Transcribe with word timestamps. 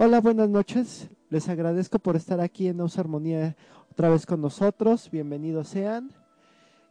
Hola, 0.00 0.20
buenas 0.20 0.48
noches. 0.48 1.10
Les 1.28 1.48
agradezco 1.48 1.98
por 1.98 2.14
estar 2.14 2.40
aquí 2.40 2.68
en 2.68 2.76
Nos 2.76 2.96
Armonía 3.00 3.56
otra 3.90 4.08
vez 4.08 4.26
con 4.26 4.40
nosotros. 4.40 5.10
Bienvenidos 5.10 5.66
sean. 5.66 6.12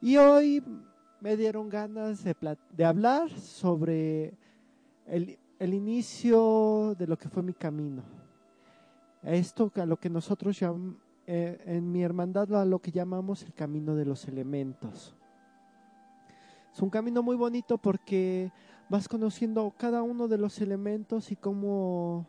Y 0.01 0.17
hoy 0.17 0.61
me 1.21 1.37
dieron 1.37 1.69
ganas 1.69 2.25
de, 2.25 2.35
de 2.75 2.83
hablar 2.83 3.29
sobre 3.29 4.33
el, 5.05 5.39
el, 5.57 5.73
inicio 5.73 6.95
de 6.99 7.07
lo 7.07 7.17
que 7.17 7.29
fue 7.29 7.43
mi 7.43 7.53
camino. 7.53 8.03
Esto 9.23 9.71
a 9.75 9.85
lo 9.85 9.95
que 9.95 10.09
nosotros 10.09 10.59
llamamos, 10.59 10.97
eh, 11.27 11.63
en 11.65 11.89
mi 11.89 12.03
hermandad 12.03 12.53
a 12.55 12.65
lo 12.65 12.79
que 12.79 12.91
llamamos 12.91 13.41
el 13.43 13.53
camino 13.53 13.95
de 13.95 14.03
los 14.03 14.27
elementos. 14.27 15.15
Es 16.73 16.81
un 16.81 16.89
camino 16.89 17.23
muy 17.23 17.37
bonito 17.37 17.77
porque 17.77 18.51
vas 18.89 19.07
conociendo 19.07 19.73
cada 19.77 20.03
uno 20.03 20.27
de 20.27 20.39
los 20.39 20.59
elementos 20.59 21.31
y 21.31 21.37
cómo 21.37 22.27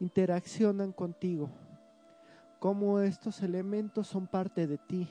interaccionan 0.00 0.92
contigo, 0.92 1.50
cómo 2.58 3.00
estos 3.00 3.42
elementos 3.42 4.06
son 4.06 4.26
parte 4.26 4.66
de 4.66 4.78
ti, 4.78 5.08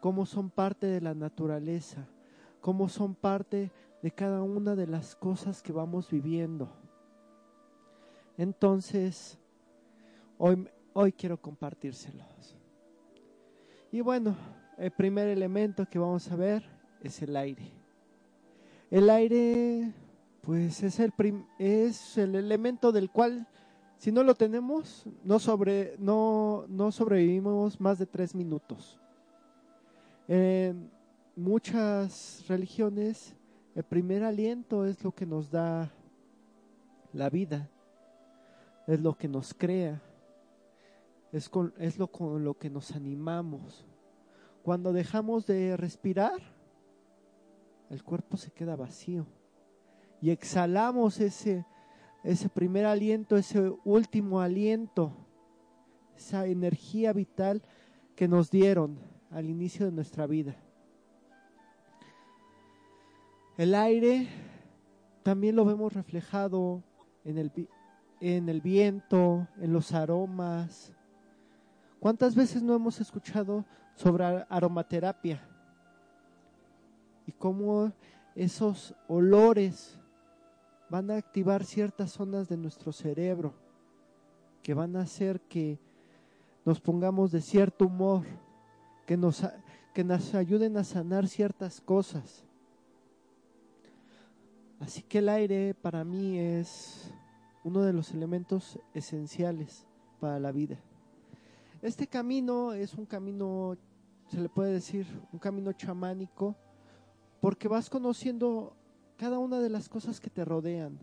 cómo 0.00 0.26
son 0.26 0.50
parte 0.50 0.86
de 0.86 1.00
la 1.00 1.14
naturaleza, 1.14 2.06
cómo 2.60 2.88
son 2.88 3.14
parte 3.14 3.70
de 4.02 4.10
cada 4.10 4.42
una 4.42 4.74
de 4.74 4.86
las 4.86 5.14
cosas 5.14 5.62
que 5.62 5.72
vamos 5.72 6.10
viviendo. 6.10 6.68
Entonces, 8.36 9.38
hoy, 10.38 10.68
hoy 10.94 11.12
quiero 11.12 11.36
compartírselos. 11.36 12.56
Y 13.92 14.00
bueno, 14.00 14.36
el 14.78 14.90
primer 14.92 15.28
elemento 15.28 15.84
que 15.86 15.98
vamos 15.98 16.30
a 16.30 16.36
ver 16.36 16.64
es 17.02 17.20
el 17.22 17.36
aire. 17.36 17.70
El 18.90 19.10
aire, 19.10 19.92
pues 20.40 20.82
es 20.82 20.98
el, 21.00 21.12
es 21.58 22.16
el 22.16 22.34
elemento 22.34 22.92
del 22.92 23.10
cual 23.10 23.46
si 24.00 24.10
no 24.10 24.22
lo 24.22 24.34
tenemos, 24.34 25.04
no, 25.24 25.38
sobre, 25.38 25.94
no, 25.98 26.64
no 26.68 26.90
sobrevivimos 26.90 27.78
más 27.78 27.98
de 27.98 28.06
tres 28.06 28.34
minutos. 28.34 28.98
En 30.26 30.90
muchas 31.36 32.42
religiones, 32.48 33.36
el 33.74 33.82
primer 33.84 34.24
aliento 34.24 34.86
es 34.86 35.04
lo 35.04 35.12
que 35.12 35.26
nos 35.26 35.50
da 35.50 35.92
la 37.12 37.28
vida, 37.28 37.68
es 38.86 38.98
lo 39.00 39.18
que 39.18 39.28
nos 39.28 39.52
crea, 39.52 40.00
es, 41.30 41.50
es 41.76 41.98
lo 41.98 42.06
con 42.06 42.42
lo 42.42 42.56
que 42.56 42.70
nos 42.70 42.92
animamos. 42.92 43.84
Cuando 44.62 44.94
dejamos 44.94 45.44
de 45.46 45.76
respirar, 45.76 46.40
el 47.90 48.02
cuerpo 48.02 48.38
se 48.38 48.50
queda 48.50 48.76
vacío 48.76 49.26
y 50.22 50.30
exhalamos 50.30 51.20
ese 51.20 51.66
ese 52.22 52.48
primer 52.48 52.86
aliento, 52.86 53.36
ese 53.36 53.72
último 53.84 54.40
aliento, 54.40 55.12
esa 56.16 56.46
energía 56.46 57.12
vital 57.12 57.62
que 58.14 58.28
nos 58.28 58.50
dieron 58.50 58.98
al 59.30 59.46
inicio 59.46 59.86
de 59.86 59.92
nuestra 59.92 60.26
vida. 60.26 60.56
El 63.56 63.74
aire 63.74 64.28
también 65.22 65.56
lo 65.56 65.64
vemos 65.64 65.92
reflejado 65.92 66.82
en 67.24 67.38
el, 67.38 67.52
en 68.20 68.48
el 68.48 68.60
viento, 68.60 69.46
en 69.58 69.72
los 69.72 69.92
aromas. 69.92 70.92
¿Cuántas 71.98 72.34
veces 72.34 72.62
no 72.62 72.74
hemos 72.74 73.00
escuchado 73.00 73.64
sobre 73.94 74.24
aromaterapia? 74.48 75.46
Y 77.26 77.32
cómo 77.32 77.92
esos 78.34 78.94
olores 79.08 79.99
van 80.90 81.10
a 81.10 81.16
activar 81.16 81.64
ciertas 81.64 82.10
zonas 82.10 82.48
de 82.48 82.56
nuestro 82.56 82.92
cerebro 82.92 83.54
que 84.62 84.74
van 84.74 84.96
a 84.96 85.02
hacer 85.02 85.40
que 85.40 85.78
nos 86.64 86.80
pongamos 86.80 87.30
de 87.30 87.40
cierto 87.40 87.86
humor, 87.86 88.24
que 89.06 89.16
nos, 89.16 89.42
que 89.94 90.04
nos 90.04 90.34
ayuden 90.34 90.76
a 90.76 90.84
sanar 90.84 91.28
ciertas 91.28 91.80
cosas. 91.80 92.44
Así 94.80 95.02
que 95.02 95.18
el 95.18 95.28
aire 95.28 95.74
para 95.74 96.04
mí 96.04 96.38
es 96.38 97.10
uno 97.64 97.82
de 97.82 97.92
los 97.92 98.12
elementos 98.12 98.78
esenciales 98.92 99.86
para 100.18 100.40
la 100.40 100.52
vida. 100.52 100.78
Este 101.82 102.06
camino 102.06 102.72
es 102.72 102.94
un 102.94 103.06
camino, 103.06 103.76
se 104.28 104.40
le 104.40 104.48
puede 104.48 104.72
decir, 104.72 105.06
un 105.32 105.38
camino 105.38 105.72
chamánico, 105.72 106.56
porque 107.40 107.68
vas 107.68 107.88
conociendo 107.88 108.76
cada 109.20 109.38
una 109.38 109.60
de 109.60 109.68
las 109.68 109.86
cosas 109.86 110.18
que 110.18 110.30
te 110.30 110.46
rodean. 110.46 110.98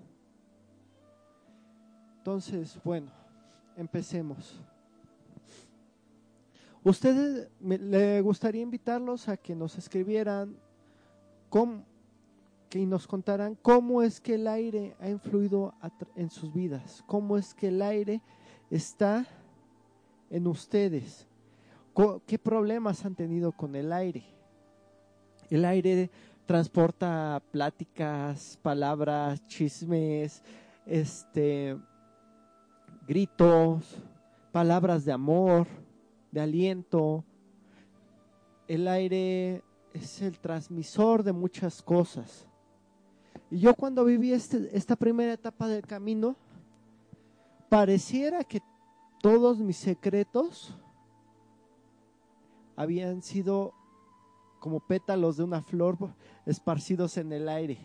Entonces, 2.18 2.80
bueno, 2.84 3.12
empecemos. 3.76 4.60
Ustedes 6.84 7.48
le 7.60 8.20
gustaría 8.22 8.64
invitarlos 8.64 9.30
a 9.30 9.38
que 9.38 9.54
nos 9.54 9.78
escribieran 9.78 10.58
cómo, 11.52 11.84
que 12.72 12.84
nos 12.88 13.06
contaran 13.06 13.54
cómo 13.62 14.02
es 14.02 14.20
que 14.20 14.34
el 14.34 14.48
aire 14.48 14.96
ha 15.00 15.10
influido 15.10 15.76
en 16.16 16.32
sus 16.32 16.52
vidas, 16.52 17.04
cómo 17.06 17.38
es 17.38 17.54
que 17.54 17.68
el 17.68 17.84
aire 17.84 18.24
está 18.72 19.28
en 20.32 20.48
ustedes, 20.48 21.28
qué 22.26 22.40
problemas 22.40 23.06
han 23.06 23.14
tenido 23.14 23.52
con 23.52 23.76
el 23.76 23.94
aire. 23.94 24.24
El 25.50 25.66
aire 25.66 26.10
transporta 26.48 27.44
pláticas, 27.52 28.58
palabras, 28.64 29.46
chismes, 29.48 30.42
este 30.86 31.78
gritos, 33.06 34.02
palabras 34.52 35.06
de 35.06 35.12
amor, 35.12 35.68
de 36.32 36.42
aliento. 36.42 37.24
El 38.68 38.88
aire 38.88 39.62
es 39.94 40.22
el 40.22 40.40
transmisor 40.40 41.22
de 41.22 41.34
muchas 41.34 41.84
cosas. 41.84 42.48
Y 43.52 43.60
yo 43.60 43.76
cuando 43.76 44.04
viví 44.06 44.32
este, 44.32 44.70
esta 44.76 44.96
primera 44.96 45.34
etapa 45.34 45.68
del 45.68 45.86
camino, 45.86 46.36
pareciera 47.70 48.44
que 48.44 48.62
todos 49.22 49.60
mis 49.60 49.78
secretos 49.78 50.74
habían 52.78 53.22
sido 53.22 53.74
como 54.60 54.80
pétalos 54.80 55.38
de 55.38 55.44
una 55.44 55.62
flor 55.62 55.98
esparcidos 56.46 57.18
en 57.18 57.32
el 57.32 57.50
aire. 57.50 57.78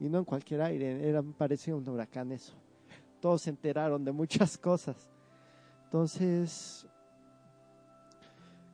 Y 0.00 0.08
no 0.08 0.18
en 0.18 0.24
cualquier 0.24 0.62
aire, 0.62 1.08
era, 1.08 1.22
parecía 1.22 1.74
un 1.76 1.88
huracán 1.88 2.32
eso. 2.32 2.54
Todos 3.20 3.42
se 3.42 3.50
enteraron 3.50 4.04
de 4.04 4.12
muchas 4.12 4.58
cosas. 4.58 5.08
Entonces, 5.84 6.86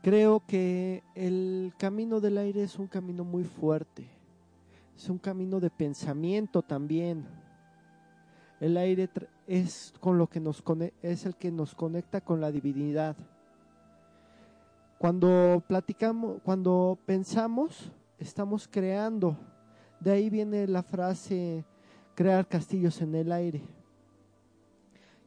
creo 0.03 0.43
que 0.47 1.03
el 1.15 1.73
camino 1.79 2.21
del 2.21 2.39
aire 2.39 2.63
es 2.63 2.79
un 2.79 2.87
camino 2.87 3.25
muy 3.25 3.45
fuerte. 3.45 4.09
Es 4.97 5.09
un 5.09 5.19
camino 5.19 5.61
de 5.61 5.71
pensamiento 5.71 6.63
también. 6.63 7.27
El 8.61 8.77
aire 8.77 9.09
es 9.47 9.95
con 10.01 10.19
lo 10.19 10.27
que 10.27 10.41
nos 10.41 10.63
es 11.03 11.25
el 11.25 11.37
que 11.37 11.51
nos 11.51 11.75
conecta 11.75 12.21
con 12.21 12.41
la 12.41 12.53
divinidad. 12.53 13.17
Cuando 15.01 15.65
platicamos, 15.67 16.43
cuando 16.43 16.99
pensamos, 17.07 17.91
estamos 18.19 18.69
creando. 18.69 19.35
De 19.99 20.11
ahí 20.11 20.29
viene 20.29 20.67
la 20.67 20.83
frase 20.83 21.65
crear 22.15 22.47
castillos 22.47 23.01
en 23.01 23.15
el 23.15 23.33
aire. 23.33 23.63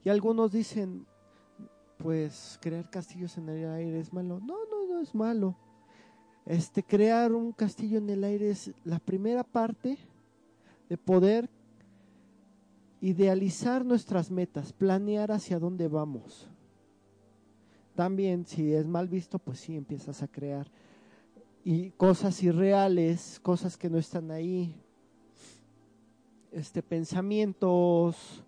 Y 0.06 0.10
algunos 0.10 0.52
dicen, 0.52 1.08
pues 1.98 2.60
crear 2.62 2.88
castillos 2.92 3.36
en 3.40 3.50
el 3.50 3.68
aire 3.68 4.00
es 4.00 4.14
malo. 4.14 4.40
No, 4.40 4.60
no, 4.70 4.94
no 4.94 5.02
es 5.02 5.16
malo. 5.16 5.56
Este 6.46 6.84
crear 6.84 7.31
un 7.31 7.52
castillo 7.52 7.98
en 7.98 8.12
el 8.12 8.24
aire 8.24 8.52
es 8.52 8.72
la 8.84 9.00
primera 9.00 9.44
parte 9.44 9.98
de 10.88 10.98
poder 11.00 11.50
idealizar 13.02 13.84
nuestras 13.84 14.30
metas, 14.30 14.72
planear 14.72 15.31
hacia 15.31 15.58
dónde 15.58 15.88
vamos. 15.88 16.52
También 17.95 18.45
si 18.45 18.74
es 18.74 18.86
mal 18.86 19.07
visto, 19.07 19.40
pues 19.40 19.60
sí 19.60 19.75
empiezas 19.75 20.24
a 20.24 20.28
crear 20.28 20.68
y 21.63 21.92
cosas 21.92 22.42
irreales, 22.44 23.40
cosas 23.42 23.78
que 23.78 23.90
no 23.90 23.98
están 23.98 24.31
ahí. 24.31 24.75
Este 26.51 26.84
pensamientos 26.84 28.44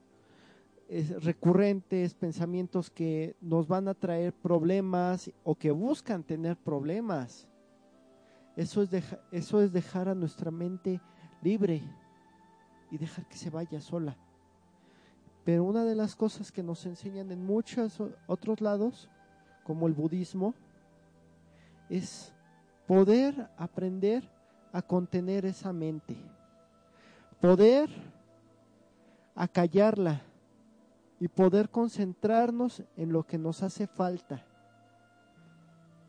recurrentes, 1.21 2.13
pensamientos 2.13 2.91
que 2.91 3.35
nos 3.41 3.67
van 3.67 3.87
a 3.87 3.95
traer 3.95 4.33
problemas 4.33 5.31
o 5.43 5.55
que 5.55 5.71
buscan 5.71 6.23
tener 6.23 6.57
problemas. 6.57 7.47
Eso 8.55 8.83
es, 8.83 8.89
eso 9.31 9.61
es 9.61 9.71
dejar 9.71 10.07
a 10.09 10.15
nuestra 10.15 10.51
mente 10.51 11.01
libre 11.41 11.81
y 12.91 12.97
dejar 12.97 13.27
que 13.27 13.37
se 13.37 13.49
vaya 13.49 13.81
sola. 13.81 14.15
Pero 15.43 15.63
una 15.63 15.85
de 15.85 15.95
las 15.95 16.15
cosas 16.15 16.51
que 16.51 16.63
nos 16.63 16.85
enseñan 16.85 17.31
en 17.31 17.45
muchos 17.45 18.01
otros 18.27 18.61
lados, 18.61 19.09
como 19.65 19.87
el 19.87 19.93
budismo, 19.93 20.53
es 21.89 22.31
poder 22.87 23.49
aprender 23.57 24.23
a 24.71 24.81
contener 24.81 25.45
esa 25.45 25.73
mente, 25.73 26.15
poder 27.41 27.89
acallarla 29.33 30.21
y 31.19 31.27
poder 31.27 31.69
concentrarnos 31.69 32.83
en 32.95 33.11
lo 33.11 33.23
que 33.23 33.37
nos 33.37 33.63
hace 33.63 33.87
falta. 33.87 34.45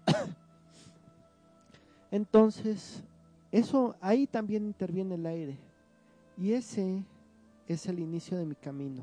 Entonces, 2.10 3.02
eso 3.50 3.96
ahí 4.00 4.26
también 4.26 4.66
interviene 4.66 5.14
el 5.14 5.26
aire. 5.26 5.58
Y 6.36 6.52
ese 6.52 7.04
es 7.66 7.86
el 7.86 8.00
inicio 8.00 8.36
de 8.36 8.44
mi 8.44 8.54
camino. 8.54 9.02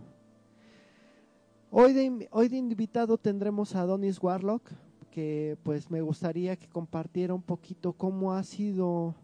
Hoy 1.75 1.91
de, 1.91 2.55
invitado 2.55 3.17
tendremos 3.17 3.73
a 3.73 3.83
Donis 3.83 4.21
Warlock, 4.21 4.69
que 5.09 5.57
pues 5.63 5.89
me 5.89 6.01
gustaría 6.01 6.55
que 6.55 6.69
compartiera 6.69 7.33
un 7.33 7.41
poquito 7.41 7.93
cómo 7.93 8.31
ha 8.31 8.43
sido 8.43 9.15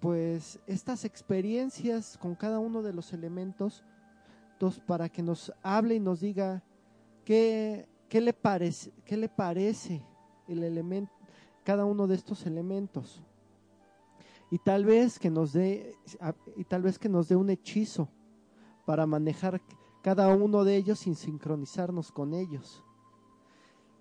pues 0.00 0.60
estas 0.66 1.06
experiencias 1.06 2.18
con 2.18 2.34
cada 2.34 2.58
uno 2.58 2.82
de 2.82 2.92
los 2.92 3.14
elementos 3.14 3.82
para 4.86 5.08
que 5.08 5.22
nos 5.22 5.50
hable 5.62 5.94
y 5.94 6.00
nos 6.00 6.20
diga 6.20 6.62
qué, 7.24 7.88
qué, 8.10 8.20
le, 8.20 8.34
parece, 8.34 8.92
qué 9.06 9.16
le 9.16 9.30
parece 9.30 10.04
el 10.46 10.62
elemento, 10.62 11.14
cada 11.64 11.86
uno 11.86 12.06
de 12.06 12.16
estos 12.16 12.44
elementos. 12.44 13.22
Y 14.50 14.58
tal 14.58 14.84
vez 14.84 15.18
que 15.18 15.30
nos 15.30 15.54
dé 15.54 15.96
y 16.54 16.64
tal 16.64 16.82
vez 16.82 16.98
que 16.98 17.08
nos 17.08 17.28
dé 17.28 17.36
un 17.36 17.48
hechizo 17.48 18.10
para 18.84 19.06
manejar 19.06 19.58
cada 20.02 20.34
uno 20.34 20.64
de 20.64 20.76
ellos 20.76 20.98
sin 20.98 21.14
sincronizarnos 21.14 22.10
con 22.10 22.34
ellos. 22.34 22.82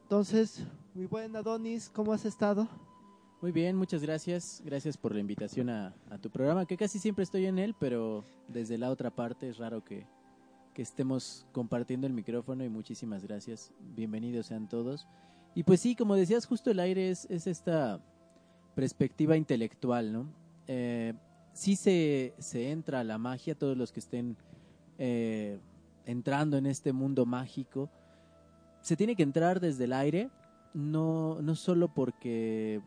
Entonces, 0.03 0.65
mi 0.94 1.06
buen 1.06 1.36
Adonis, 1.36 1.89
¿cómo 1.89 2.12
has 2.12 2.25
estado? 2.25 2.68
Muy 3.42 3.51
bien, 3.51 3.75
muchas 3.75 4.01
gracias. 4.01 4.62
Gracias 4.65 4.98
por 4.98 5.13
la 5.13 5.19
invitación 5.19 5.69
a, 5.69 5.95
tu 6.21 6.30
programa, 6.30 6.65
que 6.65 6.75
casi 6.75 7.00
siempre 7.00 7.24
estoy 7.24 7.45
en 7.45 7.59
él, 7.59 7.75
pero 7.80 8.24
desde 8.48 8.77
la 8.77 8.89
otra 8.89 9.09
parte 9.09 9.50
es 9.50 9.57
raro 9.57 9.83
que, 9.83 10.06
estemos 10.75 11.45
compartiendo 11.51 12.07
el 12.07 12.13
micrófono 12.13 12.63
y 12.63 12.69
muchísimas 12.69 13.24
gracias. 13.24 13.71
Bienvenidos 13.95 14.47
sean 14.47 14.68
todos. 14.68 15.07
Y 15.54 15.62
pues 15.62 15.80
sí, 15.80 15.95
como 15.95 16.15
decías, 16.15 16.47
justo 16.47 16.71
el 16.71 16.80
aire 16.80 17.12
es, 17.12 17.25
es 17.30 17.45
esta 17.45 18.04
perspectiva 18.74 19.38
intelectual, 19.38 20.12
¿no? 20.12 20.25
Eh, 20.65 21.13
sí 21.54 21.75
se, 21.75 22.33
se, 22.39 22.71
entra 22.71 23.01
a 23.01 23.04
la 23.04 23.19
magia, 23.19 23.54
todos 23.54 23.77
los 23.77 23.92
que 23.92 24.00
estén 24.00 24.38
eh, 24.97 25.59
entrando 26.06 26.57
en 26.57 26.65
este 26.65 26.94
mundo 26.94 27.25
mágico, 27.25 27.89
se 28.81 28.95
tiene 28.95 29.15
que 29.15 29.24
entrar 29.24 29.59
desde 29.59 29.86
el 29.86 29.94
aire, 29.94 30.30
no, 30.74 31.42
no 31.42 31.56
solo 31.56 31.88
porque 31.88 32.81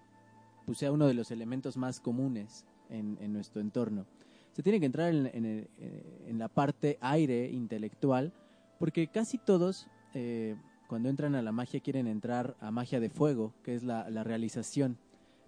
pues, 0.66 0.78
sea 0.78 0.92
uno 0.92 1.06
de 1.06 1.14
los 1.14 1.30
elementos 1.30 1.76
más 1.76 2.00
comunes 2.00 2.64
en, 2.90 3.18
en 3.20 3.32
nuestro 3.32 3.60
entorno, 3.60 4.06
se 4.54 4.62
tiene 4.62 4.78
que 4.78 4.86
entrar 4.86 5.12
en, 5.12 5.26
en, 5.34 6.38
la 6.38 6.48
parte 6.48 6.96
aire 7.00 7.50
intelectual, 7.50 8.32
porque 8.78 9.08
casi 9.08 9.36
todos, 9.36 9.88
eh, 10.14 10.54
cuando 10.86 11.08
entran 11.08 11.34
a 11.34 11.42
la 11.42 11.50
magia, 11.50 11.80
quieren 11.80 12.06
entrar 12.06 12.56
a 12.60 12.70
magia 12.70 13.00
de 13.00 13.10
fuego, 13.10 13.52
que 13.64 13.74
es 13.74 13.82
la, 13.82 14.08
la 14.10 14.22
realización, 14.22 14.96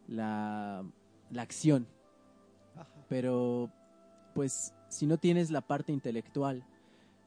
la, 0.09 0.85
la 1.31 1.43
acción. 1.43 1.87
Pero, 3.09 3.71
pues, 4.35 4.75
si 4.89 5.07
no 5.07 5.19
tienes 5.19 5.53
la 5.53 5.61
parte 5.61 5.93
intelectual, 5.93 6.65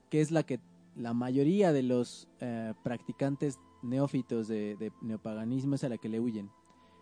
que 0.10 0.22
es 0.22 0.32
la 0.32 0.44
que 0.44 0.60
la 0.96 1.14
mayoría 1.14 1.72
de 1.72 1.84
los 1.84 2.28
eh, 2.42 2.74
practicantes 2.84 3.60
neófitos 3.82 4.48
de, 4.48 4.92
neopaganismo 5.02 5.76
es 5.76 5.84
a 5.84 5.90
la 5.90 5.98
que 5.98 6.10
le 6.10 6.20
huyen. 6.20 6.50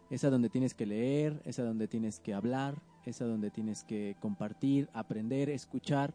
Es 0.09 0.24
a 0.24 0.30
donde 0.30 0.50
tienes 0.50 0.74
que 0.74 0.86
leer, 0.86 1.42
es 1.45 1.59
a 1.59 1.63
donde 1.63 1.88
tienes 1.88 2.19
que 2.19 2.33
hablar, 2.33 2.81
es 3.06 3.21
a 3.21 3.25
donde 3.25 3.50
tienes 3.50 3.83
que 3.83 4.15
compartir, 4.19 4.89
aprender, 4.94 5.50
escuchar. 5.50 6.13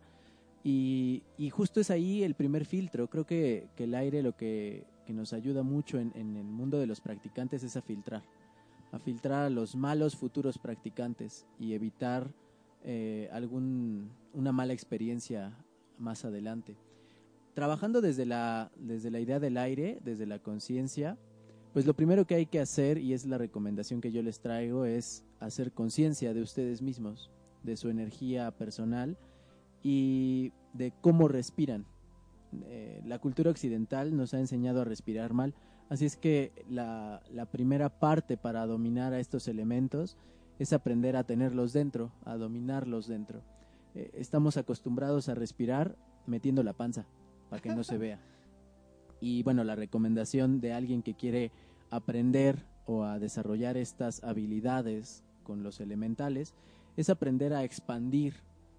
Y, 0.64 1.22
justo 1.50 1.80
es 1.80 1.90
ahí 1.90 2.22
el 2.22 2.34
primer 2.34 2.64
filtro. 2.64 3.08
Creo 3.10 3.26
que, 3.26 3.68
el 3.76 3.94
aire 3.94 4.22
lo 4.22 4.36
que, 4.36 4.86
nos 5.08 5.34
ayuda 5.34 5.62
mucho 5.62 5.98
en, 5.98 6.14
el 6.14 6.44
mundo 6.44 6.78
de 6.78 6.86
los 6.86 7.02
practicantes 7.02 7.62
es 7.64 7.76
a 7.76 7.82
filtrar. 7.82 8.22
A 8.92 8.98
filtrar 8.98 9.44
a 9.44 9.50
los 9.50 9.74
malos 9.76 10.16
futuros 10.16 10.56
practicantes 10.56 11.44
y 11.58 11.74
evitar 11.74 12.32
eh, 12.82 13.28
algún, 13.30 14.10
una 14.32 14.52
mala 14.52 14.72
experiencia 14.72 15.52
más 16.02 16.24
adelante. 16.24 16.76
Trabajando 17.54 18.00
desde 18.00 18.26
la, 18.26 18.70
desde 18.76 19.10
la 19.10 19.20
idea 19.20 19.40
del 19.40 19.56
aire, 19.56 19.98
desde 20.04 20.26
la 20.26 20.38
conciencia, 20.38 21.18
pues 21.72 21.86
lo 21.86 21.94
primero 21.94 22.26
que 22.26 22.34
hay 22.34 22.46
que 22.46 22.60
hacer, 22.60 22.98
y 22.98 23.14
es 23.14 23.24
la 23.24 23.38
recomendación 23.38 24.00
que 24.00 24.12
yo 24.12 24.22
les 24.22 24.40
traigo, 24.40 24.84
es 24.84 25.24
hacer 25.40 25.72
conciencia 25.72 26.34
de 26.34 26.42
ustedes 26.42 26.82
mismos, 26.82 27.30
de 27.62 27.76
su 27.76 27.88
energía 27.88 28.50
personal 28.50 29.16
y 29.82 30.52
de 30.74 30.92
cómo 31.00 31.28
respiran. 31.28 31.86
Eh, 32.66 33.00
la 33.06 33.18
cultura 33.18 33.50
occidental 33.50 34.14
nos 34.14 34.34
ha 34.34 34.38
enseñado 34.38 34.82
a 34.82 34.84
respirar 34.84 35.32
mal, 35.32 35.54
así 35.88 36.04
es 36.04 36.16
que 36.16 36.52
la, 36.68 37.22
primera 37.50 37.88
parte 37.88 38.36
para 38.36 38.66
dominar 38.66 39.14
a 39.14 39.20
estos 39.20 39.48
elementos 39.48 40.18
es 40.58 40.74
aprender 40.74 41.16
a 41.16 41.24
tenerlos 41.24 41.72
dentro, 41.72 42.12
a 42.24 42.36
dominarlos 42.36 43.06
dentro. 43.08 43.42
Eh, 43.94 44.10
estamos 44.14 44.56
acostumbrados 44.56 45.28
a 45.28 45.34
respirar 45.34 45.96
metiendo 46.26 46.62
la 46.62 46.72
panza 46.72 47.06
para 47.50 47.60
que 47.60 47.74
no 47.74 47.84
se 47.84 47.98
vea. 47.98 48.20
Y 49.20 49.42
bueno, 49.42 49.64
la 49.64 49.76
recomendación 49.76 50.60
de 50.60 50.72
alguien 50.72 51.02
que 51.02 51.14
quiere 51.14 51.52
aprender 51.90 52.66
o 52.86 53.04
a 53.04 53.18
desarrollar 53.18 53.76
estas 53.76 54.24
habilidades 54.24 55.22
con 55.44 55.62
los 55.62 55.80
elementales 55.80 56.54
es 56.96 57.10
aprender 57.10 57.52
a 57.52 57.64
expandir 57.64 58.34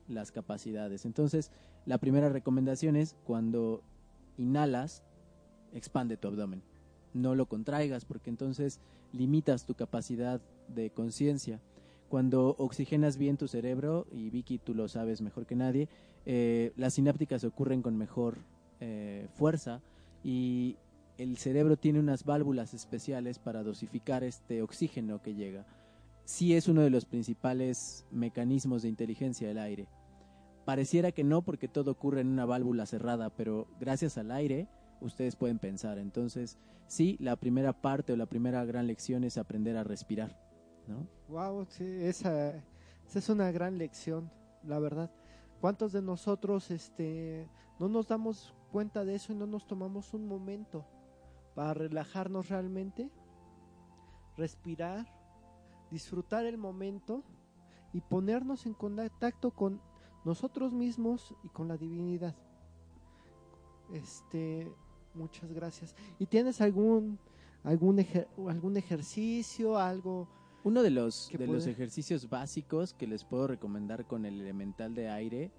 las 0.08 0.32
capacidades. 0.32 1.06
Entonces, 1.06 1.52
la 1.86 1.98
primera 1.98 2.30
recomendación 2.30 2.96
es 2.96 3.16
cuando 3.26 3.82
inhalas, 4.38 5.04
expande 5.74 6.18
tu 6.18 6.28
abdomen. 6.28 6.64
No 7.14 7.36
lo 7.36 7.48
contraigas 7.48 8.06
porque 8.06 8.30
entonces 8.30 8.80
limitas 9.12 9.66
tu 9.66 9.76
capacidad 9.76 10.42
de 10.68 10.90
conciencia. 10.90 11.62
Cuando 12.14 12.56
oxigenas 12.60 13.18
bien 13.18 13.38
tu 13.38 13.48
cerebro, 13.48 14.06
y 14.12 14.30
Vicky 14.30 14.60
tú 14.60 14.76
lo 14.76 14.88
sabes 14.88 15.24
mejor 15.24 15.48
que 15.48 15.56
nadie, 15.56 15.90
eh, 16.28 16.72
las 16.76 16.94
sinápticas 16.94 17.44
ocurren 17.44 17.82
con 17.82 17.98
mejor 17.98 18.38
eh, 18.82 19.28
fuerza 19.34 19.82
y 20.24 20.78
el 21.18 21.38
cerebro 21.38 21.76
tiene 21.76 22.00
unas 22.00 22.24
válvulas 22.24 22.76
especiales 22.76 23.40
para 23.40 23.64
dosificar 23.64 24.24
este 24.24 24.62
oxígeno 24.62 25.24
que 25.24 25.34
llega. 25.34 25.66
Sí 26.24 26.56
es 26.56 26.68
uno 26.68 26.82
de 26.82 26.92
los 26.92 27.06
principales 27.06 28.06
mecanismos 28.12 28.84
de 28.84 28.90
inteligencia 28.90 29.48
del 29.48 29.58
aire. 29.58 29.88
Pareciera 30.66 31.14
que 31.14 31.24
no 31.24 31.42
porque 31.42 31.68
todo 31.68 31.90
ocurre 31.90 32.22
en 32.22 32.28
una 32.28 32.46
válvula 32.46 32.86
cerrada, 32.86 33.32
pero 33.32 33.68
gracias 33.80 34.20
al 34.20 34.30
aire 34.30 34.68
ustedes 35.02 35.36
pueden 35.36 35.58
pensar. 35.58 35.98
Entonces, 35.98 36.60
sí, 36.86 37.18
la 37.20 37.38
primera 37.38 37.74
parte 37.74 38.14
o 38.14 38.18
la 38.18 38.28
primera 38.28 38.64
gran 38.66 38.86
lección 38.86 39.24
es 39.24 39.40
aprender 39.40 39.78
a 39.78 39.84
respirar, 39.84 40.38
Wow, 41.30 41.66
esa 41.80 42.64
es 43.14 43.30
una 43.30 43.52
gran 43.52 43.78
lección, 43.78 44.30
la 44.64 44.80
verdad. 44.80 45.12
¿Cuántos 45.62 45.92
de 45.94 46.02
nosotros 46.02 46.72
este 46.72 47.48
no 47.80 47.88
nos 47.88 48.08
damos 48.08 48.54
cuenta 48.72 49.06
de 49.06 49.16
eso 49.16 49.32
y 49.32 49.36
no 49.36 49.48
nos 49.48 49.66
tomamos 49.66 50.14
un 50.14 50.28
momento 50.28 50.86
para 51.56 51.74
relajarnos 51.74 52.50
realmente, 52.50 53.10
respirar, 54.36 55.08
disfrutar 55.92 56.46
el 56.46 56.58
momento 56.58 57.24
y 57.94 58.02
ponernos 58.02 58.66
en 58.66 58.74
contacto 58.74 59.52
con 59.52 59.80
nosotros 60.26 60.74
mismos 60.74 61.34
y 61.44 61.50
con 61.50 61.68
la 61.68 61.78
divinidad. 61.78 62.36
Este, 63.94 64.72
Muchas 65.16 65.52
gracias. 65.54 65.96
¿Y 66.18 66.26
tienes 66.26 66.60
algún 66.60 67.20
algún 67.64 68.00
ejer- 68.00 68.28
algún 68.50 68.78
ejercicio, 68.78 69.78
algo? 69.78 70.28
Uno 70.64 70.82
de 70.82 70.92
los, 70.92 71.28
¿Qué 71.30 71.38
de 71.38 71.48
los 71.48 71.68
ejercicios 71.68 72.30
básicos 72.30 72.94
que 72.94 73.08
les 73.08 73.26
puedo 73.26 73.48
recomendar 73.48 74.06
con 74.06 74.26
el 74.26 74.40
elemental 74.40 74.96
de 74.96 75.10
aire 75.10 75.52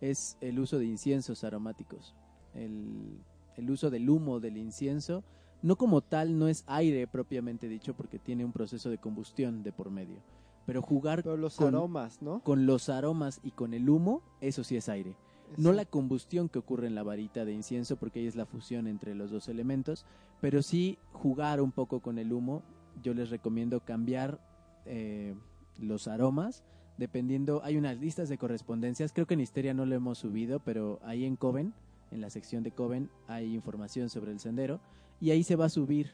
es 0.00 0.36
el 0.40 0.58
uso 0.58 0.78
de 0.78 0.86
inciensos 0.86 1.44
aromáticos. 1.44 2.14
El, 2.54 3.18
el 3.56 3.70
uso 3.70 3.90
del 3.90 4.08
humo 4.08 4.40
del 4.40 4.56
incienso, 4.56 5.24
no 5.62 5.76
como 5.76 6.00
tal, 6.00 6.38
no 6.38 6.48
es 6.48 6.64
aire 6.66 7.06
propiamente 7.06 7.68
dicho 7.68 7.94
porque 7.94 8.18
tiene 8.18 8.44
un 8.44 8.52
proceso 8.52 8.90
de 8.90 8.98
combustión 8.98 9.62
de 9.62 9.72
por 9.72 9.90
medio. 9.90 10.22
Pero 10.66 10.82
jugar 10.82 11.22
Pero 11.22 11.36
los 11.36 11.56
con, 11.56 11.74
aromas, 11.74 12.22
¿no? 12.22 12.40
con 12.42 12.66
los 12.66 12.88
aromas 12.88 13.40
y 13.42 13.50
con 13.50 13.74
el 13.74 13.88
humo, 13.88 14.22
eso 14.40 14.64
sí 14.64 14.76
es 14.76 14.88
aire. 14.88 15.16
No 15.56 15.72
la 15.72 15.84
combustión 15.84 16.48
que 16.48 16.58
ocurre 16.58 16.86
en 16.86 16.94
la 16.94 17.02
varita 17.02 17.44
de 17.44 17.52
incienso, 17.52 17.96
porque 17.96 18.20
ahí 18.20 18.26
es 18.26 18.36
la 18.36 18.46
fusión 18.46 18.86
entre 18.86 19.14
los 19.14 19.30
dos 19.30 19.48
elementos, 19.48 20.06
pero 20.40 20.62
sí 20.62 20.98
jugar 21.12 21.60
un 21.60 21.72
poco 21.72 22.00
con 22.00 22.18
el 22.18 22.32
humo. 22.32 22.62
Yo 23.02 23.12
les 23.12 23.28
recomiendo 23.28 23.80
cambiar 23.80 24.40
eh, 24.86 25.34
los 25.78 26.08
aromas, 26.08 26.64
dependiendo. 26.98 27.62
Hay 27.64 27.76
unas 27.76 27.98
listas 27.98 28.28
de 28.28 28.38
correspondencias, 28.38 29.12
creo 29.12 29.26
que 29.26 29.34
en 29.34 29.40
Histeria 29.40 29.74
no 29.74 29.86
lo 29.86 29.94
hemos 29.94 30.18
subido, 30.18 30.60
pero 30.60 31.00
ahí 31.02 31.24
en 31.24 31.36
Coven, 31.36 31.74
en 32.10 32.20
la 32.20 32.30
sección 32.30 32.62
de 32.62 32.72
Coven, 32.72 33.10
hay 33.26 33.54
información 33.54 34.10
sobre 34.10 34.32
el 34.32 34.40
sendero, 34.40 34.80
y 35.20 35.30
ahí 35.30 35.44
se 35.44 35.56
va 35.56 35.66
a 35.66 35.70
subir, 35.70 36.12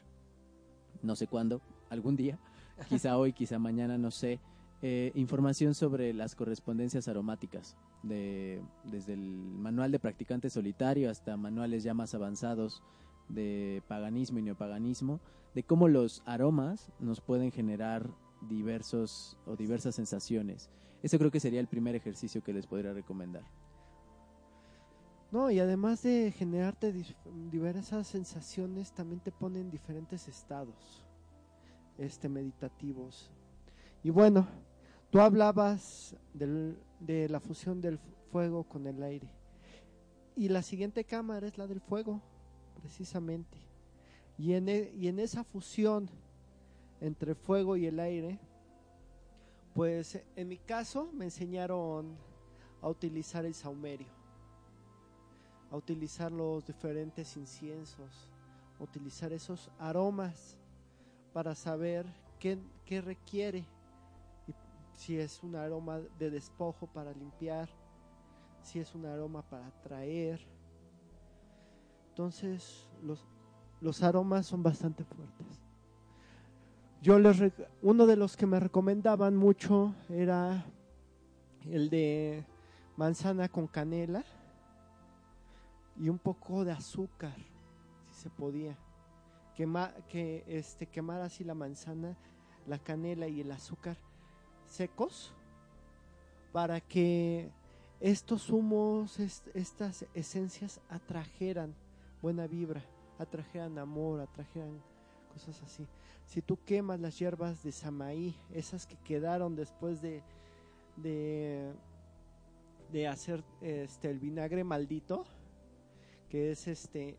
no 1.01 1.15
sé 1.15 1.27
cuándo, 1.27 1.61
algún 1.89 2.15
día, 2.15 2.39
quizá 2.89 3.17
hoy, 3.17 3.33
quizá 3.33 3.59
mañana, 3.59 3.97
no 3.97 4.11
sé, 4.11 4.39
eh, 4.81 5.11
información 5.15 5.75
sobre 5.75 6.13
las 6.13 6.35
correspondencias 6.35 7.07
aromáticas, 7.09 7.75
de, 8.01 8.61
desde 8.85 9.13
el 9.13 9.21
manual 9.21 9.91
de 9.91 9.99
practicante 9.99 10.49
solitario 10.49 11.09
hasta 11.09 11.35
manuales 11.35 11.83
ya 11.83 11.93
más 11.93 12.13
avanzados 12.13 12.81
de 13.27 13.83
paganismo 13.87 14.39
y 14.39 14.43
neopaganismo, 14.43 15.19
de 15.53 15.63
cómo 15.63 15.89
los 15.89 16.23
aromas 16.25 16.91
nos 16.99 17.19
pueden 17.19 17.51
generar 17.51 18.09
diversos 18.41 19.37
o 19.45 19.55
diversas 19.55 19.95
sensaciones. 19.95 20.69
Eso 21.01 21.17
creo 21.17 21.31
que 21.31 21.39
sería 21.39 21.59
el 21.59 21.67
primer 21.67 21.95
ejercicio 21.95 22.43
que 22.43 22.53
les 22.53 22.67
podría 22.67 22.93
recomendar. 22.93 23.43
No, 25.31 25.51
y 25.51 25.59
además 25.59 26.01
de 26.01 26.31
generarte 26.31 26.93
diversas 27.51 28.07
sensaciones, 28.07 28.91
también 28.93 29.19
te 29.19 29.31
pone 29.31 29.59
en 29.59 29.69
diferentes 29.69 30.27
estados 30.27 31.05
este 31.97 32.29
meditativos. 32.29 33.29
Y 34.03 34.09
bueno, 34.09 34.47
tú 35.11 35.19
hablabas 35.19 36.15
de 36.33 37.27
la 37.29 37.39
fusión 37.39 37.79
del 37.81 37.99
fu- 37.99 38.11
fuego 38.31 38.63
con 38.63 38.87
el 38.87 39.03
aire. 39.03 39.29
Y 40.35 40.47
la 40.49 40.63
siguiente 40.63 41.03
cámara 41.03 41.47
es 41.47 41.57
la 41.57 41.67
del 41.67 41.81
fuego, 41.81 42.21
precisamente. 42.81 43.57
Y 44.37 44.53
en, 44.53 44.69
e- 44.69 44.91
y 44.95 45.09
en 45.09 45.19
esa 45.19 45.43
fusión 45.43 46.09
entre 47.01 47.35
fuego 47.35 47.77
y 47.77 47.85
el 47.85 47.99
aire, 47.99 48.39
pues 49.73 50.21
en 50.35 50.47
mi 50.47 50.57
caso 50.57 51.11
me 51.13 51.25
enseñaron 51.25 52.17
a 52.81 52.89
utilizar 52.89 53.45
el 53.45 53.53
saumerio 53.53 54.19
a 55.71 55.77
utilizar 55.77 56.31
los 56.31 56.65
diferentes 56.65 57.35
inciensos, 57.37 58.27
a 58.79 58.83
utilizar 58.83 59.31
esos 59.33 59.69
aromas 59.77 60.57
para 61.33 61.53
saber 61.55 62.05
qué, 62.39 62.57
qué 62.85 63.01
requiere, 63.01 63.65
y 64.47 64.53
si 64.93 65.17
es 65.17 65.43
un 65.43 65.55
aroma 65.55 65.99
de 66.17 66.31
despojo 66.31 66.87
para 66.87 67.13
limpiar, 67.13 67.69
si 68.63 68.79
es 68.79 68.95
un 68.95 69.05
aroma 69.05 69.41
para 69.43 69.67
atraer. 69.67 70.39
Entonces 72.09 72.89
los, 73.03 73.25
los 73.79 74.01
aromas 74.01 74.47
son 74.47 74.63
bastante 74.63 75.03
fuertes. 75.03 75.68
Yo 77.01 77.17
les 77.17 77.41
uno 77.81 78.05
de 78.05 78.17
los 78.17 78.35
que 78.35 78.45
me 78.45 78.59
recomendaban 78.59 79.35
mucho 79.37 79.95
era 80.09 80.65
el 81.65 81.89
de 81.89 82.45
manzana 82.97 83.47
con 83.47 83.67
canela 83.67 84.23
y 85.97 86.09
un 86.09 86.19
poco 86.19 86.65
de 86.65 86.71
azúcar, 86.73 87.35
si 88.09 88.23
se 88.23 88.29
podía. 88.29 88.77
Quema, 89.55 89.93
que 90.09 90.43
este, 90.47 90.87
quemar 90.87 91.21
así 91.21 91.43
la 91.43 91.53
manzana, 91.53 92.17
la 92.67 92.79
canela 92.79 93.27
y 93.27 93.41
el 93.41 93.51
azúcar 93.51 93.97
secos 94.65 95.33
para 96.51 96.81
que 96.81 97.49
estos 98.01 98.49
humos, 98.49 99.19
est- 99.19 99.47
estas 99.55 100.05
esencias 100.13 100.81
atrajeran 100.89 101.75
buena 102.21 102.45
vibra, 102.47 102.83
atrajeran 103.17 103.77
amor, 103.77 104.19
atrajeran 104.19 104.81
cosas 105.33 105.61
así. 105.63 105.87
Si 106.29 106.43
tú 106.43 106.59
quemas 106.63 106.99
las 106.99 107.17
hierbas 107.17 107.63
de 107.63 107.71
Samaí, 107.71 108.35
esas 108.53 108.85
que 108.85 108.95
quedaron 108.97 109.55
después 109.55 109.99
de, 109.99 110.21
de, 110.95 111.73
hacer 113.07 113.43
este, 113.61 114.11
el 114.11 114.19
vinagre 114.19 114.63
maldito, 114.63 115.25
que 116.29 116.51
es 116.51 116.67
este 116.67 117.17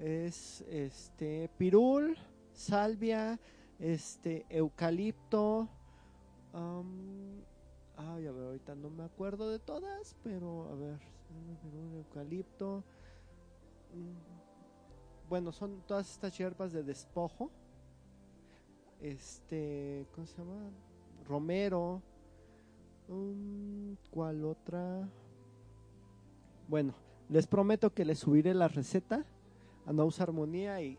es 0.00 0.62
este 0.62 1.48
pirul, 1.58 2.18
salvia, 2.52 3.38
este 3.78 4.46
eucalipto, 4.48 5.68
ay, 6.52 8.26
a 8.26 8.32
ver, 8.32 8.46
ahorita 8.46 8.74
no 8.74 8.90
me 8.90 9.04
acuerdo 9.04 9.48
de 9.48 9.60
todas, 9.60 10.16
pero 10.24 10.68
a 10.72 10.74
ver, 10.74 10.98
pirul, 11.62 11.94
eucalipto, 11.94 12.82
mm, 13.94 15.28
bueno, 15.28 15.52
son 15.52 15.82
todas 15.86 16.10
estas 16.10 16.36
hierbas 16.36 16.72
de 16.72 16.82
despojo, 16.82 17.52
este, 19.00 20.06
¿cómo 20.14 20.26
se 20.26 20.36
llama? 20.38 20.70
Romero, 21.26 22.02
mm, 23.08 23.92
¿cuál 24.10 24.44
otra? 24.44 25.08
Bueno, 26.68 26.94
les 27.28 27.46
prometo 27.46 27.92
que 27.92 28.04
les 28.04 28.18
subiré 28.18 28.54
la 28.54 28.68
receta 28.68 29.24
a 29.86 29.92
Nous 29.92 30.20
Armonía 30.20 30.82
y 30.82 30.98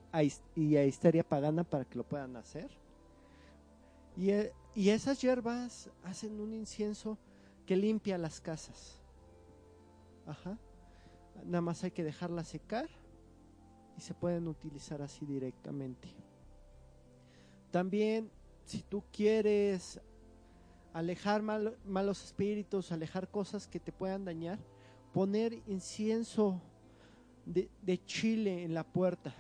y 0.55 0.75
a 0.77 0.85
Histeria 0.85 1.23
Pagana 1.23 1.63
para 1.63 1.85
que 1.85 1.97
lo 1.97 2.03
puedan 2.03 2.35
hacer. 2.35 2.69
Y, 4.17 4.31
e- 4.31 4.53
y 4.75 4.89
esas 4.89 5.21
hierbas 5.21 5.89
hacen 6.03 6.39
un 6.39 6.53
incienso 6.53 7.17
que 7.65 7.75
limpia 7.75 8.17
las 8.17 8.41
casas. 8.41 8.99
Ajá. 10.25 10.57
Nada 11.45 11.61
más 11.61 11.83
hay 11.83 11.91
que 11.91 12.03
dejarla 12.03 12.43
secar 12.43 12.89
y 13.97 14.01
se 14.01 14.13
pueden 14.13 14.47
utilizar 14.47 15.01
así 15.01 15.25
directamente. 15.25 16.09
También, 17.71 18.31
si 18.65 18.81
tú 18.81 19.03
quieres 19.11 19.99
alejar 20.93 21.41
mal- 21.41 21.77
malos 21.85 22.23
espíritus, 22.23 22.91
alejar 22.91 23.29
cosas 23.29 23.67
que 23.67 23.79
te 23.79 23.91
puedan 23.91 24.25
dañar, 24.25 24.59
poner 25.13 25.53
incienso 25.67 26.61
de, 27.45 27.69
de 27.81 28.03
chile 28.05 28.63
en 28.63 28.73
la 28.73 28.83
puerta 28.83 29.33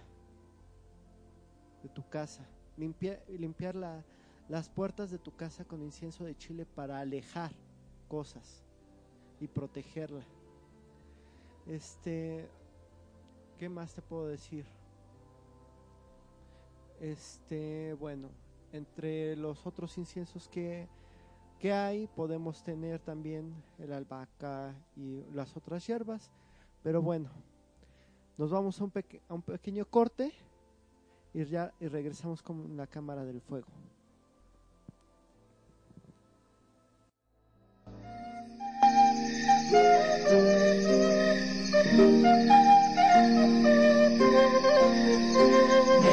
de 1.83 1.89
tu 1.89 2.07
casa. 2.07 2.47
Limpia- 2.77 3.21
limpiar 3.27 3.75
la- 3.75 4.03
las 4.47 4.69
puertas 4.69 5.11
de 5.11 5.19
tu 5.19 5.35
casa 5.35 5.65
con 5.65 5.81
incienso 5.81 6.23
de 6.23 6.35
chile 6.35 6.65
para 6.65 6.99
alejar 6.99 7.51
cosas 8.07 8.63
y 9.39 9.47
protegerla. 9.47 10.25
Este, 11.65 12.49
¿qué 13.57 13.69
más 13.69 13.93
te 13.93 14.01
puedo 14.01 14.27
decir? 14.27 14.65
Este, 16.99 17.93
bueno, 17.93 18.29
entre 18.71 19.35
los 19.35 19.65
otros 19.65 19.97
inciensos 19.97 20.47
que, 20.47 20.87
que 21.59 21.71
hay, 21.71 22.07
podemos 22.07 22.63
tener 22.63 22.99
también 22.99 23.53
el 23.77 23.93
albahaca 23.93 24.75
y 24.95 25.23
las 25.33 25.55
otras 25.55 25.85
hierbas. 25.87 26.31
Pero 26.83 27.01
bueno, 27.01 27.29
nos 28.37 28.51
vamos 28.51 28.79
a 28.79 28.85
un, 28.85 29.41
pequeño 29.41 29.85
corte 29.85 30.31
y 31.33 31.45
ya 31.45 31.73
y 31.79 31.87
regresamos 31.87 32.41
con 32.41 32.77
la 32.77 32.87
cámara 32.87 33.25
del 33.25 33.41
fuego. 33.41 33.67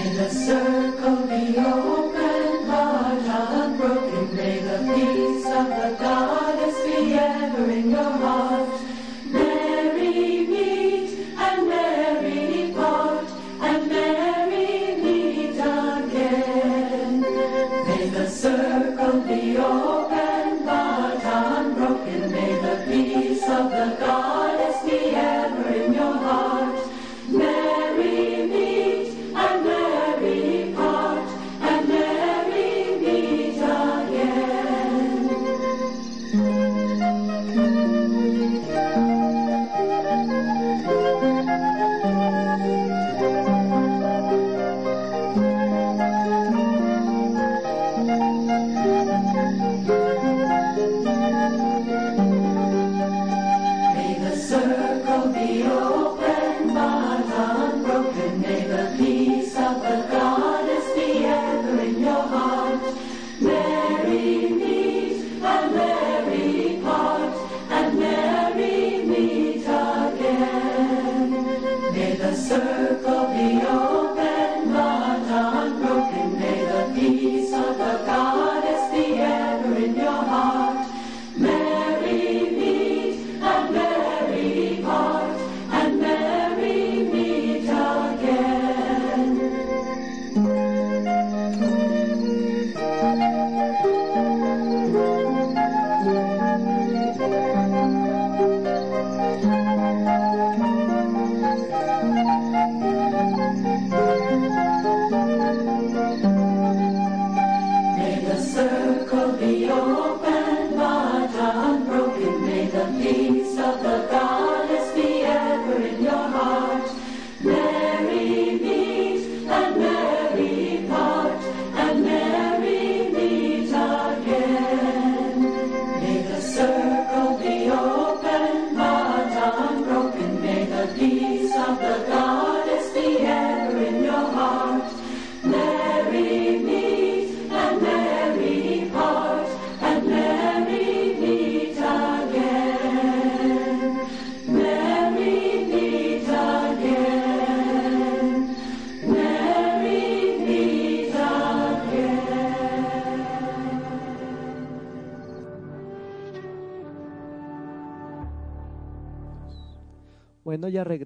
in 0.06 0.16
a 0.18 0.30
circle, 0.30 1.26
below. 1.26 1.85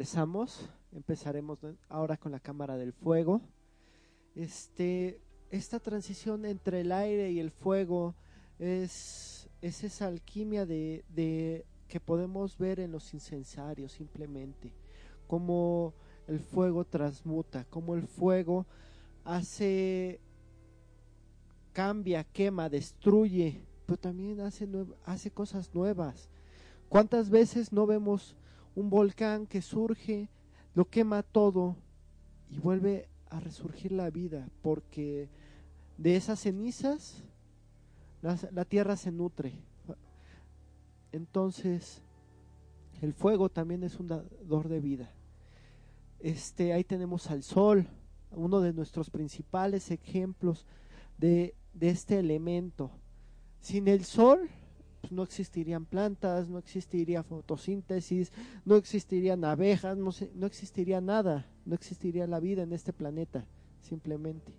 Regresamos. 0.00 0.66
Empezaremos 0.92 1.58
ahora 1.90 2.16
con 2.16 2.32
la 2.32 2.40
cámara 2.40 2.78
del 2.78 2.94
fuego. 2.94 3.42
Este, 4.34 5.20
esta 5.50 5.78
transición 5.78 6.46
entre 6.46 6.80
el 6.80 6.90
aire 6.90 7.30
y 7.30 7.38
el 7.38 7.50
fuego 7.50 8.14
es, 8.58 9.46
es 9.60 9.84
esa 9.84 10.06
alquimia 10.06 10.64
de, 10.64 11.04
de 11.10 11.66
que 11.86 12.00
podemos 12.00 12.56
ver 12.56 12.80
en 12.80 12.92
los 12.92 13.12
incensarios 13.12 13.92
simplemente. 13.92 14.72
Como 15.26 15.92
el 16.26 16.40
fuego 16.40 16.86
transmuta, 16.86 17.66
como 17.66 17.94
el 17.94 18.06
fuego 18.06 18.64
hace 19.22 20.18
cambia, 21.74 22.24
quema, 22.24 22.70
destruye, 22.70 23.60
pero 23.84 23.98
también 23.98 24.40
hace, 24.40 24.66
hace 25.04 25.30
cosas 25.30 25.74
nuevas. 25.74 26.30
¿Cuántas 26.88 27.28
veces 27.28 27.70
no 27.70 27.86
vemos 27.86 28.34
un 28.74 28.90
volcán 28.90 29.46
que 29.46 29.62
surge, 29.62 30.28
lo 30.74 30.88
quema 30.88 31.22
todo 31.22 31.76
y 32.50 32.58
vuelve 32.58 33.08
a 33.28 33.40
resurgir 33.40 33.92
la 33.92 34.10
vida? 34.10 34.48
Porque 34.62 35.28
de 35.98 36.16
esas 36.16 36.40
cenizas 36.40 37.22
la, 38.22 38.64
tierra 38.64 38.96
se 38.96 39.10
nutre. 39.10 39.54
Entonces, 41.12 42.02
el 43.00 43.14
fuego 43.14 43.48
también 43.48 43.82
es 43.82 43.98
un 43.98 44.08
dador 44.08 44.68
de 44.68 44.80
vida. 44.80 45.10
Este, 46.20 46.72
ahí 46.72 46.84
tenemos 46.84 47.30
al 47.30 47.42
sol, 47.42 47.86
uno 48.30 48.60
de 48.60 48.72
nuestros 48.72 49.10
principales 49.10 49.90
ejemplos 49.90 50.66
de, 51.18 51.54
de 51.72 51.90
este 51.90 52.18
elemento. 52.18 52.90
Sin 53.60 53.88
el 53.88 54.04
sol 54.04 54.48
no 55.10 55.22
existirían 55.22 55.84
plantas, 55.84 56.48
no 56.48 56.58
existiría 56.58 57.22
fotosíntesis, 57.22 58.32
no 58.64 58.76
existirían 58.76 59.44
abejas, 59.44 59.96
no, 59.96 60.10
no 60.34 60.46
existiría 60.46 61.00
nada, 61.00 61.46
no 61.66 61.74
existiría 61.74 62.26
la 62.26 62.40
vida 62.40 62.62
en 62.62 62.72
este 62.72 62.92
planeta, 62.92 63.44
simplemente. 63.82 64.52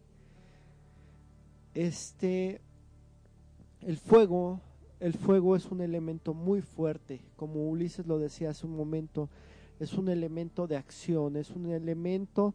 Este, 1.73 2.61
el 3.81 3.97
fuego, 3.97 4.59
el 4.99 5.13
fuego 5.13 5.55
es 5.55 5.65
un 5.71 5.81
elemento 5.81 6.33
muy 6.33 6.61
fuerte, 6.61 7.21
como 7.35 7.69
Ulises 7.69 8.05
lo 8.05 8.19
decía 8.19 8.49
hace 8.49 8.67
un 8.67 8.75
momento, 8.75 9.29
es 9.79 9.93
un 9.93 10.09
elemento 10.09 10.67
de 10.67 10.77
acción, 10.77 11.37
es 11.37 11.49
un 11.49 11.71
elemento 11.71 12.53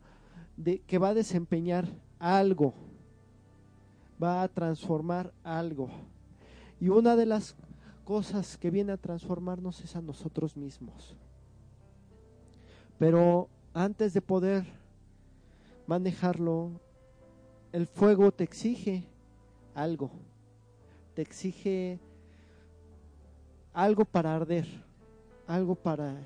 de, 0.56 0.80
que 0.80 0.98
va 0.98 1.08
a 1.08 1.14
desempeñar 1.14 1.88
algo, 2.18 2.74
va 4.22 4.42
a 4.42 4.48
transformar 4.48 5.32
algo. 5.42 5.90
Y 6.80 6.88
una 6.88 7.16
de 7.16 7.26
las 7.26 7.56
cosas 8.06 8.56
que 8.56 8.70
viene 8.70 8.92
a 8.92 8.96
transformarnos 8.96 9.80
es 9.80 9.96
a 9.96 10.00
nosotros 10.00 10.56
mismos. 10.56 11.16
Pero 12.98 13.48
antes 13.74 14.14
de 14.14 14.22
poder 14.22 14.64
manejarlo, 15.88 16.80
el 17.72 17.88
fuego 17.88 18.30
te 18.30 18.44
exige 18.44 19.04
algo, 19.74 20.12
te 21.14 21.22
exige 21.22 21.98
algo 23.74 24.04
para 24.04 24.36
arder, 24.36 24.66
algo 25.48 25.74
para 25.74 26.16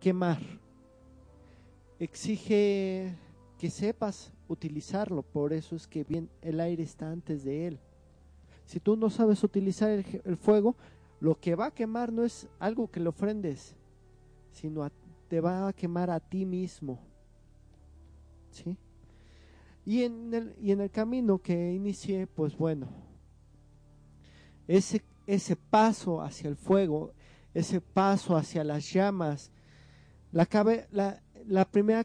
quemar, 0.00 0.38
exige 1.98 3.16
que 3.58 3.70
sepas 3.70 4.34
utilizarlo, 4.48 5.22
por 5.22 5.54
eso 5.54 5.76
es 5.76 5.86
que 5.86 6.04
bien 6.04 6.28
el 6.42 6.60
aire 6.60 6.82
está 6.82 7.10
antes 7.10 7.42
de 7.42 7.68
él. 7.68 7.78
Si 8.66 8.80
tú 8.80 8.96
no 8.96 9.10
sabes 9.10 9.42
utilizar 9.42 9.90
el, 9.90 10.36
fuego, 10.36 10.76
lo 11.22 11.38
que 11.38 11.54
va 11.54 11.66
a 11.66 11.70
quemar 11.70 12.12
no 12.12 12.24
es 12.24 12.48
algo 12.58 12.90
que 12.90 12.98
le 12.98 13.08
ofrendes, 13.08 13.76
sino 14.50 14.90
te 15.28 15.40
va 15.40 15.68
a 15.68 15.72
quemar 15.72 16.10
a 16.10 16.18
ti 16.18 16.44
mismo. 16.44 16.98
¿Sí? 18.50 18.76
Y 19.86 20.02
en 20.02 20.34
el, 20.34 20.56
y 20.60 20.72
en 20.72 20.80
el 20.80 20.90
camino 20.90 21.38
que 21.38 21.74
inicié, 21.74 22.26
pues 22.26 22.56
bueno, 22.58 22.88
ese, 24.66 25.04
ese 25.28 25.54
paso 25.54 26.20
hacia 26.20 26.48
el 26.48 26.56
fuego, 26.56 27.12
ese 27.54 27.80
paso 27.80 28.36
hacia 28.36 28.64
las 28.64 28.92
llamas, 28.92 29.52
la, 30.32 30.44
cabe- 30.44 30.88
la, 30.90 31.22
la 31.46 31.64
primera 31.64 32.04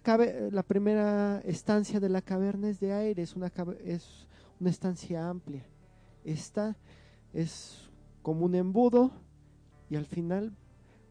la 0.51 0.61
primera 0.61 1.41
estancia 1.43 1.99
de 1.99 2.09
la 2.09 2.21
caverna 2.21 2.69
es 2.69 2.79
de 2.79 2.93
aire, 2.93 3.23
es 3.23 3.35
una, 3.35 3.51
es 3.83 4.27
una 4.59 4.69
estancia 4.69 5.27
amplia. 5.27 5.65
Esta 6.23 6.77
es 7.33 7.86
como 8.27 8.43
un 8.43 8.55
embudo 8.55 9.09
y 9.89 9.95
al 9.95 10.05
final 10.05 10.53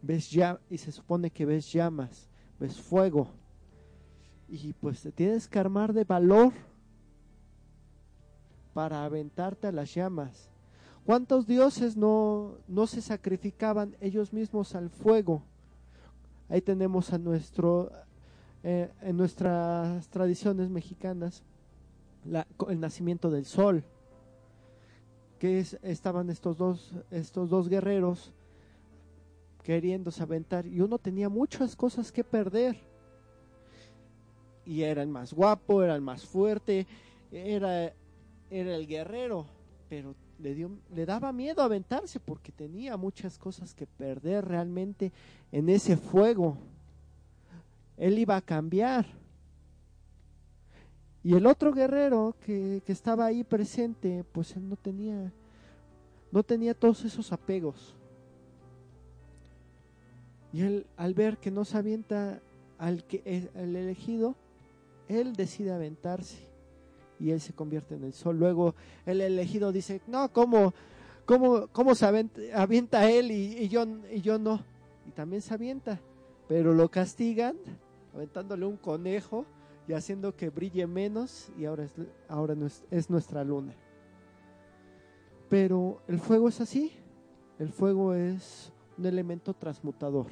ves 0.03 0.31
ya 0.31 0.61
y 0.69 0.77
se 0.77 0.93
supone 0.93 1.31
que 1.31 1.47
ves 1.47 1.73
llamas, 1.73 2.29
ves 2.61 2.79
fuego. 2.79 3.31
Y 4.51 4.75
pues 4.75 5.01
te 5.01 5.13
tienes 5.13 5.49
que 5.49 5.59
armar 5.59 5.95
de 5.95 6.05
valor 6.05 6.53
para 8.75 9.07
aventarte 9.07 9.67
a 9.67 9.73
las 9.73 9.95
llamas. 9.95 10.51
¿Cuántos 11.07 11.47
dioses 11.47 11.97
no, 11.97 12.59
no 12.69 12.87
se 12.87 13.01
sacrificaban 13.01 13.97
ellos 14.03 14.35
mismos 14.35 14.75
al 14.75 14.91
fuego? 14.91 15.43
Ahí 16.51 16.61
tenemos 16.61 17.15
a 17.15 17.19
nuestro, 17.19 17.93
eh, 18.63 18.93
en 19.01 19.17
nuestras 19.17 20.07
tradiciones 20.09 20.69
mexicanas, 20.69 21.43
el 22.69 22.79
nacimiento 22.79 23.31
del 23.31 23.47
sol, 23.47 23.87
que 25.39 25.61
es- 25.61 25.79
estaban 25.83 26.31
estos 26.31 26.57
dos, 26.57 26.93
estos 27.11 27.51
dos 27.51 27.69
guerreros 27.69 28.33
queriéndose 29.63 30.23
aventar 30.23 30.67
y 30.67 30.81
uno 30.81 30.99
tenía 30.99 31.29
muchas 31.29 31.75
cosas 31.75 32.13
que 32.13 32.23
perder 32.23 32.77
y 34.65 34.83
era 34.83 35.03
el 35.03 35.09
más 35.09 35.33
guapo, 35.33 35.83
era 35.83 35.95
el 35.95 36.01
más 36.03 36.25
fuerte, 36.25 36.87
era, 37.31 37.93
era 38.51 38.75
el 38.77 38.87
guerrero, 38.87 39.47
pero 39.89 40.15
le, 40.39 40.55
dio, 40.55 40.71
le 40.95 41.07
daba 41.07 41.33
miedo 41.33 41.63
aventarse 41.63 42.19
porque 42.21 42.53
tenía 42.53 42.97
muchas 42.97 43.39
cosas 43.39 43.75
que 43.75 43.87
perder 43.87 44.45
realmente 44.45 45.13
en 45.53 45.69
ese 45.69 45.97
fuego. 45.97 46.57
Él 47.97 48.19
iba 48.19 48.37
a 48.37 48.43
cambiar. 48.43 49.07
Y 51.27 51.35
el 51.35 51.45
otro 51.47 51.73
guerrero 51.73 52.37
que, 52.47 52.85
que 52.87 52.93
estaba 52.93 53.27
ahí 53.27 53.43
presente, 53.43 54.25
pues 54.31 54.55
él 54.55 54.69
no 54.69 54.77
tenía, 54.77 55.33
no 56.31 56.45
tenía 56.45 56.73
todos 56.73 57.05
esos 57.05 57.33
apegos. 57.33 57.97
Y 60.53 60.63
él, 60.63 60.87
al 60.97 61.15
ver 61.15 61.39
que 61.39 61.51
no 61.51 61.65
se 61.65 61.79
avienta 61.79 62.41
al 62.79 63.03
que 63.03 63.51
el 63.57 63.75
elegido, 63.75 64.37
él 65.09 65.33
decide 65.33 65.73
aventarse 65.73 66.39
y 67.19 67.33
él 67.33 67.41
se 67.41 67.53
convierte 67.53 67.97
en 67.97 68.05
el 68.05 68.13
sol. 68.13 68.39
Luego 68.39 68.77
el 69.05 69.21
elegido 69.21 69.73
dice, 69.73 70.01
no, 70.07 70.33
¿cómo, 70.33 70.75
cómo, 71.25 71.67
cómo 71.73 71.97
se 71.97 72.07
avienta, 72.07 72.41
avienta 72.55 73.11
él 73.11 73.33
y, 73.33 73.65
y 73.65 73.69
yo, 73.69 73.85
y 74.13 74.21
yo 74.21 74.39
no? 74.39 74.61
Y 75.09 75.11
también 75.11 75.43
se 75.43 75.53
avienta, 75.53 75.99
pero 76.47 76.73
lo 76.73 76.89
castigan 76.89 77.57
aventándole 78.15 78.65
un 78.65 78.77
conejo 78.77 79.45
y 79.89 79.93
haciendo 79.93 80.35
que 80.35 80.51
brille 80.51 80.87
menos 80.87 81.51
y 81.57 81.65
ahora 81.65 81.85
es, 81.85 81.93
ahora 82.29 82.57
es 82.91 83.11
nuestra 83.11 83.45
luna. 83.45 83.75
Pero 85.49 86.03
el 86.09 86.19
fuego 86.19 86.49
es 86.49 86.61
así, 86.61 86.93
el 87.59 87.71
fuego 87.71 88.15
es 88.15 88.73
un 88.99 89.07
elemento 89.07 89.55
transmutador. 89.55 90.27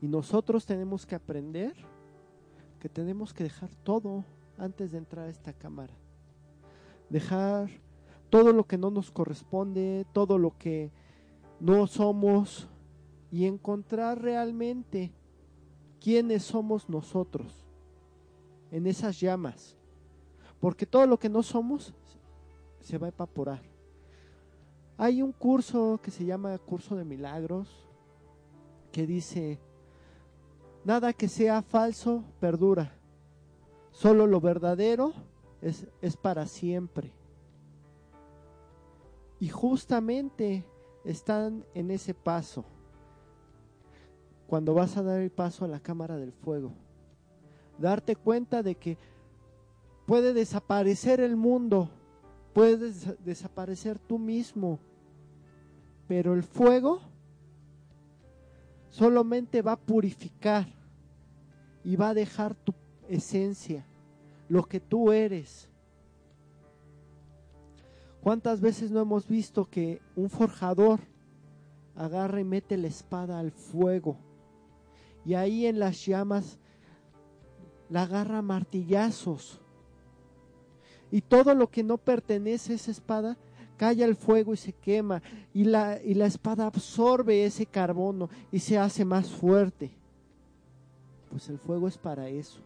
Y 0.00 0.06
nosotros 0.06 0.64
tenemos 0.64 1.04
que 1.06 1.16
aprender 1.16 1.74
que 2.78 2.88
tenemos 2.88 3.34
que 3.34 3.42
dejar 3.42 3.70
todo 3.82 4.24
antes 4.56 4.92
de 4.92 4.98
entrar 4.98 5.26
a 5.26 5.30
esta 5.30 5.52
cámara. 5.52 5.94
Dejar 7.10 7.68
todo 8.30 8.52
lo 8.52 8.64
que 8.64 8.78
no 8.78 8.90
nos 8.90 9.10
corresponde, 9.10 10.06
todo 10.12 10.38
lo 10.38 10.56
que 10.56 10.92
no 11.58 11.88
somos 11.88 12.68
y 13.32 13.46
encontrar 13.46 14.22
realmente 14.22 15.12
quiénes 15.98 16.44
somos 16.44 16.88
nosotros 16.88 17.67
en 18.70 18.86
esas 18.86 19.18
llamas. 19.20 19.76
Porque 20.60 20.86
todo 20.86 21.06
lo 21.06 21.18
que 21.18 21.28
no 21.28 21.42
somos 21.42 21.94
se 22.80 22.98
va 22.98 23.06
a 23.06 23.10
evaporar. 23.10 23.62
Hay 24.96 25.22
un 25.22 25.32
curso 25.32 26.00
que 26.02 26.10
se 26.10 26.24
llama 26.24 26.58
Curso 26.58 26.96
de 26.96 27.04
Milagros 27.04 27.88
que 28.90 29.06
dice, 29.06 29.60
nada 30.84 31.12
que 31.12 31.28
sea 31.28 31.62
falso 31.62 32.24
perdura, 32.40 32.92
solo 33.92 34.26
lo 34.26 34.40
verdadero 34.40 35.12
es, 35.60 35.86
es 36.00 36.16
para 36.16 36.46
siempre. 36.46 37.12
Y 39.38 39.48
justamente 39.48 40.64
están 41.04 41.64
en 41.74 41.92
ese 41.92 42.12
paso, 42.12 42.64
cuando 44.48 44.74
vas 44.74 44.96
a 44.96 45.02
dar 45.02 45.20
el 45.20 45.30
paso 45.30 45.64
a 45.64 45.68
la 45.68 45.78
cámara 45.78 46.16
del 46.16 46.32
fuego. 46.32 46.72
Darte 47.78 48.16
cuenta 48.16 48.62
de 48.62 48.74
que 48.74 48.98
puede 50.06 50.32
desaparecer 50.34 51.20
el 51.20 51.36
mundo, 51.36 51.88
puede 52.52 52.76
des- 52.76 53.24
desaparecer 53.24 53.98
tú 53.98 54.18
mismo, 54.18 54.78
pero 56.08 56.34
el 56.34 56.42
fuego 56.42 57.00
solamente 58.90 59.62
va 59.62 59.72
a 59.72 59.76
purificar 59.80 60.66
y 61.84 61.94
va 61.96 62.10
a 62.10 62.14
dejar 62.14 62.54
tu 62.54 62.74
esencia, 63.08 63.86
lo 64.48 64.64
que 64.64 64.80
tú 64.80 65.12
eres. 65.12 65.68
¿Cuántas 68.22 68.60
veces 68.60 68.90
no 68.90 69.00
hemos 69.00 69.28
visto 69.28 69.64
que 69.66 70.00
un 70.16 70.28
forjador 70.28 71.00
agarra 71.94 72.40
y 72.40 72.44
mete 72.44 72.76
la 72.76 72.88
espada 72.88 73.38
al 73.38 73.52
fuego 73.52 74.16
y 75.24 75.34
ahí 75.34 75.66
en 75.66 75.78
las 75.78 76.04
llamas 76.04 76.58
la 77.90 78.02
agarra 78.02 78.42
martillazos 78.42 79.60
y 81.10 81.20
todo 81.22 81.54
lo 81.54 81.70
que 81.70 81.82
no 81.82 81.96
pertenece 81.98 82.72
a 82.72 82.76
esa 82.76 82.90
espada 82.90 83.36
cae 83.76 84.04
al 84.04 84.16
fuego 84.16 84.52
y 84.52 84.56
se 84.56 84.72
quema 84.72 85.22
y 85.54 85.64
la, 85.64 86.02
y 86.02 86.14
la 86.14 86.26
espada 86.26 86.66
absorbe 86.66 87.44
ese 87.44 87.64
carbono 87.64 88.28
y 88.52 88.58
se 88.58 88.76
hace 88.76 89.04
más 89.04 89.30
fuerte. 89.30 89.90
Pues 91.30 91.48
el 91.48 91.58
fuego 91.58 91.88
es 91.88 91.96
para 91.96 92.28
eso. 92.28 92.60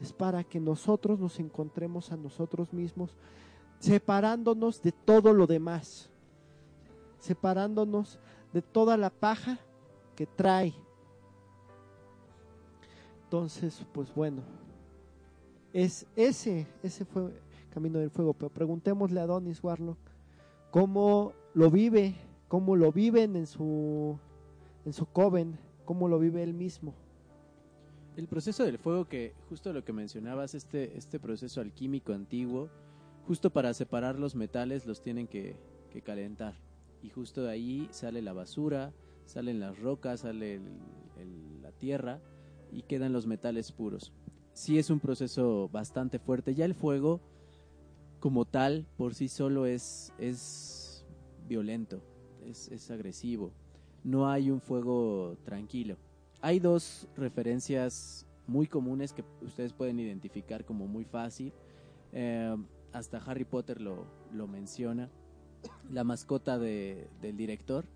Es 0.00 0.12
para 0.12 0.42
que 0.42 0.58
nosotros 0.58 1.20
nos 1.20 1.38
encontremos 1.38 2.10
a 2.10 2.16
nosotros 2.16 2.72
mismos 2.72 3.14
separándonos 3.78 4.82
de 4.82 4.92
todo 4.92 5.32
lo 5.32 5.46
demás. 5.46 6.10
Separándonos 7.18 8.18
de 8.52 8.62
toda 8.62 8.96
la 8.96 9.10
paja 9.10 9.58
que 10.16 10.26
trae. 10.26 10.74
Entonces, 13.34 13.84
pues 13.92 14.14
bueno, 14.14 14.42
es 15.72 16.06
ese, 16.14 16.68
ese 16.84 17.04
fue 17.04 17.32
Camino 17.70 17.98
del 17.98 18.08
Fuego. 18.10 18.32
Pero 18.32 18.48
preguntémosle 18.48 19.18
a 19.18 19.26
Donis 19.26 19.60
Warlock 19.60 19.98
cómo 20.70 21.32
lo 21.52 21.68
vive, 21.68 22.14
cómo 22.46 22.76
lo 22.76 22.92
viven 22.92 23.34
en 23.34 23.48
su, 23.48 24.16
en 24.84 24.92
su 24.92 25.06
coven, 25.06 25.58
cómo 25.84 26.06
lo 26.06 26.20
vive 26.20 26.44
él 26.44 26.54
mismo. 26.54 26.94
El 28.16 28.28
proceso 28.28 28.62
del 28.62 28.78
fuego 28.78 29.06
que 29.08 29.34
justo 29.48 29.72
lo 29.72 29.84
que 29.84 29.92
mencionabas, 29.92 30.54
este, 30.54 30.96
este 30.96 31.18
proceso 31.18 31.60
alquímico 31.60 32.12
antiguo, 32.12 32.68
justo 33.26 33.50
para 33.50 33.74
separar 33.74 34.16
los 34.16 34.36
metales 34.36 34.86
los 34.86 35.02
tienen 35.02 35.26
que, 35.26 35.56
que 35.90 36.02
calentar. 36.02 36.54
Y 37.02 37.08
justo 37.10 37.42
de 37.42 37.50
ahí 37.50 37.88
sale 37.90 38.22
la 38.22 38.32
basura, 38.32 38.92
salen 39.26 39.58
las 39.58 39.76
rocas, 39.80 40.20
sale 40.20 40.54
el- 40.54 40.78
el- 41.18 41.62
la 41.62 41.72
tierra 41.72 42.20
y 42.74 42.82
quedan 42.82 43.12
los 43.12 43.26
metales 43.26 43.72
puros. 43.72 44.12
Sí 44.52 44.78
es 44.78 44.90
un 44.90 45.00
proceso 45.00 45.68
bastante 45.72 46.18
fuerte. 46.18 46.54
Ya 46.54 46.64
el 46.64 46.74
fuego 46.74 47.20
como 48.20 48.44
tal 48.44 48.86
por 48.96 49.14
sí 49.14 49.28
solo 49.28 49.66
es, 49.66 50.12
es 50.18 51.04
violento, 51.48 52.02
es, 52.44 52.68
es 52.68 52.90
agresivo. 52.90 53.52
No 54.02 54.28
hay 54.28 54.50
un 54.50 54.60
fuego 54.60 55.36
tranquilo. 55.44 55.96
Hay 56.40 56.58
dos 56.60 57.08
referencias 57.16 58.26
muy 58.46 58.66
comunes 58.66 59.12
que 59.12 59.24
ustedes 59.40 59.72
pueden 59.72 59.98
identificar 59.98 60.64
como 60.64 60.86
muy 60.86 61.04
fácil. 61.04 61.52
Eh, 62.12 62.54
hasta 62.92 63.18
Harry 63.18 63.44
Potter 63.44 63.80
lo, 63.80 64.06
lo 64.32 64.46
menciona. 64.46 65.10
La 65.90 66.04
mascota 66.04 66.58
de- 66.58 67.08
del 67.22 67.36
director 67.36 67.86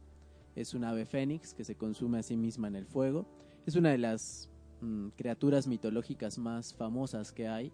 es 0.57 0.73
un 0.75 0.85
ave 0.85 1.05
fénix 1.05 1.53
que 1.55 1.65
se 1.65 1.77
consume 1.77 2.19
a 2.19 2.23
sí 2.23 2.37
misma 2.37 2.69
en 2.69 2.77
el 2.77 2.87
fuego. 2.87 3.27
Es 3.67 3.77
una 3.77 3.91
de 3.91 3.99
las 3.99 4.51
mm, 4.81 5.09
criaturas 5.17 5.67
mitológicas 5.67 6.39
más 6.39 6.75
famosas 6.75 7.33
que 7.33 7.49
hay 7.49 7.73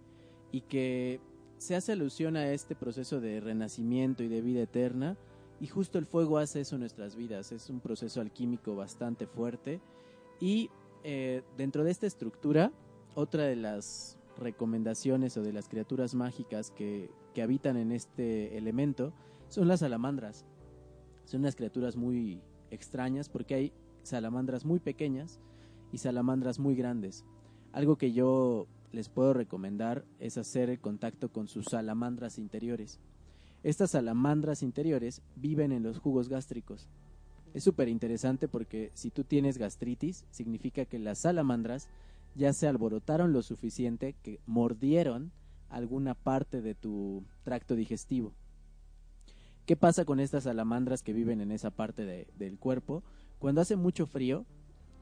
y 0.52 0.62
que 0.62 1.20
se 1.58 1.74
hace 1.74 1.92
alusión 1.92 2.36
a 2.36 2.52
este 2.52 2.74
proceso 2.74 3.20
de 3.20 3.40
renacimiento 3.40 4.22
y 4.22 4.28
de 4.28 4.40
vida 4.40 4.62
eterna 4.62 5.16
y 5.60 5.66
justo 5.66 5.98
el 5.98 6.06
fuego 6.06 6.38
hace 6.38 6.60
eso 6.60 6.76
en 6.76 6.80
nuestras 6.80 7.16
vidas. 7.16 7.52
Es 7.52 7.70
un 7.70 7.80
proceso 7.80 8.20
alquímico 8.20 8.76
bastante 8.76 9.26
fuerte 9.26 9.80
y 10.40 10.70
eh, 11.04 11.42
dentro 11.56 11.84
de 11.84 11.90
esta 11.90 12.06
estructura, 12.06 12.72
otra 13.14 13.44
de 13.44 13.56
las 13.56 14.18
recomendaciones 14.36 15.36
o 15.36 15.42
de 15.42 15.52
las 15.52 15.68
criaturas 15.68 16.14
mágicas 16.14 16.70
que, 16.70 17.10
que 17.34 17.42
habitan 17.42 17.76
en 17.76 17.92
este 17.92 18.58
elemento 18.58 19.12
son 19.48 19.68
las 19.68 19.80
salamandras. 19.80 20.44
Son 21.24 21.40
unas 21.40 21.56
criaturas 21.56 21.96
muy 21.96 22.42
extrañas 22.70 23.28
porque 23.28 23.54
hay 23.54 23.72
salamandras 24.02 24.64
muy 24.64 24.80
pequeñas 24.80 25.40
y 25.94 25.98
salamandras 25.98 26.58
muy 26.58 26.74
grandes. 26.74 27.24
Algo 27.72 27.96
que 27.96 28.12
yo 28.12 28.66
les 28.90 29.08
puedo 29.08 29.32
recomendar 29.32 30.04
es 30.18 30.36
hacer 30.38 30.68
el 30.68 30.80
contacto 30.80 31.30
con 31.30 31.46
sus 31.46 31.66
salamandras 31.66 32.36
interiores. 32.36 32.98
Estas 33.62 33.92
salamandras 33.92 34.64
interiores 34.64 35.22
viven 35.36 35.70
en 35.70 35.84
los 35.84 36.00
jugos 36.00 36.28
gástricos. 36.28 36.88
Es 37.54 37.62
súper 37.62 37.88
interesante 37.88 38.48
porque 38.48 38.90
si 38.94 39.10
tú 39.10 39.22
tienes 39.22 39.56
gastritis, 39.56 40.26
significa 40.32 40.84
que 40.84 40.98
las 40.98 41.20
salamandras 41.20 41.88
ya 42.34 42.52
se 42.52 42.66
alborotaron 42.66 43.32
lo 43.32 43.42
suficiente 43.42 44.16
que 44.20 44.40
mordieron 44.46 45.30
alguna 45.68 46.14
parte 46.14 46.60
de 46.60 46.74
tu 46.74 47.22
tracto 47.44 47.76
digestivo. 47.76 48.32
¿Qué 49.64 49.76
pasa 49.76 50.04
con 50.04 50.18
estas 50.18 50.42
salamandras 50.44 51.02
que 51.02 51.12
viven 51.12 51.40
en 51.40 51.52
esa 51.52 51.70
parte 51.70 52.04
de- 52.04 52.26
del 52.36 52.58
cuerpo? 52.58 53.04
Cuando 53.38 53.60
hace 53.60 53.76
mucho 53.76 54.06
frío, 54.06 54.44